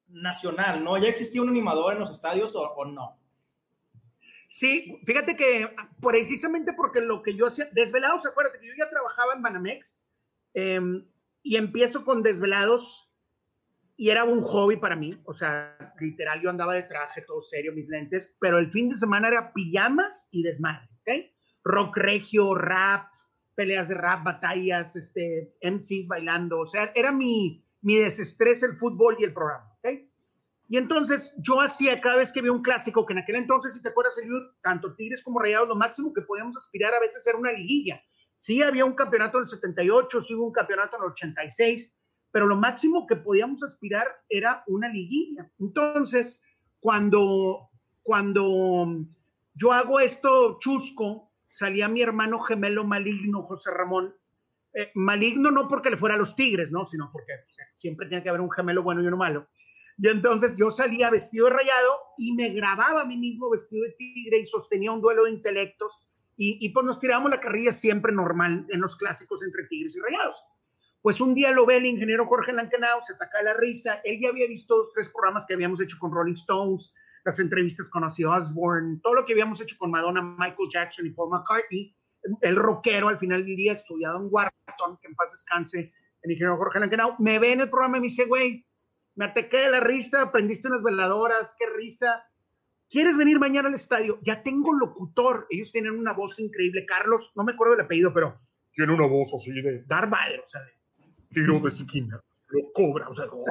nacional, 0.07 0.83
¿no? 0.83 0.97
¿Ya 0.97 1.09
existía 1.09 1.41
un 1.41 1.49
animador 1.49 1.93
en 1.93 1.99
los 1.99 2.12
estadios 2.12 2.53
o, 2.55 2.85
no? 2.85 3.19
Sí, 4.47 4.99
fíjate 5.05 5.35
que 5.35 5.69
precisamente 6.01 6.73
porque 6.73 7.01
lo 7.01 7.21
que 7.21 7.35
yo 7.35 7.47
hacía, 7.47 7.69
Desvelados, 7.71 8.25
acuérdate 8.25 8.59
que 8.59 8.67
yo 8.67 8.73
ya 8.77 8.89
trabajaba 8.89 9.33
en 9.33 9.43
Banamex 9.43 10.07
em, 10.55 11.05
y 11.43 11.57
empiezo 11.57 12.03
con 12.03 12.23
Desvelados 12.23 13.09
y 13.99 14.09
era 14.12 14.23
un 14.23 14.39
hobby 14.39 14.77
para 14.77 14.95
mí, 14.95 15.19
o 15.25 15.33
sea, 15.33 15.75
literal, 15.99 16.41
yo 16.41 16.49
andaba 16.49 16.73
de 16.73 16.83
traje, 16.83 17.21
todo 17.21 17.41
serio, 17.41 17.73
mis 17.73 17.89
lentes, 17.89 18.33
pero 18.39 18.57
el 18.57 18.71
fin 18.71 18.88
de 18.88 18.95
semana 18.95 19.27
era 19.27 19.51
pijamas 19.51 20.29
y 20.31 20.41
desmadre, 20.41 20.88
¿ok? 21.01 21.25
Rock 21.65 21.97
regio, 21.97 22.55
rap, 22.55 23.12
peleas 23.55 23.89
de 23.89 23.95
rap, 23.95 24.23
batallas, 24.23 24.95
este, 24.95 25.53
MCs 25.62 26.07
bailando, 26.07 26.62
o 26.62 26.65
sea, 26.65 26.93
era 26.95 27.12
mi, 27.12 27.62
mi 27.81 27.97
desestrés 27.97 28.63
el 28.63 28.77
fútbol 28.77 29.17
y 29.19 29.25
el 29.25 29.33
programa, 29.33 29.69
¿ok? 29.83 29.89
Y 30.69 30.77
entonces 30.77 31.35
yo 31.38 31.59
hacía 31.59 31.99
cada 31.99 32.15
vez 32.15 32.31
que 32.31 32.39
había 32.39 32.53
un 32.53 32.62
clásico, 32.62 33.05
que 33.05 33.12
en 33.12 33.19
aquel 33.19 33.35
entonces, 33.35 33.73
si 33.73 33.81
te 33.81 33.89
acuerdas, 33.89 34.15
tanto 34.62 34.95
Tigres 34.95 35.21
como 35.21 35.39
Rayados, 35.39 35.67
lo 35.67 35.75
máximo 35.75 36.13
que 36.13 36.21
podíamos 36.21 36.55
aspirar 36.55 36.93
a 36.93 37.01
veces 37.01 37.27
era 37.27 37.38
una 37.38 37.51
liguilla. 37.51 38.01
Sí 38.38 38.62
había 38.62 38.85
un 38.85 38.93
campeonato 38.93 39.39
en 39.39 39.41
el 39.41 39.49
78, 39.49 40.21
sí 40.21 40.35
hubo 40.35 40.45
un 40.45 40.53
campeonato 40.53 40.95
en 40.95 41.03
el 41.03 41.09
86, 41.09 41.93
pero 42.32 42.48
lo 42.48 42.56
máximo 42.56 43.08
que 43.08 43.15
podíamos 43.15 43.63
aspirar 43.63 44.08
era 44.30 44.63
una 44.68 44.88
liguilla. 44.88 45.50
Entonces, 45.60 46.42
cuando, 46.80 47.70
cuando 48.04 49.06
yo 49.54 49.72
hago 49.72 50.00
esto 50.00 50.60
chusco, 50.60 51.32
salía 51.48 51.88
mi 51.88 52.02
hermano 52.02 52.39
gemelo 52.39 52.84
maligno, 52.84 53.44
José 53.44 53.72
Ramón. 53.72 54.15
Eh, 54.74 54.92
maligno 54.94 55.50
no 55.50 55.68
porque 55.68 55.89
le 55.89 55.98
fuera 55.98 56.15
a 56.15 56.20
los 56.20 56.36
tigres, 56.36 56.72
¿no? 56.72 56.86
Sino 56.86 57.10
porque 57.12 57.34
siempre 57.76 58.08
tiene 58.08 58.24
que 58.24 58.30
haber 58.30 58.42
un 58.42 58.52
gemelo 58.52 58.84
bueno 58.84 59.02
y 59.02 59.08
uno 59.08 59.18
malo. 59.18 59.48
Y 59.98 60.08
entonces 60.08 60.56
yo 60.56 60.70
salía 60.70 61.10
vestido 61.10 61.48
de 61.48 61.54
rayado 61.54 61.92
y 62.18 62.34
me 62.34 62.50
grababa 62.50 63.02
a 63.02 63.06
mí 63.06 63.18
mismo 63.18 63.50
vestido 63.50 63.84
de 63.84 63.92
tigre 63.92 64.38
y 64.39 64.46
sostenía 64.46 64.92
un 64.92 65.02
duelo 65.02 65.26
de 65.26 65.32
intelectos. 65.32 66.08
Y, 66.38 66.58
y 66.65 66.70
pues 66.70 66.86
nos 66.86 67.00
tirábamos 67.00 67.32
la 67.32 67.42
carrilla 67.42 67.74
siempre 67.74 68.13
normal 68.13 68.65
en 68.70 68.80
los 68.80 68.96
clásicos 68.96 69.44
entre 69.44 69.65
tigres 69.65 69.98
y 69.98 70.00
rayados. 70.00 70.42
Pues 71.01 71.21
un 71.21 71.33
día 71.33 71.51
lo 71.51 71.65
ve 71.65 71.77
el 71.77 71.85
ingeniero 71.85 72.27
Jorge 72.27 72.51
Lankenau, 72.51 73.01
se 73.01 73.13
ataca 73.13 73.41
la 73.41 73.53
risa. 73.53 74.01
Él 74.03 74.19
ya 74.21 74.29
había 74.29 74.47
visto 74.47 74.77
los 74.77 74.91
tres 74.91 75.09
programas 75.09 75.45
que 75.45 75.53
habíamos 75.53 75.79
hecho 75.79 75.97
con 75.97 76.12
Rolling 76.12 76.33
Stones, 76.33 76.93
las 77.23 77.39
entrevistas 77.39 77.89
con 77.89 78.03
Ozzy 78.03 78.25
Osbourne, 78.25 78.99
todo 79.01 79.13
lo 79.13 79.25
que 79.25 79.33
habíamos 79.33 79.62
hecho 79.62 79.77
con 79.77 79.91
Madonna, 79.91 80.21
Michael 80.21 80.69
Jackson 80.69 81.05
y 81.05 81.12
Paul 81.12 81.31
McCartney. 81.31 81.95
El 82.41 82.57
rockero 82.57 83.07
al 83.07 83.17
final 83.17 83.45
del 83.45 83.55
día, 83.55 83.73
estudiado 83.73 84.19
en 84.19 84.27
Wharton, 84.29 84.97
que 85.01 85.07
en 85.07 85.15
paz 85.15 85.31
descanse, 85.31 85.93
el 86.21 86.31
ingeniero 86.31 86.57
Jorge 86.57 86.79
Lankenau, 86.81 87.15
me 87.19 87.39
ve 87.39 87.53
en 87.53 87.62
el 87.62 87.69
programa 87.69 87.97
y 87.97 88.01
me 88.01 88.07
dice, 88.07 88.25
güey, 88.25 88.65
me 89.15 89.25
ataqué 89.25 89.57
de 89.57 89.71
la 89.71 89.79
risa, 89.79 90.31
prendiste 90.31 90.67
unas 90.67 90.83
veladoras, 90.83 91.55
qué 91.57 91.65
risa. 91.75 92.25
¿Quieres 92.89 93.15
venir 93.15 93.39
mañana 93.39 93.69
al 93.69 93.75
estadio? 93.75 94.19
Ya 94.23 94.43
tengo 94.43 94.73
locutor. 94.73 95.45
Ellos 95.49 95.71
tienen 95.71 95.91
una 95.91 96.12
voz 96.12 96.39
increíble. 96.39 96.85
Carlos, 96.85 97.31
no 97.35 97.43
me 97.43 97.53
acuerdo 97.53 97.75
del 97.75 97.85
apellido, 97.85 98.13
pero 98.13 98.39
tiene 98.71 98.93
una 98.93 99.07
voz 99.07 99.33
así 99.33 99.51
de 99.51 99.83
Darth 99.85 100.09
Vader, 100.09 100.39
o 100.39 100.45
sea, 100.45 100.62
de 100.62 100.79
tiro 101.30 101.60
de 101.60 101.70
esquina, 101.70 102.22
lo 102.48 102.72
cobra, 102.74 103.10
o 103.10 103.13
sea, 103.13 103.26
oh, 103.32 103.46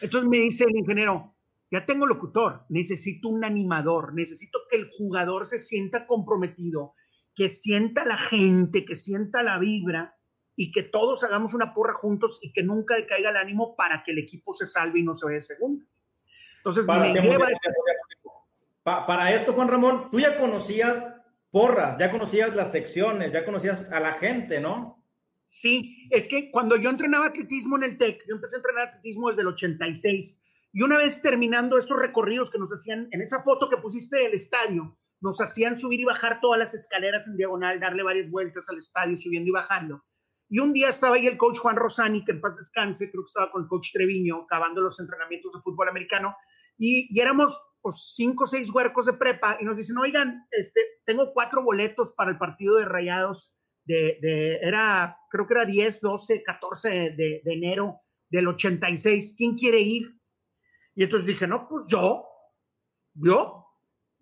entonces 0.00 0.28
me 0.28 0.38
dice 0.38 0.64
el 0.64 0.76
ingeniero, 0.76 1.34
ya 1.70 1.84
tengo 1.84 2.06
locutor, 2.06 2.64
necesito 2.68 3.28
un 3.28 3.44
animador, 3.44 4.14
necesito 4.14 4.60
que 4.68 4.76
el 4.76 4.90
jugador 4.90 5.46
se 5.46 5.58
sienta 5.58 6.06
comprometido, 6.06 6.94
que 7.34 7.48
sienta 7.48 8.04
la 8.04 8.16
gente, 8.16 8.84
que 8.84 8.96
sienta 8.96 9.42
la 9.42 9.58
vibra 9.58 10.16
y 10.56 10.72
que 10.72 10.82
todos 10.82 11.22
hagamos 11.22 11.54
una 11.54 11.72
porra 11.72 11.94
juntos 11.94 12.38
y 12.42 12.52
que 12.52 12.62
nunca 12.62 12.94
caiga 13.06 13.30
el 13.30 13.36
ánimo 13.36 13.76
para 13.76 14.02
que 14.02 14.12
el 14.12 14.18
equipo 14.18 14.52
se 14.52 14.66
salve 14.66 15.00
y 15.00 15.02
no 15.04 15.14
se 15.14 15.26
vaya 15.26 15.36
de 15.36 15.42
segundo. 15.42 15.86
Entonces 16.58 16.86
para, 16.86 17.12
me 17.12 17.20
lleva... 17.20 17.48
para 18.82 19.34
esto, 19.34 19.52
Juan 19.52 19.68
Ramón, 19.68 20.10
tú 20.10 20.18
ya 20.18 20.38
conocías 20.38 21.06
porras, 21.50 21.96
ya 21.98 22.10
conocías 22.10 22.54
las 22.54 22.72
secciones, 22.72 23.32
ya 23.32 23.44
conocías 23.44 23.90
a 23.90 24.00
la 24.00 24.12
gente, 24.12 24.60
¿no? 24.60 24.99
Sí, 25.50 26.06
es 26.10 26.28
que 26.28 26.48
cuando 26.52 26.76
yo 26.76 26.90
entrenaba 26.90 27.26
atletismo 27.26 27.76
en 27.76 27.82
el 27.82 27.98
TEC, 27.98 28.22
yo 28.28 28.36
empecé 28.36 28.54
a 28.54 28.58
entrenar 28.58 28.88
atletismo 28.88 29.28
desde 29.30 29.42
el 29.42 29.48
86, 29.48 30.40
y 30.72 30.82
una 30.82 30.96
vez 30.96 31.20
terminando 31.20 31.76
estos 31.76 31.98
recorridos 31.98 32.52
que 32.52 32.58
nos 32.58 32.70
hacían, 32.70 33.08
en 33.10 33.20
esa 33.20 33.42
foto 33.42 33.68
que 33.68 33.76
pusiste 33.76 34.16
del 34.16 34.34
estadio, 34.34 34.96
nos 35.20 35.40
hacían 35.40 35.76
subir 35.76 36.00
y 36.00 36.04
bajar 36.04 36.40
todas 36.40 36.60
las 36.60 36.72
escaleras 36.72 37.26
en 37.26 37.36
diagonal, 37.36 37.80
darle 37.80 38.04
varias 38.04 38.30
vueltas 38.30 38.68
al 38.68 38.78
estadio, 38.78 39.16
subiendo 39.16 39.48
y 39.48 39.52
bajando. 39.52 40.04
Y 40.48 40.60
un 40.60 40.72
día 40.72 40.88
estaba 40.88 41.16
ahí 41.16 41.26
el 41.26 41.36
coach 41.36 41.58
Juan 41.58 41.76
Rosani, 41.76 42.24
que 42.24 42.30
en 42.30 42.40
paz 42.40 42.56
descanse, 42.56 43.10
creo 43.10 43.24
que 43.24 43.28
estaba 43.28 43.50
con 43.50 43.62
el 43.62 43.68
coach 43.68 43.90
Treviño, 43.92 44.42
acabando 44.42 44.80
los 44.80 45.00
entrenamientos 45.00 45.52
de 45.52 45.60
fútbol 45.62 45.88
americano, 45.88 46.36
y, 46.78 47.08
y 47.10 47.20
éramos 47.20 47.60
pues, 47.82 48.12
cinco 48.14 48.44
o 48.44 48.46
seis 48.46 48.70
huercos 48.70 49.06
de 49.06 49.14
prepa, 49.14 49.58
y 49.60 49.64
nos 49.64 49.76
dicen, 49.76 49.98
oigan, 49.98 50.46
este, 50.52 50.80
tengo 51.04 51.32
cuatro 51.32 51.64
boletos 51.64 52.12
para 52.12 52.30
el 52.30 52.38
partido 52.38 52.76
de 52.76 52.84
Rayados 52.84 53.52
de, 53.90 54.58
era, 54.62 55.16
creo 55.28 55.46
que 55.46 55.54
era 55.54 55.64
10, 55.64 56.00
12, 56.00 56.42
14 56.42 56.88
de, 56.88 57.40
de, 57.44 57.52
enero 57.52 58.00
del 58.28 58.48
86, 58.48 59.34
¿quién 59.36 59.56
quiere 59.56 59.80
ir? 59.80 60.14
Y 60.94 61.04
entonces 61.04 61.26
dije, 61.26 61.46
no, 61.46 61.68
pues 61.68 61.86
yo, 61.88 62.26
yo, 63.14 63.66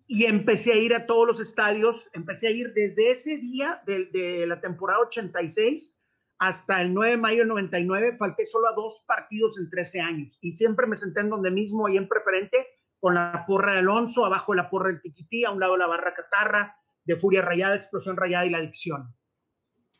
y 0.07 0.25
empecé 0.25 0.73
a 0.73 0.77
ir 0.77 0.93
a 0.95 1.05
todos 1.05 1.27
los 1.27 1.39
estadios, 1.39 2.09
empecé 2.13 2.47
a 2.47 2.51
ir 2.51 2.73
desde 2.73 3.11
ese 3.11 3.37
día 3.37 3.81
de, 3.85 4.05
de 4.05 4.47
la 4.47 4.59
temporada 4.59 5.01
86 5.01 5.95
hasta 6.39 6.81
el 6.81 6.93
9 6.93 7.11
de 7.11 7.17
mayo 7.17 7.39
del 7.39 7.49
99, 7.49 8.15
falté 8.17 8.45
solo 8.45 8.69
a 8.69 8.73
dos 8.73 9.03
partidos 9.05 9.57
en 9.59 9.69
13 9.69 9.99
años, 9.99 10.37
y 10.41 10.51
siempre 10.51 10.87
me 10.87 10.95
senté 10.95 11.19
en 11.19 11.29
donde 11.29 11.51
mismo, 11.51 11.85
ahí 11.85 11.97
en 11.97 12.07
preferente, 12.07 12.65
con 12.99 13.15
la 13.15 13.43
porra 13.45 13.73
de 13.73 13.79
Alonso, 13.79 14.25
abajo 14.25 14.53
de 14.53 14.57
la 14.57 14.69
porra 14.69 14.87
del 14.87 15.01
Tiquití, 15.01 15.43
a 15.43 15.51
un 15.51 15.59
lado 15.59 15.77
la 15.77 15.87
barra 15.87 16.13
catarra, 16.13 16.75
de 17.03 17.15
Furia 17.15 17.41
Rayada, 17.41 17.75
Explosión 17.75 18.15
Rayada 18.17 18.45
y 18.45 18.49
la 18.51 18.59
Adicción. 18.59 19.15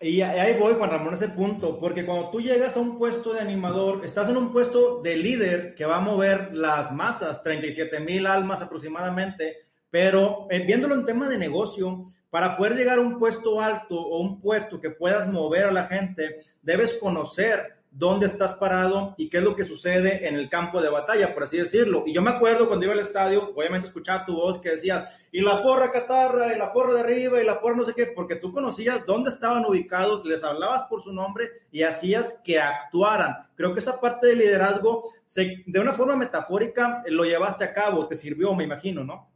Y 0.01 0.21
ahí 0.21 0.57
voy, 0.57 0.75
Juan 0.75 0.91
Ramón, 0.91 1.13
a 1.13 1.17
ese 1.17 1.27
punto, 1.27 1.77
porque 1.77 2.05
cuando 2.05 2.29
tú 2.29 2.39
llegas 2.39 2.77
a 2.77 2.79
un 2.79 2.97
puesto 2.97 3.33
de 3.33 3.41
animador, 3.41 4.05
estás 4.05 4.29
en 4.29 4.37
un 4.37 4.53
puesto 4.53 5.01
de 5.01 5.17
líder 5.17 5.75
que 5.75 5.83
va 5.83 5.97
a 5.97 6.01
mover 6.01 6.55
las 6.55 6.93
masas, 6.93 7.43
37 7.43 7.99
mil 7.99 8.25
almas 8.25 8.61
aproximadamente, 8.61 9.57
pero 9.89 10.47
eh, 10.51 10.59
viéndolo 10.65 10.95
en 10.95 11.05
tema 11.05 11.27
de 11.27 11.37
negocio, 11.37 12.05
para 12.29 12.55
poder 12.55 12.75
llegar 12.75 12.99
a 12.99 13.01
un 13.01 13.19
puesto 13.19 13.59
alto 13.59 13.99
o 13.99 14.21
un 14.21 14.39
puesto 14.39 14.79
que 14.79 14.91
puedas 14.91 15.27
mover 15.27 15.65
a 15.65 15.71
la 15.73 15.87
gente, 15.87 16.37
debes 16.61 16.93
conocer 16.93 17.78
dónde 17.91 18.27
estás 18.27 18.53
parado 18.53 19.15
y 19.17 19.29
qué 19.29 19.37
es 19.37 19.43
lo 19.43 19.55
que 19.55 19.63
sucede 19.63 20.27
en 20.27 20.35
el 20.35 20.49
campo 20.49 20.81
de 20.81 20.89
batalla, 20.89 21.33
por 21.33 21.43
así 21.43 21.57
decirlo. 21.57 22.03
Y 22.05 22.13
yo 22.13 22.21
me 22.21 22.29
acuerdo 22.29 22.67
cuando 22.67 22.85
iba 22.85 22.93
al 22.93 22.99
estadio, 22.99 23.51
obviamente 23.55 23.87
escuchaba 23.87 24.25
tu 24.25 24.35
voz 24.35 24.59
que 24.59 24.69
decía, 24.69 25.09
y 25.31 25.41
la 25.41 25.63
porra 25.63 25.91
catarra, 25.91 26.53
y 26.53 26.57
la 26.57 26.71
porra 26.71 26.93
de 26.93 26.99
arriba, 27.01 27.41
y 27.41 27.45
la 27.45 27.59
porra 27.59 27.77
no 27.77 27.83
sé 27.83 27.93
qué, 27.93 28.07
porque 28.07 28.35
tú 28.35 28.51
conocías 28.51 29.05
dónde 29.05 29.29
estaban 29.29 29.65
ubicados, 29.65 30.25
les 30.25 30.43
hablabas 30.43 30.83
por 30.83 31.01
su 31.01 31.11
nombre 31.11 31.49
y 31.71 31.83
hacías 31.83 32.39
que 32.43 32.59
actuaran. 32.59 33.47
Creo 33.55 33.73
que 33.73 33.79
esa 33.79 33.99
parte 33.99 34.27
de 34.27 34.35
liderazgo, 34.35 35.11
de 35.35 35.79
una 35.79 35.93
forma 35.93 36.15
metafórica, 36.15 37.03
lo 37.07 37.23
llevaste 37.23 37.63
a 37.63 37.73
cabo, 37.73 38.07
te 38.07 38.15
sirvió, 38.15 38.53
me 38.55 38.63
imagino, 38.63 39.03
¿no? 39.03 39.29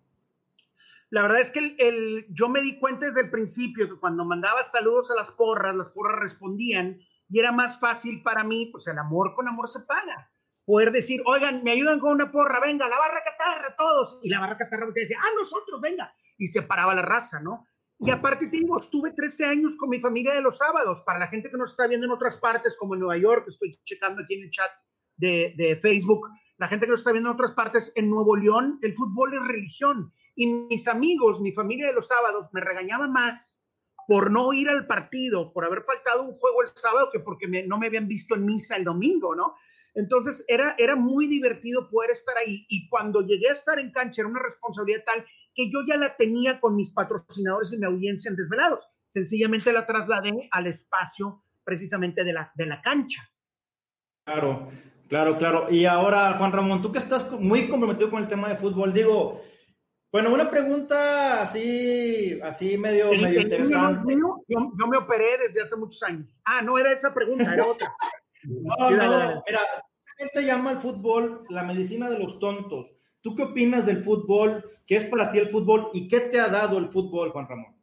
La 1.09 1.21
verdad 1.21 1.41
es 1.41 1.51
que 1.51 1.75
el, 1.77 2.25
yo 2.29 2.49
me 2.49 2.59
di 2.59 2.79
cuenta 2.79 3.05
desde 3.05 3.21
el 3.21 3.29
principio 3.29 3.87
que 3.87 3.99
cuando 3.99 4.25
mandabas 4.25 4.71
saludos 4.71 5.11
a 5.11 5.15
las 5.15 5.29
porras, 5.29 5.75
las 5.75 5.89
porras 5.89 6.19
respondían 6.19 6.99
y 7.33 7.39
era 7.39 7.51
más 7.51 7.79
fácil 7.79 8.21
para 8.21 8.43
mí, 8.43 8.67
pues 8.67 8.85
el 8.85 8.99
amor 8.99 9.33
con 9.33 9.47
amor 9.47 9.67
se 9.67 9.79
paga. 9.79 10.29
Poder 10.65 10.91
decir, 10.91 11.19
oigan, 11.25 11.63
me 11.63 11.71
ayudan 11.71 11.99
con 11.99 12.11
una 12.11 12.31
porra, 12.31 12.59
venga, 12.59 12.87
la 12.87 12.99
barra 12.99 13.23
catarra, 13.23 13.75
todos. 13.75 14.19
Y 14.21 14.29
la 14.29 14.39
barra 14.39 14.55
catarra 14.55 14.93
te 14.93 14.99
decía, 14.99 15.17
ah, 15.19 15.31
nosotros, 15.35 15.81
venga. 15.81 16.13
Y 16.37 16.45
se 16.45 16.61
paraba 16.61 16.93
la 16.93 17.01
raza, 17.01 17.39
¿no? 17.39 17.65
Y 17.97 18.11
aparte, 18.11 18.49
te 18.49 18.57
digo, 18.57 18.79
estuve 18.79 19.13
13 19.13 19.45
años 19.45 19.75
con 19.75 19.89
mi 19.89 19.99
familia 19.99 20.35
de 20.35 20.41
los 20.41 20.59
sábados. 20.59 21.01
Para 21.07 21.17
la 21.17 21.27
gente 21.27 21.49
que 21.49 21.57
nos 21.57 21.71
está 21.71 21.87
viendo 21.87 22.05
en 22.05 22.11
otras 22.11 22.37
partes, 22.37 22.77
como 22.77 22.93
en 22.93 22.99
Nueva 22.99 23.17
York, 23.17 23.45
estoy 23.47 23.79
checando 23.83 24.21
aquí 24.21 24.35
en 24.35 24.43
el 24.43 24.51
chat 24.51 24.69
de, 25.17 25.55
de 25.57 25.75
Facebook, 25.77 26.29
la 26.59 26.67
gente 26.67 26.85
que 26.85 26.91
nos 26.91 26.99
está 26.99 27.13
viendo 27.13 27.29
en 27.29 27.33
otras 27.33 27.53
partes, 27.53 27.91
en 27.95 28.11
Nuevo 28.11 28.35
León, 28.35 28.77
el 28.83 28.93
fútbol 28.93 29.33
es 29.33 29.41
religión. 29.41 30.13
Y 30.35 30.53
mis 30.53 30.87
amigos, 30.87 31.41
mi 31.41 31.51
familia 31.51 31.87
de 31.87 31.93
los 31.93 32.07
sábados, 32.07 32.49
me 32.53 32.61
regañaban 32.61 33.11
más 33.11 33.62
por 34.07 34.31
no 34.31 34.53
ir 34.53 34.69
al 34.69 34.85
partido, 34.87 35.51
por 35.53 35.65
haber 35.65 35.83
faltado 35.83 36.23
un 36.23 36.37
juego 36.37 36.61
el 36.63 36.69
sábado, 36.75 37.09
que 37.11 37.19
porque 37.19 37.47
no 37.47 37.77
me 37.77 37.87
habían 37.87 38.07
visto 38.07 38.35
en 38.35 38.45
misa 38.45 38.75
el 38.75 38.83
domingo, 38.83 39.35
¿no? 39.35 39.55
Entonces 39.95 40.43
era, 40.47 40.75
era 40.77 40.95
muy 40.95 41.27
divertido 41.27 41.89
poder 41.89 42.11
estar 42.11 42.35
ahí 42.37 42.65
y 42.67 42.89
cuando 42.89 43.21
llegué 43.21 43.49
a 43.49 43.53
estar 43.53 43.79
en 43.79 43.91
cancha 43.91 44.21
era 44.21 44.29
una 44.29 44.41
responsabilidad 44.41 45.03
tal 45.05 45.23
que 45.53 45.69
yo 45.69 45.79
ya 45.87 45.97
la 45.97 46.15
tenía 46.15 46.59
con 46.59 46.75
mis 46.75 46.91
patrocinadores 46.91 47.71
y 47.73 47.77
mi 47.77 47.85
audiencia 47.85 48.29
en 48.29 48.35
Desvelados. 48.35 48.87
Sencillamente 49.09 49.71
la 49.71 49.85
trasladé 49.85 50.49
al 50.51 50.65
espacio 50.65 51.43
precisamente 51.63 52.23
de 52.23 52.33
la, 52.33 52.51
de 52.55 52.65
la 52.65 52.81
cancha. 52.81 53.29
Claro, 54.25 54.69
claro, 55.07 55.37
claro. 55.37 55.67
Y 55.69 55.85
ahora, 55.85 56.33
Juan 56.33 56.51
Ramón, 56.51 56.81
tú 56.81 56.91
que 56.91 56.97
estás 56.97 57.31
muy 57.39 57.67
comprometido 57.67 58.09
con 58.09 58.23
el 58.23 58.27
tema 58.27 58.49
de 58.49 58.55
fútbol, 58.55 58.91
digo, 58.93 59.43
bueno, 60.13 60.31
una 60.31 60.47
pregunta 60.47 61.41
así, 61.41 62.39
así 62.43 62.77
medio, 62.77 63.11
medio 63.13 63.41
interesante. 63.41 64.13
yo, 64.13 64.43
yo, 64.47 64.87
me 64.87 64.97
operé 64.97 65.39
desde 65.39 65.63
hace 65.63 65.75
muchos 65.75 66.03
años. 66.03 66.39
Ah, 66.45 66.61
no 66.61 66.77
era 66.77 66.91
esa 66.91 67.11
pregunta, 67.11 67.51
era 67.51 67.65
otra. 67.65 67.91
no, 68.43 68.91
no, 68.91 69.43
mira, 69.47 69.59
la 69.59 70.13
gente 70.19 70.45
llama 70.45 70.69
al 70.69 70.77
fútbol 70.77 71.45
la 71.49 71.63
medicina 71.63 72.11
de 72.11 72.19
los 72.19 72.37
tontos. 72.37 72.91
¿Tú 73.21 73.33
qué 73.33 73.41
opinas 73.41 73.87
del 73.87 74.03
fútbol? 74.03 74.63
¿Qué 74.85 74.97
es 74.97 75.05
para 75.05 75.31
ti 75.31 75.39
el 75.39 75.49
fútbol? 75.49 75.89
¿Y 75.93 76.07
qué 76.07 76.19
te 76.19 76.39
ha 76.39 76.47
dado 76.47 76.77
el 76.77 76.89
fútbol, 76.89 77.31
Juan 77.31 77.47
Ramón? 77.49 77.75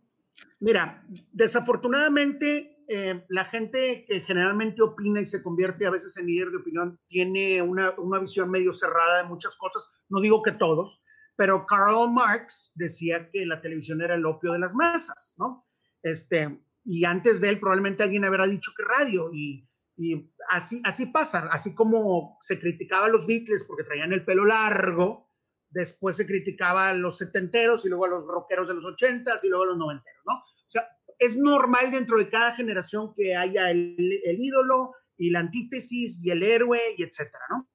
Mira, 0.61 1.03
desafortunadamente 1.33 2.85
eh, 2.87 3.25
la 3.29 3.47
gente 3.47 4.05
que 4.07 4.21
generalmente 4.21 4.83
opina 4.83 5.21
y 5.21 5.27
se 5.27 5.43
convierte 5.43 5.85
a 5.85 5.91
veces 5.91 6.17
en 6.17 6.27
líder 6.27 6.51
de 6.51 6.59
opinión 6.59 6.97
tiene 7.09 7.61
una, 7.61 7.91
una 7.99 8.21
visión 8.21 8.49
medio 8.49 8.73
cerrada 8.73 9.19
de 9.19 9.29
muchas 9.29 9.57
cosas. 9.57 9.91
No 10.09 10.21
digo 10.21 10.43
que 10.43 10.53
todos, 10.53 11.03
pero 11.41 11.65
Karl 11.65 12.13
Marx 12.13 12.71
decía 12.75 13.31
que 13.31 13.47
la 13.47 13.63
televisión 13.63 14.03
era 14.03 14.15
el 14.15 14.27
opio 14.27 14.53
de 14.53 14.59
las 14.59 14.75
masas, 14.75 15.35
¿no? 15.39 15.67
Este, 16.03 16.61
y 16.85 17.07
antes 17.07 17.41
de 17.41 17.49
él 17.49 17.59
probablemente 17.59 18.03
alguien 18.03 18.27
habrá 18.27 18.47
dicho 18.47 18.73
que 18.77 18.83
radio, 18.83 19.31
y, 19.33 19.67
y 19.97 20.31
así, 20.51 20.83
así 20.85 21.07
pasa, 21.07 21.49
así 21.51 21.75
como 21.75 22.37
se 22.43 22.59
criticaba 22.59 23.07
a 23.07 23.09
los 23.09 23.27
Beatles 23.27 23.65
porque 23.65 23.85
traían 23.85 24.13
el 24.13 24.23
pelo 24.23 24.45
largo, 24.45 25.31
después 25.71 26.19
se 26.19 26.27
criticaba 26.27 26.91
a 26.91 26.95
los 26.95 27.17
setenteros 27.17 27.87
y 27.87 27.89
luego 27.89 28.05
a 28.05 28.09
los 28.09 28.27
rockeros 28.27 28.69
de 28.69 28.75
los 28.75 28.85
ochentas 28.85 29.43
y 29.43 29.49
luego 29.49 29.65
a 29.65 29.69
los 29.69 29.79
noventeros, 29.79 30.23
¿no? 30.27 30.35
O 30.35 30.71
sea, 30.71 30.87
es 31.19 31.39
normal 31.39 31.91
dentro 31.91 32.19
de 32.19 32.29
cada 32.29 32.53
generación 32.53 33.15
que 33.17 33.35
haya 33.35 33.71
el, 33.71 33.97
el 34.27 34.39
ídolo 34.39 34.93
y 35.17 35.31
la 35.31 35.39
antítesis 35.39 36.23
y 36.23 36.33
el 36.33 36.43
héroe 36.43 36.97
y 36.99 37.03
etcétera, 37.03 37.45
¿no? 37.49 37.71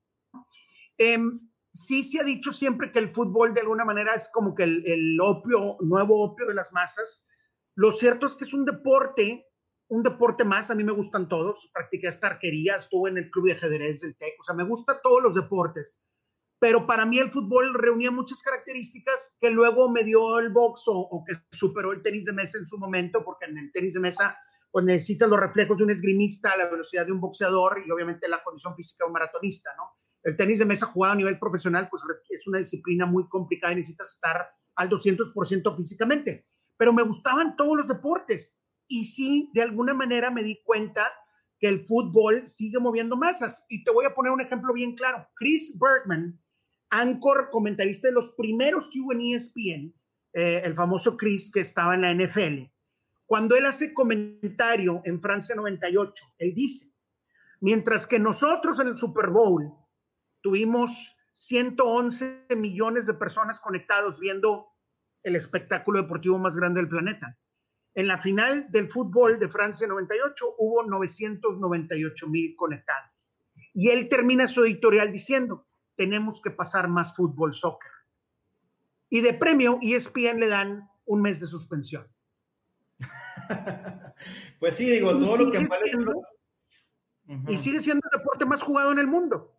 Eh, 1.00 1.18
sí 1.76 2.04
se 2.04 2.22
ha 2.22 2.24
dicho 2.24 2.54
siempre 2.54 2.92
que 2.92 3.00
el 3.00 3.14
fútbol 3.14 3.54
de 3.54 3.60
alguna 3.60 3.84
manera 3.84 4.16
es 4.16 4.30
como 4.30 4.56
que 4.56 4.64
el, 4.64 5.20
opio, 5.22 5.76
nuevo 5.82 6.24
opio 6.24 6.48
de 6.48 6.54
las 6.54 6.72
masas. 6.72 7.26
Lo 7.76 7.92
cierto 7.92 8.26
es 8.26 8.36
que 8.36 8.46
es 8.46 8.54
un 8.54 8.64
deporte, 8.64 9.46
un 9.90 10.02
deporte 10.02 10.46
más, 10.46 10.72
a 10.72 10.76
mí 10.76 10.86
me 10.86 10.94
gustan 10.94 11.28
todos, 11.28 11.70
practiqué 11.74 12.08
hasta 12.08 12.28
arquería, 12.28 12.78
estuve 12.78 13.10
en 13.10 13.18
el 13.18 13.30
club 13.30 13.48
de 13.48 13.54
ajedrez 13.54 14.00
del 14.02 14.16
TEC, 14.16 14.40
o 14.40 14.44
sea, 14.44 14.56
me 14.56 14.64
gustan 14.64 14.98
todos 15.04 15.22
los 15.22 15.36
deportes, 15.36 16.00
pero 16.60 16.88
para 16.88 17.06
mí 17.06 17.20
el 17.20 17.30
fútbol 17.30 17.74
reunía 17.74 18.10
muchas 18.10 18.42
características 18.42 19.36
que 19.42 19.50
luego 19.50 19.90
me 19.90 20.06
dio 20.06 20.40
el 20.40 20.50
box 20.50 20.84
o, 20.88 21.24
que 21.28 21.36
superó 21.52 21.92
el 21.92 22.02
tenis 22.02 22.24
de 22.24 22.32
mesa 22.32 22.58
en 22.58 22.66
su 22.66 22.78
momento, 22.78 23.24
porque 23.24 23.46
en 23.46 23.58
el 23.58 23.72
tenis 23.74 23.94
de 23.94 24.00
mesa 24.00 24.38
pues 24.72 24.86
necesitas 24.86 25.30
los 25.30 25.40
reflejos 25.40 25.78
de 25.78 25.84
un 25.84 25.90
esgrimista, 25.90 26.56
la 26.56 26.70
velocidad 26.70 27.06
de 27.06 27.12
un 27.12 27.22
boxeador 27.22 27.84
y 27.86 27.92
obviamente 27.92 28.28
la 28.28 28.44
condición 28.44 28.76
física 28.76 29.04
de 29.04 29.08
un 29.08 29.14
maratonista, 29.14 29.72
¿no? 29.78 30.05
El 30.26 30.36
tenis 30.36 30.60
de 30.60 30.66
mesa 30.66 30.88
jugado 30.88 31.14
a 31.14 31.18
nivel 31.18 31.40
profesional, 31.40 31.88
pues 31.90 32.04
es 32.30 32.48
una 32.48 32.58
disciplina 32.58 33.06
muy 33.06 33.28
complicada 33.30 33.72
y 33.72 33.78
necesitas 33.78 34.10
estar 34.10 34.50
al 34.76 34.90
200% 34.90 35.78
físicamente. 35.78 36.46
Pero 36.78 36.92
me 36.92 37.04
gustaban 37.04 37.56
todos 37.56 37.78
los 37.78 37.88
deportes 37.88 38.60
y 38.88 39.06
sí, 39.06 39.52
de 39.54 39.62
alguna 39.62 39.94
manera 39.94 40.30
me 40.32 40.44
di 40.44 40.62
cuenta 40.64 41.10
que 41.60 41.68
el 41.68 41.80
fútbol 41.80 42.48
sigue 42.48 42.80
moviendo 42.80 43.16
masas. 43.16 43.66
Y 43.70 43.84
te 43.84 43.92
voy 43.92 44.06
a 44.06 44.14
poner 44.14 44.32
un 44.32 44.42
ejemplo 44.42 44.74
bien 44.74 44.96
claro. 44.96 45.26
Chris 45.36 45.78
Bergman, 45.80 46.38
anchor, 46.90 47.50
comentarista 47.52 48.08
de 48.08 48.14
los 48.14 48.32
primeros 48.32 48.90
que 48.90 49.00
hubo 49.00 49.14
en 49.14 49.22
ESPN, 49.22 49.94
eh, 50.34 50.62
el 50.66 50.74
famoso 50.74 51.16
Chris 51.16 51.50
que 51.50 51.62
estaba 51.62 51.96
en 51.96 52.02
la 52.02 52.12
NFL, 52.12 52.66
cuando 53.26 53.56
él 53.56 53.66
hace 53.66 53.94
comentario 53.94 55.02
en 55.04 55.20
Francia 55.20 55.56
98, 55.56 56.26
él 56.38 56.54
dice, 56.54 56.92
mientras 57.60 58.06
que 58.06 58.20
nosotros 58.20 58.80
en 58.80 58.88
el 58.88 58.98
Super 58.98 59.30
Bowl 59.30 59.74
tuvimos 60.46 61.18
111 61.34 62.46
millones 62.56 63.08
de 63.08 63.16
personas 63.16 63.60
conectados 63.60 64.20
viendo 64.20 64.68
el 65.24 65.36
espectáculo 65.36 66.04
deportivo 66.04 66.38
más 66.38 66.56
grande 66.56 66.82
del 66.82 66.88
planeta. 66.88 67.36
En 67.96 68.08
la 68.08 68.20
final 68.20 68.68
del 68.70 68.88
fútbol 68.88 69.40
de 69.40 69.50
Francia 69.50 69.88
98 69.88 70.46
hubo 70.60 70.84
998 70.84 72.28
mil 72.28 72.56
conectados. 72.56 73.26
Y 73.74 73.90
él 73.90 74.08
termina 74.08 74.46
su 74.46 74.64
editorial 74.64 75.12
diciendo, 75.12 75.66
tenemos 75.96 76.40
que 76.44 76.52
pasar 76.52 76.90
más 76.90 77.16
fútbol, 77.16 77.56
soccer. 77.56 77.92
Y 79.10 79.22
de 79.22 79.34
premio, 79.34 79.80
ESPN 79.82 80.40
le 80.40 80.50
dan 80.50 80.88
un 81.06 81.24
mes 81.24 81.40
de 81.40 81.48
suspensión. 81.48 82.06
pues 84.60 84.76
sí, 84.76 84.92
digo, 84.92 85.10
todo 85.10 85.38
lo 85.38 85.52
que... 85.52 85.68
Y 87.48 87.58
sigue 87.58 87.80
siendo 87.80 88.08
el 88.12 88.20
deporte 88.20 88.46
más 88.46 88.62
jugado 88.62 88.92
en 88.92 89.00
el 89.00 89.08
mundo. 89.08 89.55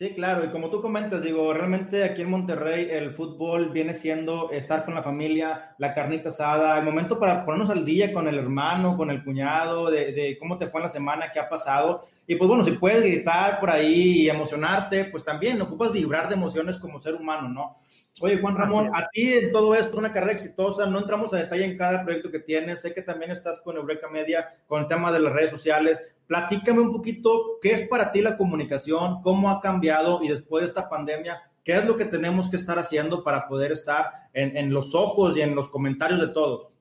Sí, 0.00 0.14
claro, 0.14 0.46
y 0.46 0.48
como 0.48 0.70
tú 0.70 0.80
comentas, 0.80 1.22
digo, 1.22 1.52
realmente 1.52 2.04
aquí 2.04 2.22
en 2.22 2.30
Monterrey 2.30 2.88
el 2.90 3.10
fútbol 3.10 3.68
viene 3.68 3.92
siendo 3.92 4.50
estar 4.50 4.86
con 4.86 4.94
la 4.94 5.02
familia, 5.02 5.74
la 5.76 5.92
carnita 5.92 6.30
asada, 6.30 6.78
el 6.78 6.86
momento 6.86 7.20
para 7.20 7.44
ponernos 7.44 7.68
al 7.68 7.84
día 7.84 8.10
con 8.10 8.26
el 8.26 8.38
hermano, 8.38 8.96
con 8.96 9.10
el 9.10 9.22
cuñado, 9.22 9.90
de, 9.90 10.38
cómo 10.40 10.56
te 10.56 10.68
fue 10.68 10.80
en 10.80 10.84
la 10.84 10.88
semana, 10.88 11.30
qué 11.30 11.38
ha 11.38 11.50
pasado. 11.50 12.08
Y 12.26 12.36
pues 12.36 12.48
bueno, 12.48 12.64
si 12.64 12.70
puedes 12.70 13.02
gritar 13.02 13.60
por 13.60 13.68
ahí 13.68 14.22
y 14.22 14.30
emocionarte, 14.30 15.04
pues 15.04 15.22
también 15.22 15.60
ocupas 15.60 15.92
vibrar 15.92 16.30
de 16.30 16.34
emociones 16.34 16.78
como 16.78 16.98
ser 16.98 17.16
humano, 17.16 17.50
¿no? 17.50 17.76
Oye, 18.22 18.40
Juan 18.40 18.56
Ramón, 18.56 18.90
a 18.94 19.06
ti 19.10 19.34
en 19.34 19.52
todo 19.52 19.74
esto, 19.74 19.98
una 19.98 20.12
carrera 20.12 20.32
exitosa, 20.32 20.86
no 20.86 20.98
entramos 20.98 21.34
a 21.34 21.36
detalle 21.36 21.66
en 21.66 21.76
cada 21.76 22.04
proyecto 22.04 22.30
que 22.30 22.40
tienes, 22.40 22.80
sé 22.80 22.94
que 22.94 23.02
también 23.02 23.32
estás 23.32 23.60
con 23.60 23.76
Eureka 23.76 24.08
Media, 24.08 24.48
con 24.66 24.80
el 24.80 24.88
tema 24.88 25.12
de 25.12 25.20
las 25.20 25.34
redes 25.34 25.50
sociales, 25.50 26.00
Platícame 26.30 26.78
un 26.78 26.92
poquito 26.92 27.58
qué 27.60 27.72
es 27.72 27.88
para 27.88 28.12
ti 28.12 28.22
la 28.22 28.36
comunicación, 28.36 29.20
cómo 29.20 29.50
ha 29.50 29.60
cambiado 29.60 30.22
y 30.22 30.28
después 30.28 30.62
de 30.62 30.68
esta 30.68 30.88
pandemia, 30.88 31.42
qué 31.64 31.76
es 31.76 31.84
lo 31.84 31.96
que 31.96 32.04
tenemos 32.04 32.48
que 32.48 32.54
estar 32.54 32.78
haciendo 32.78 33.24
para 33.24 33.48
poder 33.48 33.72
estar 33.72 34.12
en, 34.32 34.72
los 34.72 34.94
ojos 34.94 35.36
y 35.36 35.40
en 35.40 35.56
los 35.56 35.68
comentarios 35.70 36.20
de 36.20 36.28
todos. 36.28 36.72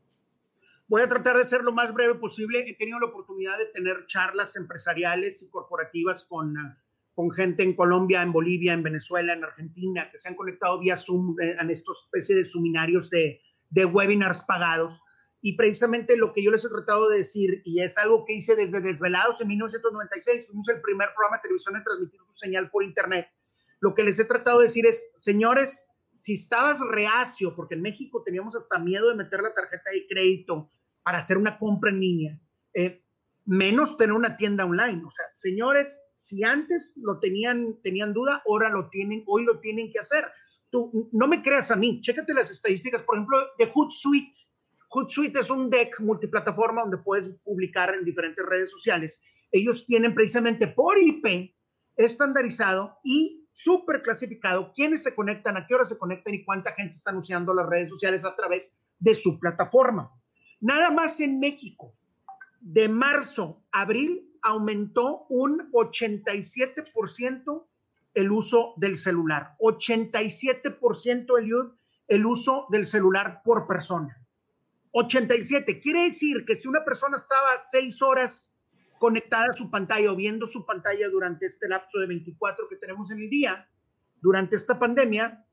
Voy 0.88 1.02
a 1.02 1.10
tratar 1.10 1.36
de 1.36 1.46
ser 1.46 1.64
lo 1.64 1.72
más 1.72 1.92
breve 1.92 2.14
posible. 2.14 2.64
He 2.70 2.76
tenido 2.76 3.00
la 3.00 3.08
oportunidad 3.08 3.58
de 3.58 3.66
tener 3.66 4.06
charlas 4.06 4.56
empresariales 4.56 5.42
y 5.42 5.50
corporativas 5.50 6.24
con, 6.26 6.54
con 7.16 7.32
gente 7.32 7.64
en 7.64 7.74
Colombia, 7.74 8.22
en 8.22 8.32
Bolivia, 8.32 8.74
en 8.74 8.84
Venezuela, 8.84 9.34
en 9.34 9.44
Argentina, 9.44 10.12
que 10.12 10.20
se 10.20 10.28
han 10.28 10.36
conectado 10.36 10.78
vía 10.78 10.96
Zoom 10.96 11.36
eh, 11.42 11.56
en 11.60 11.72
estos 11.72 12.04
especie 12.04 12.36
de 12.36 12.46
seminarios 12.46 13.10
de, 13.10 13.42
de 13.72 13.86
webinars 13.86 14.44
pagados 14.44 15.02
y 15.42 15.56
precisamente 15.56 16.18
lo 16.18 16.34
que 16.34 16.44
yo 16.44 16.52
les 16.52 16.66
he 16.66 16.70
tratado 16.70 17.08
de 17.10 17.20
decir, 17.20 17.62
y 17.64 17.82
es 17.82 17.98
algo 17.98 18.26
que 18.26 18.34
hice 18.34 18.56
desde 18.56 18.82
Desvelados 18.82 19.40
en 19.40 19.48
1996, 19.48 20.48
fuimos 20.48 20.68
el 20.68 20.82
primer 20.82 21.10
programa 21.16 21.38
de 21.38 21.44
televisión 21.44 21.78
en 21.78 21.84
transmitir 21.84 22.20
su 22.26 22.34
señal 22.34 22.70
por 22.70 22.84
Internet. 22.84 23.28
Lo 23.80 23.96
que 23.96 24.04
les 24.04 24.20
he 24.20 24.26
tratado 24.26 24.60
de 24.60 24.66
decir 24.66 24.86
es, 24.86 25.06
señores, 25.16 25.90
si 26.16 26.34
estabas 26.34 26.82
reacio, 26.82 27.56
porque 27.56 27.76
en 27.76 27.82
México 27.82 28.22
teníamos 28.24 28.54
hasta 28.56 28.78
miedo 28.80 29.08
de 29.10 29.16
meter 29.16 29.42
la 29.42 29.54
tarjeta 29.54 29.90
de 29.92 30.06
crédito 30.08 30.70
para 31.04 31.20
hacer 31.20 31.38
una 31.38 31.58
compra 31.58 31.90
en 31.92 32.02
línea, 32.02 32.40
eh, 32.74 33.02
menos 33.46 33.96
tener 33.96 34.14
una 34.14 34.36
tienda 34.36 34.66
online. 34.66 35.02
O 35.06 35.12
sea, 35.12 35.26
señores, 35.34 36.04
si 36.16 36.44
antes 36.44 36.92
lo 36.98 37.20
tenían, 37.20 37.82
tenían 37.82 38.12
duda, 38.12 38.44
ahora 38.46 38.70
lo 38.70 38.90
tienen, 38.90 39.24
hoy 39.26 39.46
lo 39.46 39.62
tienen 39.62 39.90
que 39.90 40.00
hacer. 40.00 40.26
Tú 40.70 41.10
no 41.14 41.30
me 41.30 41.42
creas 41.42 41.72
a 41.72 41.78
mí, 41.78 42.02
chécate 42.02 42.34
las 42.34 42.52
estadísticas, 42.52 43.02
por 43.04 43.16
ejemplo, 43.16 43.40
de 43.58 43.72
Hootsuite 43.74 44.49
Hootsuite 44.90 45.40
es 45.40 45.50
un 45.50 45.70
deck 45.70 46.00
multiplataforma 46.00 46.82
donde 46.82 46.98
puedes 46.98 47.30
publicar 47.44 47.94
en 47.94 48.04
diferentes 48.04 48.46
redes 48.46 48.72
sociales. 48.72 49.22
Ellos 49.52 49.86
tienen 49.86 50.16
precisamente 50.16 50.68
por 50.68 50.98
IP 50.98 51.56
estandarizado 51.96 52.98
y 53.04 53.48
súper 53.52 54.02
clasificado 54.02 54.72
quiénes 54.74 55.04
se 55.04 55.14
conectan, 55.14 55.58
a 55.58 55.68
qué 55.68 55.76
hora 55.76 55.86
se 55.86 55.98
conectan 55.98 56.34
y 56.34 56.44
cuánta 56.44 56.74
gente 56.74 56.94
está 56.94 57.16
usando 57.16 57.54
las 57.54 57.68
redes 57.68 57.90
sociales 57.90 58.26
a 58.26 58.36
través 58.36 58.74
de 58.98 59.14
su 59.14 59.40
plataforma. 59.40 60.12
Nada 60.62 60.90
más 60.90 61.20
en 61.20 61.40
México, 61.40 61.94
de 62.60 62.90
marzo 62.90 63.64
a 63.72 63.82
abril, 63.82 64.26
aumentó 64.42 65.26
un 65.30 65.72
87% 65.72 67.68
el 68.14 68.32
uso 68.32 68.74
del 68.78 68.98
celular. 68.98 69.56
87% 69.60 71.38
el, 71.38 71.72
el 72.08 72.26
uso 72.26 72.66
del 72.70 72.86
celular 72.86 73.42
por 73.44 73.68
persona. 73.68 74.18
87. 74.92 75.80
Quiere 75.80 76.04
decir 76.04 76.46
que 76.46 76.56
si 76.56 76.68
una 76.68 76.84
persona 76.84 77.18
estaba 77.18 77.58
seis 77.60 78.02
horas 78.02 78.56
conectada 78.98 79.48
a 79.52 79.56
su 79.56 79.70
pantalla 79.70 80.12
o 80.12 80.16
viendo 80.16 80.48
su 80.48 80.66
pantalla 80.66 81.08
durante 81.10 81.46
este 81.46 81.68
lapso 81.68 82.00
de 82.00 82.08
24 82.08 82.68
que 82.68 82.76
tenemos 82.76 83.12
en 83.12 83.20
el 83.20 83.30
día, 83.30 83.68
durante 84.22 84.56
esta 84.56 84.78
pandemia, 84.78 85.46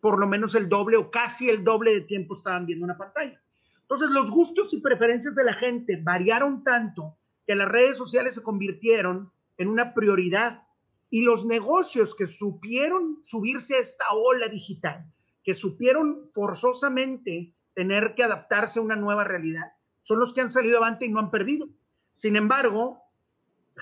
por 0.00 0.18
lo 0.18 0.26
menos 0.26 0.54
el 0.54 0.68
doble 0.68 0.96
o 0.96 1.10
casi 1.10 1.48
el 1.50 1.64
doble 1.64 1.92
de 1.92 2.00
tiempo 2.02 2.34
estaban 2.34 2.66
viendo 2.66 2.84
una 2.84 2.96
pantalla. 2.96 3.40
Entonces, 3.82 4.10
los 4.10 4.30
gustos 4.30 4.72
y 4.72 4.80
preferencias 4.80 5.34
de 5.34 5.44
la 5.44 5.52
gente 5.52 6.00
variaron 6.02 6.64
tanto 6.64 7.18
que 7.46 7.54
las 7.54 7.68
redes 7.68 7.96
sociales 7.96 8.34
se 8.34 8.42
convirtieron 8.42 9.30
en 9.58 9.68
una 9.68 9.94
prioridad 9.94 10.64
y 11.10 11.22
los 11.22 11.46
negocios 11.46 12.14
que 12.14 12.26
supieron 12.26 13.20
subirse 13.24 13.76
a 13.76 13.80
esta 13.80 14.04
ola 14.12 14.48
digital, 14.48 15.04
que 15.44 15.54
supieron 15.54 16.30
forzosamente 16.32 17.54
tener 17.76 18.14
que 18.14 18.24
adaptarse 18.24 18.78
a 18.78 18.82
una 18.82 18.96
nueva 18.96 19.22
realidad, 19.22 19.74
son 20.00 20.18
los 20.18 20.32
que 20.32 20.40
han 20.40 20.50
salido 20.50 20.78
adelante 20.78 21.04
y 21.04 21.10
no 21.10 21.20
han 21.20 21.30
perdido. 21.30 21.68
Sin 22.14 22.34
embargo, 22.34 23.02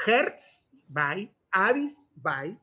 Hertz, 0.05 0.69
bye, 0.89 1.33
Avis, 1.53 2.13
bye. 2.17 2.59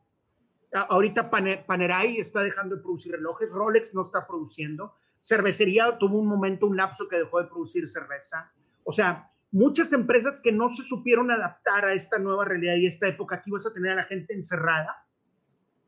Ahorita 0.74 1.30
Panerai 1.30 2.18
está 2.18 2.42
dejando 2.44 2.76
de 2.76 2.82
producir 2.82 3.14
relojes, 3.14 3.52
Rolex 3.54 3.94
no 3.94 4.02
está 4.02 4.28
produciendo, 4.28 4.96
cervecería 5.22 5.98
tuvo 5.98 6.20
un 6.20 6.28
momento, 6.28 6.68
un 6.68 6.76
lapso 6.76 7.08
que 7.08 7.18
dejó 7.18 7.42
de 7.42 7.48
producir 7.48 7.88
cerveza. 7.88 8.52
O 8.84 8.92
sea, 8.92 9.32
muchas 9.52 9.94
empresas 9.94 10.42
que 10.42 10.52
no 10.52 10.68
se 10.68 10.84
supieron 10.84 11.32
adaptar 11.32 11.86
a 11.86 11.94
esta 11.94 12.20
nueva 12.20 12.44
realidad 12.44 12.76
y 12.76 12.88
esta 12.88 13.08
época 13.08 13.42
que 13.42 13.50
ibas 13.50 13.66
a 13.66 13.74
tener 13.74 13.92
a 13.92 13.96
la 13.96 14.04
gente 14.04 14.34
encerrada, 14.34 15.06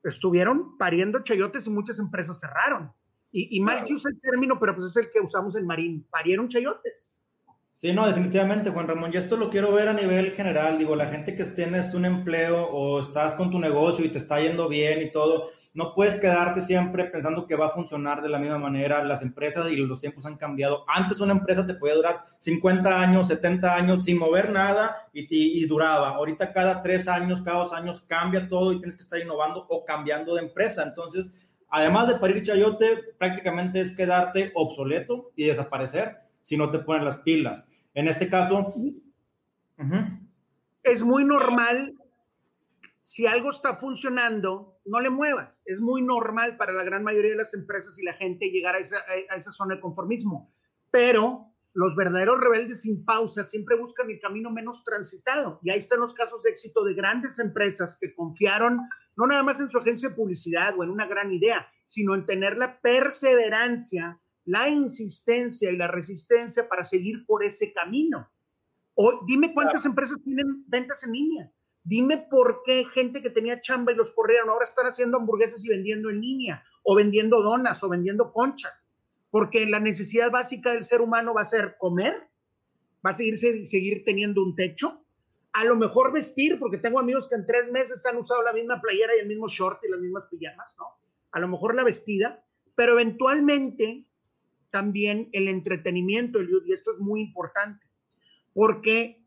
estuvieron 0.03 0.77
pariendo 0.77 1.19
chayotes 1.23 1.67
y 1.67 1.69
muchas 1.69 1.99
empresas 1.99 2.39
cerraron. 2.39 2.93
Y, 3.33 3.57
y 3.57 3.59
mal 3.59 3.83
que 3.83 3.93
usa 3.93 4.11
el 4.11 4.21
término, 4.21 4.57
pero 4.57 4.73
pues 4.75 4.87
es 4.87 4.95
el 4.95 5.11
que 5.11 5.19
usamos 5.19 5.57
en 5.57 5.65
Marín. 5.65 6.07
Parieron 6.09 6.47
chayotes. 6.47 7.13
Sí, 7.83 7.91
no, 7.91 8.07
definitivamente, 8.07 8.69
Juan 8.69 8.87
Ramón. 8.87 9.11
Y 9.13 9.17
esto 9.17 9.35
lo 9.35 9.49
quiero 9.49 9.73
ver 9.73 9.89
a 9.89 9.93
nivel 9.93 10.31
general. 10.31 10.77
Digo, 10.77 10.95
la 10.95 11.07
gente 11.07 11.35
que 11.35 11.43
tienes 11.43 11.93
un 11.93 12.05
empleo 12.05 12.65
o 12.65 13.01
estás 13.01 13.33
con 13.33 13.51
tu 13.51 13.59
negocio 13.59 14.05
y 14.05 14.09
te 14.09 14.19
está 14.19 14.39
yendo 14.39 14.69
bien 14.69 15.01
y 15.01 15.11
todo, 15.11 15.49
no 15.73 15.93
puedes 15.93 16.15
quedarte 16.15 16.61
siempre 16.61 17.03
pensando 17.03 17.45
que 17.45 17.57
va 17.57 17.65
a 17.65 17.71
funcionar 17.71 18.21
de 18.21 18.29
la 18.29 18.39
misma 18.39 18.57
manera. 18.57 19.03
Las 19.03 19.21
empresas 19.21 19.69
y 19.69 19.75
los 19.75 19.99
tiempos 19.99 20.25
han 20.25 20.37
cambiado. 20.37 20.85
Antes 20.87 21.19
una 21.19 21.33
empresa 21.33 21.67
te 21.67 21.73
podía 21.73 21.95
durar 21.95 22.23
50 22.39 23.01
años, 23.01 23.27
70 23.27 23.75
años 23.75 24.05
sin 24.05 24.17
mover 24.17 24.49
nada 24.49 25.09
y, 25.11 25.23
y, 25.23 25.61
y 25.61 25.65
duraba. 25.65 26.11
Ahorita 26.11 26.53
cada 26.53 26.81
tres 26.81 27.09
años, 27.09 27.41
cada 27.41 27.65
dos 27.65 27.73
años 27.73 28.01
cambia 28.07 28.47
todo 28.47 28.71
y 28.71 28.77
tienes 28.77 28.95
que 28.95 29.03
estar 29.03 29.19
innovando 29.19 29.65
o 29.67 29.83
cambiando 29.83 30.35
de 30.35 30.43
empresa. 30.43 30.83
Entonces, 30.83 31.29
además 31.73 32.07
de 32.07 32.15
parir 32.15 32.43
chayote, 32.43 32.99
prácticamente 33.17 33.81
es 33.81 33.95
quedarte 33.95 34.51
obsoleto 34.53 35.31
y 35.35 35.47
desaparecer 35.47 36.17
si 36.43 36.55
no 36.55 36.69
te 36.69 36.77
pones 36.77 37.03
las 37.03 37.17
pilas. 37.17 37.65
En 37.95 38.07
este 38.07 38.29
caso... 38.29 38.71
Es 40.83 41.03
muy 41.03 41.25
normal, 41.25 41.95
si 43.01 43.25
algo 43.25 43.49
está 43.49 43.77
funcionando, 43.77 44.77
no 44.85 44.99
le 44.99 45.09
muevas. 45.09 45.63
Es 45.65 45.79
muy 45.79 46.03
normal 46.03 46.57
para 46.57 46.73
la 46.73 46.83
gran 46.83 47.03
mayoría 47.03 47.31
de 47.31 47.37
las 47.37 47.55
empresas 47.55 47.97
y 47.97 48.03
la 48.03 48.13
gente 48.13 48.51
llegar 48.51 48.75
a 48.75 48.79
esa, 48.79 48.97
a 49.29 49.35
esa 49.35 49.51
zona 49.51 49.75
de 49.75 49.81
conformismo. 49.81 50.53
Pero 50.91 51.47
los 51.73 51.95
verdaderos 51.95 52.39
rebeldes 52.39 52.81
sin 52.81 53.03
pausa 53.03 53.43
siempre 53.43 53.75
buscan 53.75 54.11
el 54.11 54.19
camino 54.19 54.51
menos 54.51 54.83
transitado. 54.83 55.59
Y 55.63 55.71
ahí 55.71 55.79
están 55.79 56.01
los 56.01 56.13
casos 56.13 56.43
de 56.43 56.51
éxito 56.51 56.83
de 56.83 56.93
grandes 56.93 57.39
empresas 57.39 57.97
que 57.99 58.13
confiaron 58.13 58.79
no 59.15 59.27
nada 59.27 59.43
más 59.43 59.59
en 59.59 59.69
su 59.69 59.77
agencia 59.77 60.09
de 60.09 60.15
publicidad 60.15 60.77
o 60.77 60.83
en 60.83 60.89
una 60.89 61.07
gran 61.07 61.31
idea, 61.31 61.67
sino 61.85 62.15
en 62.15 62.25
tener 62.25 62.57
la 62.57 62.79
perseverancia, 62.79 64.19
la 64.45 64.69
insistencia 64.69 65.71
y 65.71 65.77
la 65.77 65.87
resistencia 65.87 66.67
para 66.67 66.83
seguir 66.83 67.25
por 67.25 67.43
ese 67.43 67.71
camino. 67.73 68.29
O 68.95 69.25
dime 69.25 69.53
cuántas 69.53 69.85
empresas 69.85 70.17
tienen 70.23 70.63
ventas 70.67 71.03
en 71.03 71.11
línea. 71.13 71.51
Dime 71.83 72.25
por 72.29 72.61
qué 72.65 72.85
gente 72.85 73.21
que 73.21 73.29
tenía 73.29 73.59
chamba 73.59 73.91
y 73.91 73.95
los 73.95 74.11
corrieron 74.11 74.49
ahora 74.49 74.65
están 74.65 74.85
haciendo 74.85 75.17
hamburguesas 75.17 75.63
y 75.65 75.69
vendiendo 75.69 76.09
en 76.09 76.21
línea, 76.21 76.63
o 76.83 76.95
vendiendo 76.95 77.41
donas, 77.41 77.83
o 77.83 77.89
vendiendo 77.89 78.31
conchas. 78.31 78.71
Porque 79.29 79.65
la 79.65 79.79
necesidad 79.79 80.31
básica 80.31 80.71
del 80.71 80.83
ser 80.83 81.01
humano 81.01 81.33
va 81.33 81.41
a 81.41 81.45
ser 81.45 81.75
comer, 81.77 82.29
va 83.05 83.11
a 83.11 83.15
seguir, 83.15 83.37
seguir 83.37 84.03
teniendo 84.05 84.43
un 84.43 84.55
techo, 84.55 85.02
a 85.53 85.63
lo 85.63 85.75
mejor 85.75 86.11
vestir, 86.11 86.59
porque 86.59 86.77
tengo 86.77 86.99
amigos 86.99 87.27
que 87.27 87.35
en 87.35 87.45
tres 87.45 87.71
meses 87.71 88.05
han 88.05 88.17
usado 88.17 88.41
la 88.43 88.53
misma 88.53 88.81
playera 88.81 89.15
y 89.15 89.19
el 89.19 89.27
mismo 89.27 89.47
short 89.47 89.83
y 89.83 89.89
las 89.89 89.99
mismas 89.99 90.25
pijamas, 90.25 90.75
¿no? 90.79 90.87
A 91.31 91.39
lo 91.39 91.47
mejor 91.47 91.75
la 91.75 91.83
vestida, 91.83 92.43
pero 92.75 92.93
eventualmente 92.93 94.07
también 94.71 95.29
el 95.31 95.47
entretenimiento, 95.47 96.41
y 96.41 96.73
esto 96.73 96.93
es 96.93 96.99
muy 96.99 97.21
importante, 97.21 97.85
porque 98.53 99.23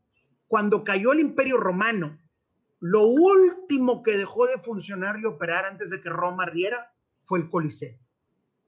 cuando 0.48 0.82
cayó 0.82 1.12
el 1.12 1.20
imperio 1.20 1.56
romano, 1.56 2.18
lo 2.80 3.06
último 3.06 4.02
que 4.02 4.16
dejó 4.16 4.46
de 4.46 4.58
funcionar 4.58 5.18
y 5.20 5.24
operar 5.24 5.64
antes 5.64 5.90
de 5.90 6.00
que 6.00 6.08
Roma 6.08 6.42
ardiera 6.44 6.92
fue 7.24 7.38
el 7.38 7.48
Coliseo. 7.48 7.96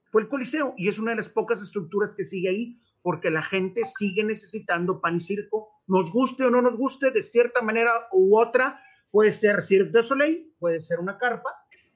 Fue 0.05 0.21
el 0.21 0.27
Coliseo 0.27 0.73
y 0.77 0.87
es 0.87 0.97
una 0.97 1.11
de 1.11 1.17
las 1.17 1.29
pocas 1.29 1.61
estructuras 1.61 2.13
que 2.13 2.23
sigue 2.23 2.49
ahí 2.49 2.79
porque 3.01 3.29
la 3.29 3.43
gente 3.43 3.83
sigue 3.85 4.23
necesitando 4.23 4.99
pan 4.99 5.17
y 5.17 5.21
circo, 5.21 5.69
nos 5.89 6.11
guste 6.11 6.45
o 6.45 6.49
no 6.49 6.61
nos 6.61 6.77
guste, 6.77 7.11
de 7.11 7.21
cierta 7.21 7.61
manera 7.61 7.91
u 8.11 8.37
otra, 8.37 8.79
puede 9.11 9.31
ser 9.31 9.61
Cirque 9.61 9.91
de 9.91 10.03
Soleil, 10.03 10.53
puede 10.59 10.81
ser 10.81 10.99
una 10.99 11.17
carpa, 11.17 11.49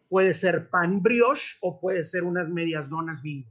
puede 0.09 0.33
ser 0.33 0.69
pan 0.69 1.01
brioche 1.01 1.57
o 1.61 1.79
puede 1.79 2.03
ser 2.03 2.23
unas 2.23 2.49
medias 2.49 2.89
donas 2.89 3.21
vino. 3.21 3.45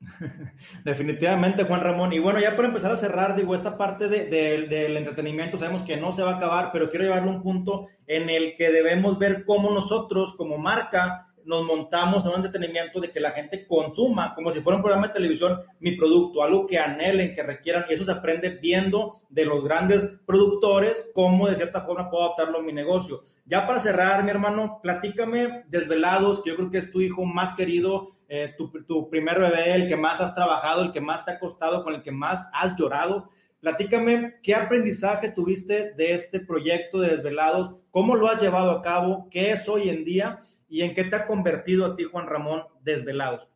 Definitivamente, 0.84 1.64
Juan 1.64 1.80
Ramón. 1.80 2.12
Y 2.12 2.18
bueno, 2.18 2.40
ya 2.40 2.56
para 2.56 2.68
empezar 2.68 2.90
a 2.90 2.96
cerrar, 2.96 3.36
digo, 3.36 3.54
esta 3.54 3.78
parte 3.78 4.08
del 4.08 4.96
entretenimiento 4.96 5.58
sabemos 5.58 5.82
que 5.82 5.96
no 5.96 6.12
se 6.12 6.22
va 6.22 6.32
a 6.32 6.36
acabar, 6.36 6.70
pero 6.72 6.90
quiero 6.90 7.04
llevarlo 7.04 7.30
a 7.30 7.34
un 7.34 7.42
punto 7.42 7.88
en 8.06 8.30
el 8.30 8.56
que 8.56 8.70
debemos 8.70 9.18
ver 9.18 9.44
cómo 9.44 9.70
nosotros, 9.70 10.34
como 10.36 10.58
marca, 10.58 11.31
nos 11.44 11.64
montamos 11.64 12.24
en 12.24 12.30
un 12.30 12.36
entretenimiento 12.36 13.00
de 13.00 13.10
que 13.10 13.20
la 13.20 13.32
gente 13.32 13.66
consuma, 13.66 14.34
como 14.34 14.50
si 14.50 14.60
fuera 14.60 14.76
un 14.76 14.82
programa 14.82 15.08
de 15.08 15.14
televisión, 15.14 15.60
mi 15.80 15.92
producto, 15.92 16.42
algo 16.42 16.66
que 16.66 16.78
anhelen, 16.78 17.34
que 17.34 17.42
requieran, 17.42 17.84
y 17.88 17.94
eso 17.94 18.04
se 18.04 18.12
aprende 18.12 18.50
viendo 18.50 19.20
de 19.28 19.44
los 19.44 19.62
grandes 19.64 20.02
productores 20.26 21.10
cómo 21.14 21.48
de 21.48 21.56
cierta 21.56 21.82
forma 21.82 22.10
puedo 22.10 22.24
adaptarlo 22.24 22.58
a 22.58 22.62
mi 22.62 22.72
negocio. 22.72 23.24
Ya 23.44 23.66
para 23.66 23.80
cerrar, 23.80 24.22
mi 24.22 24.30
hermano, 24.30 24.78
platícame 24.82 25.64
Desvelados, 25.68 26.42
que 26.42 26.50
yo 26.50 26.56
creo 26.56 26.70
que 26.70 26.78
es 26.78 26.92
tu 26.92 27.00
hijo 27.00 27.24
más 27.24 27.54
querido, 27.54 28.16
eh, 28.28 28.54
tu, 28.56 28.70
tu 28.84 29.10
primer 29.10 29.38
bebé, 29.40 29.74
el 29.74 29.88
que 29.88 29.96
más 29.96 30.20
has 30.20 30.34
trabajado, 30.34 30.82
el 30.82 30.92
que 30.92 31.00
más 31.00 31.24
te 31.24 31.32
ha 31.32 31.38
costado, 31.38 31.82
con 31.82 31.94
el 31.94 32.02
que 32.02 32.12
más 32.12 32.48
has 32.52 32.76
llorado. 32.76 33.30
Platícame 33.60 34.36
qué 34.42 34.54
aprendizaje 34.54 35.28
tuviste 35.28 35.92
de 35.92 36.14
este 36.14 36.40
proyecto 36.40 37.00
de 37.00 37.16
Desvelados, 37.16 37.76
cómo 37.90 38.16
lo 38.16 38.26
has 38.28 38.40
llevado 38.40 38.70
a 38.70 38.82
cabo, 38.82 39.28
qué 39.30 39.52
es 39.52 39.68
hoy 39.68 39.88
en 39.88 40.04
día 40.04 40.38
y 40.72 40.80
en 40.80 40.94
qué 40.94 41.04
te 41.04 41.14
ha 41.14 41.26
convertido 41.26 41.84
a 41.84 41.94
ti, 41.94 42.04
Juan 42.04 42.26
Ramón, 42.26 42.62
Desvelados. 42.82 43.46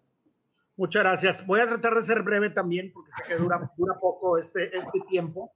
Muchas 0.77 1.03
gracias. 1.03 1.47
Voy 1.47 1.61
a 1.61 1.67
tratar 1.67 1.95
de 1.95 2.03
ser 2.03 2.23
breve 2.23 2.51
también, 2.51 2.93
porque 2.93 3.11
sé 3.11 3.23
que 3.27 3.37
dura, 3.37 3.59
poco 3.99 4.37
este, 4.37 4.77
este 4.77 5.01
tiempo. 5.09 5.51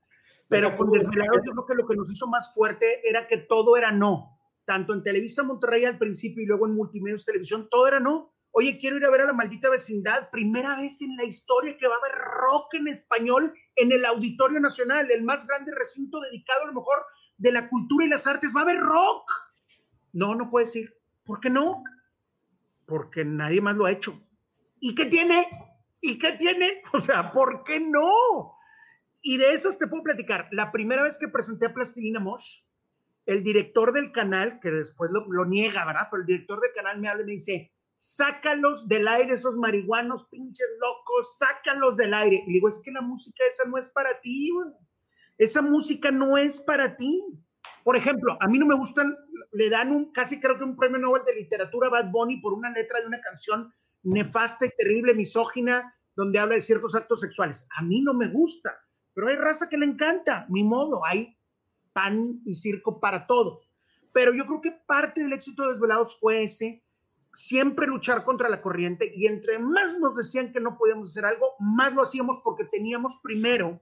Pero 0.47 0.75
con 0.75 0.89
Desvelados 0.89 1.41
yo 1.45 1.51
creo 1.51 1.65
que 1.67 1.75
lo 1.75 1.87
que 1.87 1.95
nos 1.95 2.11
hizo 2.11 2.25
más 2.25 2.51
fuerte 2.55 3.07
era 3.07 3.27
que 3.27 3.37
todo 3.37 3.77
era 3.77 3.91
no. 3.91 4.39
Tanto 4.65 4.91
en 4.91 5.03
Televisa 5.03 5.43
Monterrey 5.43 5.85
al 5.85 5.99
principio 5.99 6.41
y 6.41 6.47
luego 6.47 6.65
en 6.65 6.73
Multimedios 6.73 7.25
Televisión, 7.25 7.67
todo 7.69 7.87
era 7.87 7.99
no. 7.99 8.33
Oye, 8.49 8.79
quiero 8.79 8.97
ir 8.97 9.05
a 9.05 9.11
ver 9.11 9.21
a 9.21 9.25
la 9.25 9.33
maldita 9.33 9.69
vecindad. 9.69 10.31
Primera 10.31 10.75
vez 10.75 10.99
en 11.03 11.15
la 11.15 11.25
historia 11.25 11.77
que 11.77 11.87
va 11.87 11.93
a 11.93 11.99
haber 11.99 12.17
rock 12.17 12.73
en 12.73 12.87
español 12.87 13.53
en 13.75 13.91
el 13.91 14.03
Auditorio 14.03 14.59
Nacional, 14.59 15.11
el 15.11 15.21
más 15.21 15.45
grande 15.45 15.71
recinto 15.75 16.21
dedicado 16.21 16.63
a 16.63 16.67
lo 16.67 16.73
mejor 16.73 17.05
de 17.37 17.51
la 17.51 17.69
cultura 17.69 18.03
y 18.07 18.09
las 18.09 18.25
artes. 18.25 18.51
Va 18.55 18.61
a 18.61 18.63
haber 18.63 18.79
rock. 18.79 19.29
No, 20.11 20.33
no 20.33 20.49
puedes 20.49 20.75
ir. 20.75 21.00
¿Por 21.23 21.39
qué 21.39 21.49
no? 21.49 21.83
Porque 22.85 23.23
nadie 23.23 23.61
más 23.61 23.75
lo 23.75 23.85
ha 23.85 23.91
hecho. 23.91 24.21
¿Y 24.79 24.95
qué 24.95 25.05
tiene? 25.05 25.47
¿Y 26.01 26.17
qué 26.17 26.33
tiene? 26.33 26.81
O 26.93 26.99
sea, 26.99 27.31
¿por 27.31 27.63
qué 27.63 27.79
no? 27.79 28.57
Y 29.21 29.37
de 29.37 29.53
esas 29.53 29.77
te 29.77 29.87
puedo 29.87 30.03
platicar. 30.03 30.47
La 30.51 30.71
primera 30.71 31.03
vez 31.03 31.17
que 31.17 31.27
presenté 31.27 31.67
a 31.67 31.73
Plastilina 31.73 32.19
Mosh, 32.19 32.63
el 33.27 33.43
director 33.43 33.93
del 33.93 34.11
canal, 34.11 34.59
que 34.59 34.71
después 34.71 35.11
lo, 35.11 35.45
niega, 35.45 35.85
¿verdad? 35.85 36.07
Pero 36.09 36.21
el 36.21 36.27
director 36.27 36.59
del 36.59 36.73
canal 36.73 36.99
me 36.99 37.07
habla 37.07 37.21
y 37.23 37.25
me 37.27 37.31
dice, 37.33 37.71
sácalos 37.95 38.87
del 38.87 39.07
aire 39.07 39.35
esos 39.35 39.55
marihuanos, 39.55 40.25
pinches 40.29 40.67
locos, 40.79 41.37
sácalos 41.37 41.95
del 41.97 42.15
aire. 42.15 42.43
Y 42.47 42.53
digo, 42.53 42.67
es 42.67 42.79
que 42.83 42.91
la 42.91 43.01
música 43.01 43.43
esa 43.47 43.65
no 43.65 43.77
es 43.77 43.89
para 43.89 44.19
ti, 44.21 44.51
esa 45.37 45.61
música 45.61 46.09
no 46.11 46.37
es 46.37 46.59
para 46.59 46.97
ti. 46.97 47.23
Por 47.83 47.95
ejemplo, 47.95 48.37
a 48.39 48.47
mí 48.47 48.59
no 48.59 48.65
me 48.65 48.75
gustan, 48.75 49.15
le 49.53 49.69
dan 49.69 49.91
un, 49.91 50.11
casi 50.11 50.39
creo 50.39 50.57
que 50.57 50.63
un 50.63 50.75
premio 50.75 50.99
Nobel 50.99 51.23
de 51.25 51.35
literatura 51.35 51.87
a 51.87 51.91
Bad 51.91 52.11
Bunny 52.11 52.37
por 52.37 52.53
una 52.53 52.69
letra 52.69 52.99
de 52.99 53.07
una 53.07 53.21
canción 53.21 53.73
nefasta 54.03 54.65
y 54.65 54.69
terrible, 54.77 55.13
misógina, 55.13 55.95
donde 56.15 56.39
habla 56.39 56.55
de 56.55 56.61
ciertos 56.61 56.95
actos 56.95 57.19
sexuales. 57.21 57.65
A 57.75 57.81
mí 57.81 58.01
no 58.01 58.13
me 58.13 58.27
gusta, 58.27 58.79
pero 59.13 59.27
hay 59.27 59.35
raza 59.35 59.69
que 59.69 59.77
le 59.77 59.85
encanta, 59.85 60.45
mi 60.49 60.63
modo, 60.63 61.05
hay 61.05 61.37
pan 61.93 62.41
y 62.45 62.53
circo 62.53 62.99
para 62.99 63.25
todos. 63.25 63.71
Pero 64.13 64.33
yo 64.33 64.45
creo 64.45 64.61
que 64.61 64.71
parte 64.71 65.21
del 65.21 65.33
éxito 65.33 65.63
de 65.63 65.73
Desvelados 65.73 66.17
fue 66.19 66.43
ese, 66.43 66.83
siempre 67.33 67.87
luchar 67.87 68.23
contra 68.23 68.49
la 68.49 68.61
corriente 68.61 69.11
y 69.15 69.25
entre 69.25 69.57
más 69.57 69.97
nos 69.99 70.15
decían 70.15 70.51
que 70.51 70.59
no 70.59 70.77
podíamos 70.77 71.09
hacer 71.09 71.25
algo, 71.25 71.55
más 71.59 71.93
lo 71.93 72.01
hacíamos 72.01 72.39
porque 72.43 72.65
teníamos 72.65 73.19
primero 73.23 73.81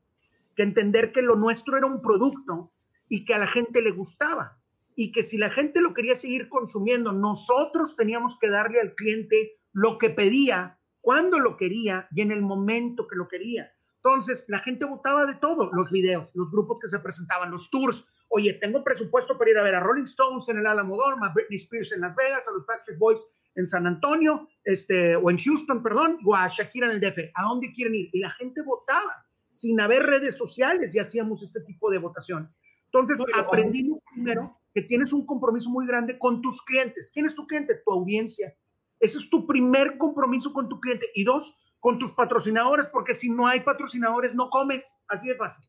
que 0.55 0.63
entender 0.63 1.11
que 1.11 1.21
lo 1.21 1.35
nuestro 1.35 1.77
era 1.77 1.87
un 1.87 2.01
producto 2.01 2.71
y 3.09 3.25
que 3.25 3.33
a 3.33 3.39
la 3.39 3.47
gente 3.47 3.81
le 3.81 3.91
gustaba. 3.91 4.57
Y 4.95 5.11
que 5.11 5.23
si 5.23 5.37
la 5.37 5.49
gente 5.49 5.81
lo 5.81 5.93
quería 5.93 6.15
seguir 6.15 6.47
consumiendo, 6.47 7.11
nosotros 7.11 7.95
teníamos 7.95 8.37
que 8.39 8.49
darle 8.49 8.79
al 8.79 8.95
cliente 8.95 9.59
lo 9.73 9.97
que 9.97 10.09
pedía, 10.09 10.79
cuando 11.01 11.39
lo 11.39 11.57
quería 11.57 12.07
y 12.11 12.21
en 12.21 12.31
el 12.31 12.41
momento 12.41 13.07
que 13.07 13.15
lo 13.15 13.27
quería. 13.27 13.71
Entonces, 13.95 14.45
la 14.47 14.59
gente 14.59 14.85
votaba 14.85 15.25
de 15.25 15.35
todo, 15.35 15.71
los 15.73 15.91
videos, 15.91 16.31
los 16.33 16.51
grupos 16.51 16.79
que 16.79 16.87
se 16.87 16.99
presentaban, 16.99 17.51
los 17.51 17.69
tours. 17.69 18.05
Oye, 18.29 18.53
tengo 18.53 18.83
presupuesto 18.83 19.37
para 19.37 19.51
ir 19.51 19.57
a 19.57 19.63
ver 19.63 19.75
a 19.75 19.79
Rolling 19.81 20.03
Stones 20.03 20.47
en 20.47 20.59
el 20.59 20.67
Alamodorma, 20.67 21.27
a 21.27 21.33
Britney 21.33 21.57
Spears 21.57 21.91
en 21.91 22.01
Las 22.01 22.15
Vegas, 22.15 22.47
a 22.47 22.51
los 22.51 22.65
Backstreet 22.65 22.97
Boys 22.97 23.25
en 23.55 23.67
San 23.67 23.87
Antonio, 23.87 24.47
este, 24.63 25.15
o 25.15 25.29
en 25.29 25.37
Houston, 25.37 25.83
perdón, 25.83 26.17
o 26.25 26.35
a 26.35 26.47
Shakira 26.47 26.87
en 26.87 26.93
el 26.93 27.01
DF. 27.01 27.31
¿A 27.33 27.43
dónde 27.43 27.73
quieren 27.73 27.95
ir? 27.95 28.09
Y 28.13 28.19
la 28.19 28.31
gente 28.31 28.61
votaba 28.61 29.25
sin 29.51 29.81
haber 29.81 30.03
redes 30.03 30.35
sociales 30.35 30.95
y 30.95 30.99
hacíamos 30.99 31.43
este 31.43 31.61
tipo 31.61 31.89
de 31.91 31.97
votaciones. 31.97 32.57
Entonces, 32.91 33.23
aprendimos 33.35 33.99
primero 34.11 34.57
que 34.73 34.81
tienes 34.81 35.13
un 35.13 35.25
compromiso 35.25 35.69
muy 35.69 35.85
grande 35.85 36.17
con 36.17 36.41
tus 36.41 36.61
clientes. 36.63 37.11
¿Quién 37.13 37.25
es 37.25 37.35
tu 37.35 37.45
cliente? 37.45 37.75
Tu 37.75 37.91
audiencia. 37.91 38.55
Ese 38.99 39.19
es 39.19 39.29
tu 39.29 39.45
primer 39.45 39.97
compromiso 39.97 40.51
con 40.51 40.67
tu 40.67 40.79
cliente. 40.79 41.07
Y 41.13 41.23
dos, 41.23 41.55
con 41.79 41.99
tus 41.99 42.11
patrocinadores, 42.13 42.87
porque 42.87 43.13
si 43.13 43.29
no 43.29 43.47
hay 43.47 43.61
patrocinadores, 43.61 44.33
no 44.33 44.49
comes. 44.49 44.97
Así 45.07 45.27
de 45.27 45.35
fácil. 45.35 45.63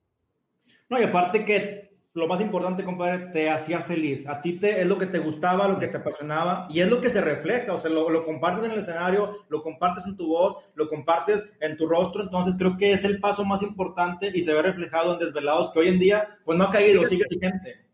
No, 0.88 0.98
y 0.98 1.04
aparte 1.04 1.44
que 1.44 1.89
lo 2.12 2.26
más 2.26 2.40
importante, 2.40 2.84
compadre, 2.84 3.30
te 3.32 3.48
hacía 3.48 3.82
feliz. 3.82 4.26
A 4.26 4.42
ti 4.42 4.54
te, 4.54 4.80
es 4.80 4.86
lo 4.86 4.98
que 4.98 5.06
te 5.06 5.20
gustaba, 5.20 5.68
lo 5.68 5.78
que 5.78 5.86
te 5.86 5.98
apasionaba 5.98 6.66
y 6.68 6.80
es 6.80 6.90
lo 6.90 7.00
que 7.00 7.08
se 7.08 7.20
refleja. 7.20 7.72
O 7.72 7.78
sea, 7.78 7.90
lo, 7.90 8.10
lo, 8.10 8.24
compartes 8.24 8.64
en 8.64 8.72
el 8.72 8.80
escenario, 8.80 9.44
lo 9.48 9.62
compartes 9.62 10.06
en 10.06 10.16
tu 10.16 10.28
voz, 10.28 10.56
lo 10.74 10.88
compartes 10.88 11.48
en 11.60 11.76
tu 11.76 11.86
rostro. 11.86 12.22
Entonces, 12.22 12.54
creo 12.58 12.76
que 12.76 12.92
es 12.92 13.04
el 13.04 13.20
paso 13.20 13.44
más 13.44 13.62
importante 13.62 14.30
y 14.34 14.40
se 14.40 14.52
ve 14.52 14.62
reflejado 14.62 15.12
en 15.12 15.20
Desvelados, 15.20 15.72
que 15.72 15.78
hoy 15.78 15.88
en 15.88 16.00
día, 16.00 16.38
pues 16.44 16.58
no 16.58 16.64
ha 16.64 16.70
caído, 16.70 17.04
sigue 17.06 17.24
vigente. 17.30 17.86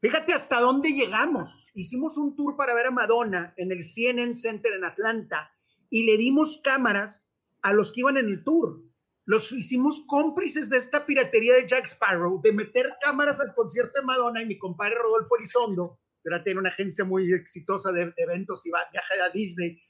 Fíjate 0.00 0.32
hasta 0.32 0.58
dónde 0.58 0.90
llegamos. 0.90 1.68
Hicimos 1.74 2.16
un 2.16 2.34
tour 2.34 2.56
para 2.56 2.74
ver 2.74 2.86
a 2.86 2.90
Madonna 2.90 3.54
en 3.56 3.70
el 3.70 3.84
CNN 3.84 4.34
Center 4.34 4.72
en 4.72 4.84
Atlanta 4.84 5.52
y 5.88 6.04
le 6.04 6.16
dimos 6.16 6.60
cámaras 6.64 7.30
a 7.62 7.72
los 7.72 7.92
que 7.92 8.00
iban 8.00 8.16
en 8.16 8.26
el 8.26 8.42
tour 8.42 8.82
los 9.24 9.52
hicimos 9.52 10.02
cómplices 10.06 10.68
de 10.68 10.78
esta 10.78 11.06
piratería 11.06 11.54
de 11.54 11.68
Jack 11.68 11.86
Sparrow, 11.86 12.40
de 12.42 12.52
meter 12.52 12.92
cámaras 13.00 13.40
al 13.40 13.54
concierto 13.54 14.00
de 14.00 14.06
Madonna 14.06 14.42
y 14.42 14.46
mi 14.46 14.58
compadre 14.58 14.96
Rodolfo 14.96 15.36
Elizondo, 15.36 16.00
que 16.22 16.28
era 16.28 16.42
tiene 16.42 16.60
una 16.60 16.70
agencia 16.70 17.04
muy 17.04 17.32
exitosa 17.32 17.92
de, 17.92 18.12
eventos 18.16 18.66
y 18.66 18.70
viaje 18.70 19.20
a 19.20 19.30
Disney, 19.30 19.80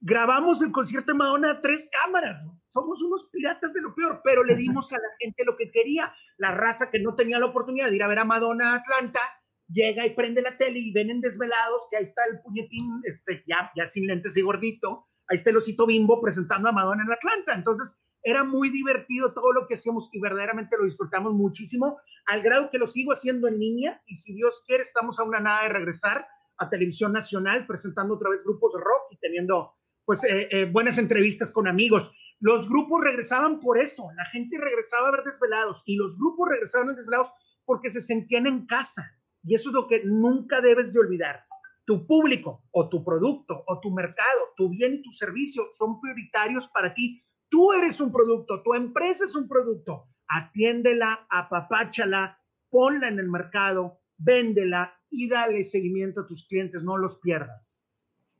grabamos 0.00 0.62
el 0.62 0.72
concierto 0.72 1.12
de 1.12 1.18
Madonna 1.18 1.52
a 1.52 1.60
tres 1.60 1.88
cámaras. 1.90 2.44
Somos 2.70 3.00
unos 3.02 3.28
piratas 3.30 3.72
de 3.72 3.82
lo 3.82 3.94
peor, 3.94 4.20
pero 4.24 4.42
le 4.42 4.56
dimos 4.56 4.92
a 4.92 4.96
la 4.96 5.08
gente 5.18 5.44
lo 5.44 5.56
que 5.56 5.70
quería. 5.70 6.12
La 6.38 6.52
raza 6.52 6.90
que 6.90 6.98
no 6.98 7.14
tenía 7.14 7.38
la 7.38 7.46
oportunidad 7.46 7.88
de 7.88 7.96
ir 7.96 8.02
a 8.02 8.08
ver 8.08 8.18
a 8.18 8.24
Madonna 8.24 8.72
a 8.72 8.76
Atlanta, 8.76 9.20
llega 9.68 10.06
y 10.06 10.14
prende 10.14 10.42
la 10.42 10.56
tele 10.56 10.78
y 10.78 10.92
ven 10.92 11.10
en 11.10 11.20
desvelados 11.20 11.82
que 11.90 11.96
ahí 11.96 12.02
está 12.02 12.22
el 12.30 12.40
puñetín, 12.40 13.00
este, 13.04 13.42
ya, 13.46 13.70
ya 13.76 13.86
sin 13.86 14.06
lentes 14.06 14.36
y 14.36 14.42
gordito, 14.42 15.06
ahí 15.28 15.36
está 15.38 15.50
el 15.50 15.56
osito 15.56 15.86
bimbo 15.86 16.20
presentando 16.20 16.68
a 16.68 16.72
Madonna 16.72 17.04
en 17.04 17.12
Atlanta. 17.12 17.54
Entonces, 17.54 17.96
era 18.22 18.44
muy 18.44 18.70
divertido 18.70 19.32
todo 19.32 19.52
lo 19.52 19.66
que 19.66 19.74
hacíamos 19.74 20.08
y 20.12 20.20
verdaderamente 20.20 20.76
lo 20.78 20.84
disfrutamos 20.84 21.32
muchísimo, 21.32 21.98
al 22.26 22.42
grado 22.42 22.70
que 22.70 22.78
lo 22.78 22.86
sigo 22.86 23.12
haciendo 23.12 23.48
en 23.48 23.58
línea 23.58 24.02
y 24.06 24.16
si 24.16 24.32
Dios 24.34 24.62
quiere 24.66 24.82
estamos 24.82 25.18
a 25.18 25.24
una 25.24 25.40
nada 25.40 25.64
de 25.64 25.70
regresar 25.70 26.26
a 26.58 26.68
televisión 26.68 27.12
nacional 27.12 27.66
presentando 27.66 28.14
otra 28.14 28.30
vez 28.30 28.44
grupos 28.44 28.74
rock 28.74 29.10
y 29.10 29.16
teniendo 29.16 29.74
pues 30.04 30.24
eh, 30.24 30.48
eh, 30.50 30.64
buenas 30.70 30.98
entrevistas 30.98 31.52
con 31.52 31.68
amigos. 31.68 32.10
Los 32.40 32.68
grupos 32.68 33.02
regresaban 33.04 33.60
por 33.60 33.78
eso, 33.78 34.08
la 34.16 34.24
gente 34.26 34.58
regresaba 34.58 35.08
a 35.08 35.12
ver 35.12 35.24
desvelados 35.24 35.82
y 35.86 35.96
los 35.96 36.16
grupos 36.18 36.48
regresaban 36.48 36.90
a 36.90 36.92
desvelados 36.94 37.32
porque 37.64 37.90
se 37.90 38.00
sentían 38.00 38.46
en 38.46 38.66
casa. 38.66 39.16
Y 39.44 39.54
eso 39.54 39.70
es 39.70 39.74
lo 39.74 39.86
que 39.86 40.02
nunca 40.04 40.60
debes 40.60 40.92
de 40.92 41.00
olvidar. 41.00 41.44
Tu 41.84 42.06
público 42.06 42.64
o 42.70 42.88
tu 42.88 43.04
producto 43.04 43.64
o 43.66 43.80
tu 43.80 43.90
mercado, 43.90 44.52
tu 44.56 44.68
bien 44.68 44.94
y 44.94 45.02
tu 45.02 45.10
servicio 45.12 45.68
son 45.72 46.00
prioritarios 46.00 46.68
para 46.68 46.94
ti. 46.94 47.24
Tú 47.52 47.70
eres 47.74 48.00
un 48.00 48.10
producto, 48.10 48.62
tu 48.62 48.72
empresa 48.72 49.26
es 49.26 49.34
un 49.34 49.46
producto. 49.46 50.06
Atiéndela, 50.26 51.26
apapáchala, 51.28 52.38
ponla 52.70 53.08
en 53.08 53.18
el 53.18 53.28
mercado, 53.28 54.00
véndela 54.16 54.98
y 55.10 55.28
dale 55.28 55.62
seguimiento 55.62 56.22
a 56.22 56.26
tus 56.26 56.48
clientes, 56.48 56.82
no 56.82 56.96
los 56.96 57.18
pierdas. 57.18 57.78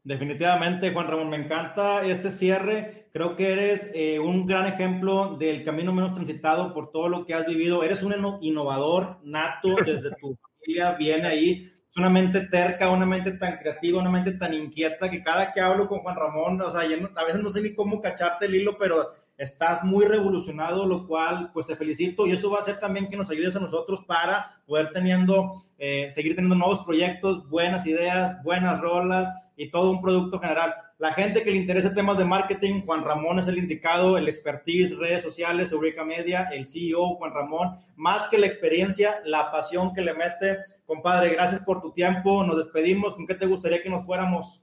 Definitivamente, 0.02 0.94
Juan 0.94 1.08
Ramón, 1.08 1.28
me 1.28 1.36
encanta 1.36 2.06
este 2.06 2.30
cierre. 2.30 3.10
Creo 3.12 3.36
que 3.36 3.52
eres 3.52 3.90
eh, 3.92 4.18
un 4.18 4.46
gran 4.46 4.64
ejemplo 4.64 5.36
del 5.36 5.62
camino 5.62 5.92
menos 5.92 6.14
transitado 6.14 6.72
por 6.72 6.90
todo 6.90 7.10
lo 7.10 7.26
que 7.26 7.34
has 7.34 7.44
vivido. 7.44 7.84
Eres 7.84 8.02
un 8.02 8.14
innovador 8.40 9.18
nato 9.24 9.76
desde 9.84 10.16
tu 10.16 10.38
familia, 10.38 10.92
viene 10.92 11.28
ahí. 11.28 11.71
Es 11.92 11.98
una 11.98 12.08
mente 12.08 12.40
terca, 12.46 12.88
una 12.88 13.04
mente 13.04 13.32
tan 13.32 13.58
creativa, 13.58 14.00
una 14.00 14.08
mente 14.08 14.32
tan 14.32 14.54
inquieta 14.54 15.10
que 15.10 15.22
cada 15.22 15.52
que 15.52 15.60
hablo 15.60 15.86
con 15.88 15.98
Juan 15.98 16.16
Ramón, 16.16 16.58
o 16.62 16.70
sea, 16.70 16.80
a 16.80 17.24
veces 17.24 17.42
no 17.42 17.50
sé 17.50 17.60
ni 17.60 17.74
cómo 17.74 18.00
cacharte 18.00 18.46
el 18.46 18.54
hilo, 18.54 18.78
pero 18.78 19.12
estás 19.36 19.84
muy 19.84 20.06
revolucionado, 20.06 20.86
lo 20.86 21.06
cual 21.06 21.50
pues 21.52 21.66
te 21.66 21.76
felicito 21.76 22.26
y 22.26 22.32
eso 22.32 22.50
va 22.50 22.58
a 22.58 22.60
hacer 22.62 22.80
también 22.80 23.10
que 23.10 23.18
nos 23.18 23.28
ayudes 23.28 23.56
a 23.56 23.60
nosotros 23.60 24.04
para 24.06 24.62
poder 24.66 24.90
teniendo, 24.94 25.50
eh, 25.76 26.10
seguir 26.12 26.34
teniendo 26.34 26.56
nuevos 26.56 26.82
proyectos, 26.82 27.46
buenas 27.50 27.84
ideas, 27.84 28.42
buenas 28.42 28.80
rolas 28.80 29.30
y 29.58 29.70
todo 29.70 29.90
un 29.90 30.00
producto 30.00 30.40
general. 30.40 30.74
La 31.02 31.12
gente 31.12 31.42
que 31.42 31.50
le 31.50 31.56
interese 31.56 31.90
temas 31.90 32.16
de 32.16 32.24
marketing, 32.24 32.82
Juan 32.86 33.02
Ramón 33.02 33.40
es 33.40 33.48
el 33.48 33.58
indicado, 33.58 34.16
el 34.16 34.28
expertise, 34.28 34.96
redes 34.96 35.24
sociales, 35.24 35.72
Eureka 35.72 36.04
Media, 36.04 36.48
el 36.52 36.64
CEO 36.64 37.16
Juan 37.16 37.34
Ramón, 37.34 37.76
más 37.96 38.28
que 38.28 38.38
la 38.38 38.46
experiencia, 38.46 39.20
la 39.24 39.50
pasión 39.50 39.92
que 39.92 40.00
le 40.00 40.14
mete. 40.14 40.58
Compadre, 40.86 41.30
gracias 41.30 41.60
por 41.64 41.82
tu 41.82 41.90
tiempo, 41.90 42.44
nos 42.44 42.56
despedimos, 42.56 43.16
¿con 43.16 43.26
qué 43.26 43.34
te 43.34 43.46
gustaría 43.46 43.82
que 43.82 43.90
nos 43.90 44.06
fuéramos? 44.06 44.62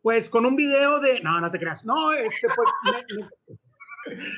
Pues 0.00 0.28
con 0.28 0.44
un 0.44 0.56
video 0.56 0.98
de. 0.98 1.20
No, 1.20 1.40
no 1.40 1.52
te 1.52 1.60
creas. 1.60 1.84
No, 1.84 2.12
este, 2.14 2.48
pues. 2.56 2.68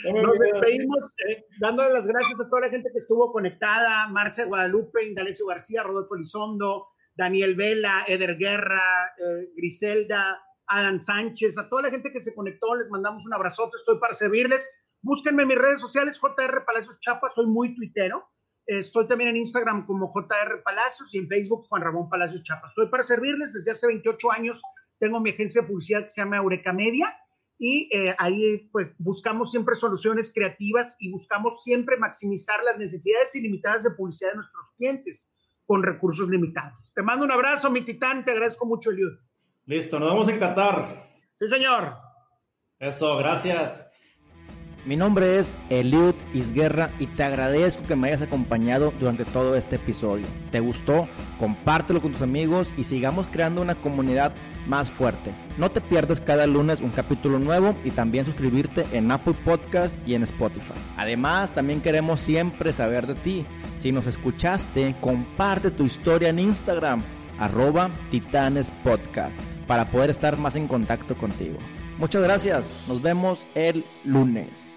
nos 0.23 0.39
despedimos 0.39 0.99
eh, 1.27 1.47
dándole 1.61 1.95
las 1.95 2.07
gracias 2.07 2.39
a 2.39 2.51
toda 2.51 2.61
la 2.61 2.69
gente 2.69 2.91
que 2.93 2.99
estuvo 2.99 3.33
conectada: 3.33 4.07
Marcia 4.09 4.45
Guadalupe, 4.45 5.03
Indalecio 5.03 5.47
García, 5.47 5.83
Rodolfo 5.83 6.15
Elizondo, 6.15 6.89
Daniel 7.15 7.55
Vela, 7.55 8.05
Eder 8.07 8.37
Guerra, 8.37 9.15
eh, 9.17 9.49
Griselda, 9.57 10.43
Adam 10.67 10.99
Sánchez, 10.99 11.59
a 11.59 11.69
toda 11.69 11.83
la 11.83 11.91
gente 11.91 12.13
que 12.13 12.21
se 12.21 12.35
conectó, 12.35 12.75
les 12.75 12.89
mandamos 12.89 13.25
un 13.27 13.35
abrazote, 13.35 13.77
estoy 13.77 13.99
para 13.99 14.15
servirles. 14.15 14.69
Búsquenme 15.03 15.43
en 15.43 15.49
mis 15.49 15.59
redes 15.59 15.81
sociales, 15.81 16.19
JR 16.21 16.65
Palacios 16.65 16.99
Chapa, 17.01 17.29
soy 17.35 17.47
muy 17.47 17.75
tuitero. 17.75 18.25
Estoy 18.67 19.07
también 19.07 19.31
en 19.31 19.37
Instagram 19.37 19.85
como 19.85 20.11
JR 20.11 20.63
Palacios 20.65 21.13
y 21.15 21.19
en 21.19 21.29
Facebook 21.29 21.67
Juan 21.69 21.83
Ramón 21.83 22.09
Palacios 22.09 22.43
Chapa. 22.43 22.69
Estoy 22.69 22.89
para 22.89 23.03
servirles 23.03 23.53
desde 23.53 23.73
hace 23.73 23.87
28 23.87 24.33
años 24.33 24.63
tengo 24.99 25.21
mi 25.21 25.31
agencia 25.31 25.63
de 25.63 25.69
publicidad 25.69 26.03
que 26.03 26.09
se 26.09 26.21
llama 26.21 26.37
Eureka 26.37 26.73
Media 26.73 27.15
y 27.59 27.89
eh, 27.93 28.15
ahí 28.19 28.69
pues 28.73 28.89
buscamos 28.99 29.51
siempre 29.51 29.75
soluciones 29.77 30.33
creativas 30.33 30.97
y 30.99 31.11
buscamos 31.11 31.63
siempre 31.63 31.97
maximizar 31.97 32.63
las 32.65 32.79
necesidades 32.79 33.35
ilimitadas 33.35 33.85
de 33.85 33.91
publicidad 33.91 34.31
de 34.31 34.37
nuestros 34.37 34.73
clientes 34.77 35.31
con 35.67 35.83
recursos 35.83 36.29
limitados. 36.29 36.93
Te 36.95 37.03
mando 37.03 37.25
un 37.25 37.33
abrazo, 37.33 37.71
mi 37.71 37.85
titán, 37.85 38.25
te 38.25 38.33
agradezco 38.33 38.67
mucho, 38.67 38.91
Eliud. 38.91 39.13
Listo, 39.67 39.99
nos 39.99 40.13
vemos 40.13 40.29
en 40.29 40.39
Qatar. 40.39 41.09
Sí, 41.39 41.49
señor. 41.49 41.97
Eso, 42.79 43.17
gracias. 43.17 43.91
Mi 44.85 44.97
nombre 44.97 45.39
es 45.39 45.57
Eliud 45.71 46.15
Isguerra 46.35 46.91
y 46.99 47.07
te 47.07 47.23
agradezco 47.23 47.83
que 47.85 47.97
me 47.97 48.09
hayas 48.09 48.21
acompañado 48.21 48.93
durante 49.01 49.25
todo 49.25 49.57
este 49.57 49.77
episodio. 49.77 50.27
¿Te 50.51 50.61
gustó? 50.61 51.09
Compártelo 51.39 52.03
con 52.03 52.13
tus 52.13 52.21
amigos 52.21 52.69
y 52.77 52.85
sigamos 52.85 53.27
creando 53.29 53.63
una 53.63 53.77
comunidad 53.77 54.35
más 54.67 54.91
fuerte. 54.91 55.35
No 55.57 55.71
te 55.71 55.81
pierdas 55.81 56.21
cada 56.21 56.47
lunes 56.47 56.83
un 56.83 56.91
capítulo 56.91 57.39
nuevo 57.39 57.75
y 57.83 57.93
también 57.93 58.27
suscribirte 58.27 58.85
en 58.93 59.11
Apple 59.11 59.37
Podcast 59.43 59.97
y 60.07 60.15
en 60.15 60.25
Spotify. 60.25 60.75
Además, 60.99 61.55
también 61.55 61.81
queremos 61.81 62.21
siempre 62.21 62.75
saber 62.75 63.07
de 63.07 63.15
ti. 63.15 63.47
Si 63.81 63.91
nos 63.91 64.07
escuchaste, 64.07 64.95
comparte 65.01 65.71
tu 65.71 65.85
historia 65.85 66.29
en 66.29 66.41
Instagram, 66.41 67.03
arroba 67.39 67.91
Titanes 68.11 68.71
Podcast, 68.83 69.39
para 69.67 69.87
poder 69.87 70.11
estar 70.11 70.37
más 70.37 70.57
en 70.57 70.69
contacto 70.69 71.17
contigo. 71.17 71.59
Muchas 71.99 72.23
gracias. 72.23 72.85
Nos 72.89 73.03
vemos 73.03 73.47
el 73.55 73.85
lunes. 74.05 74.74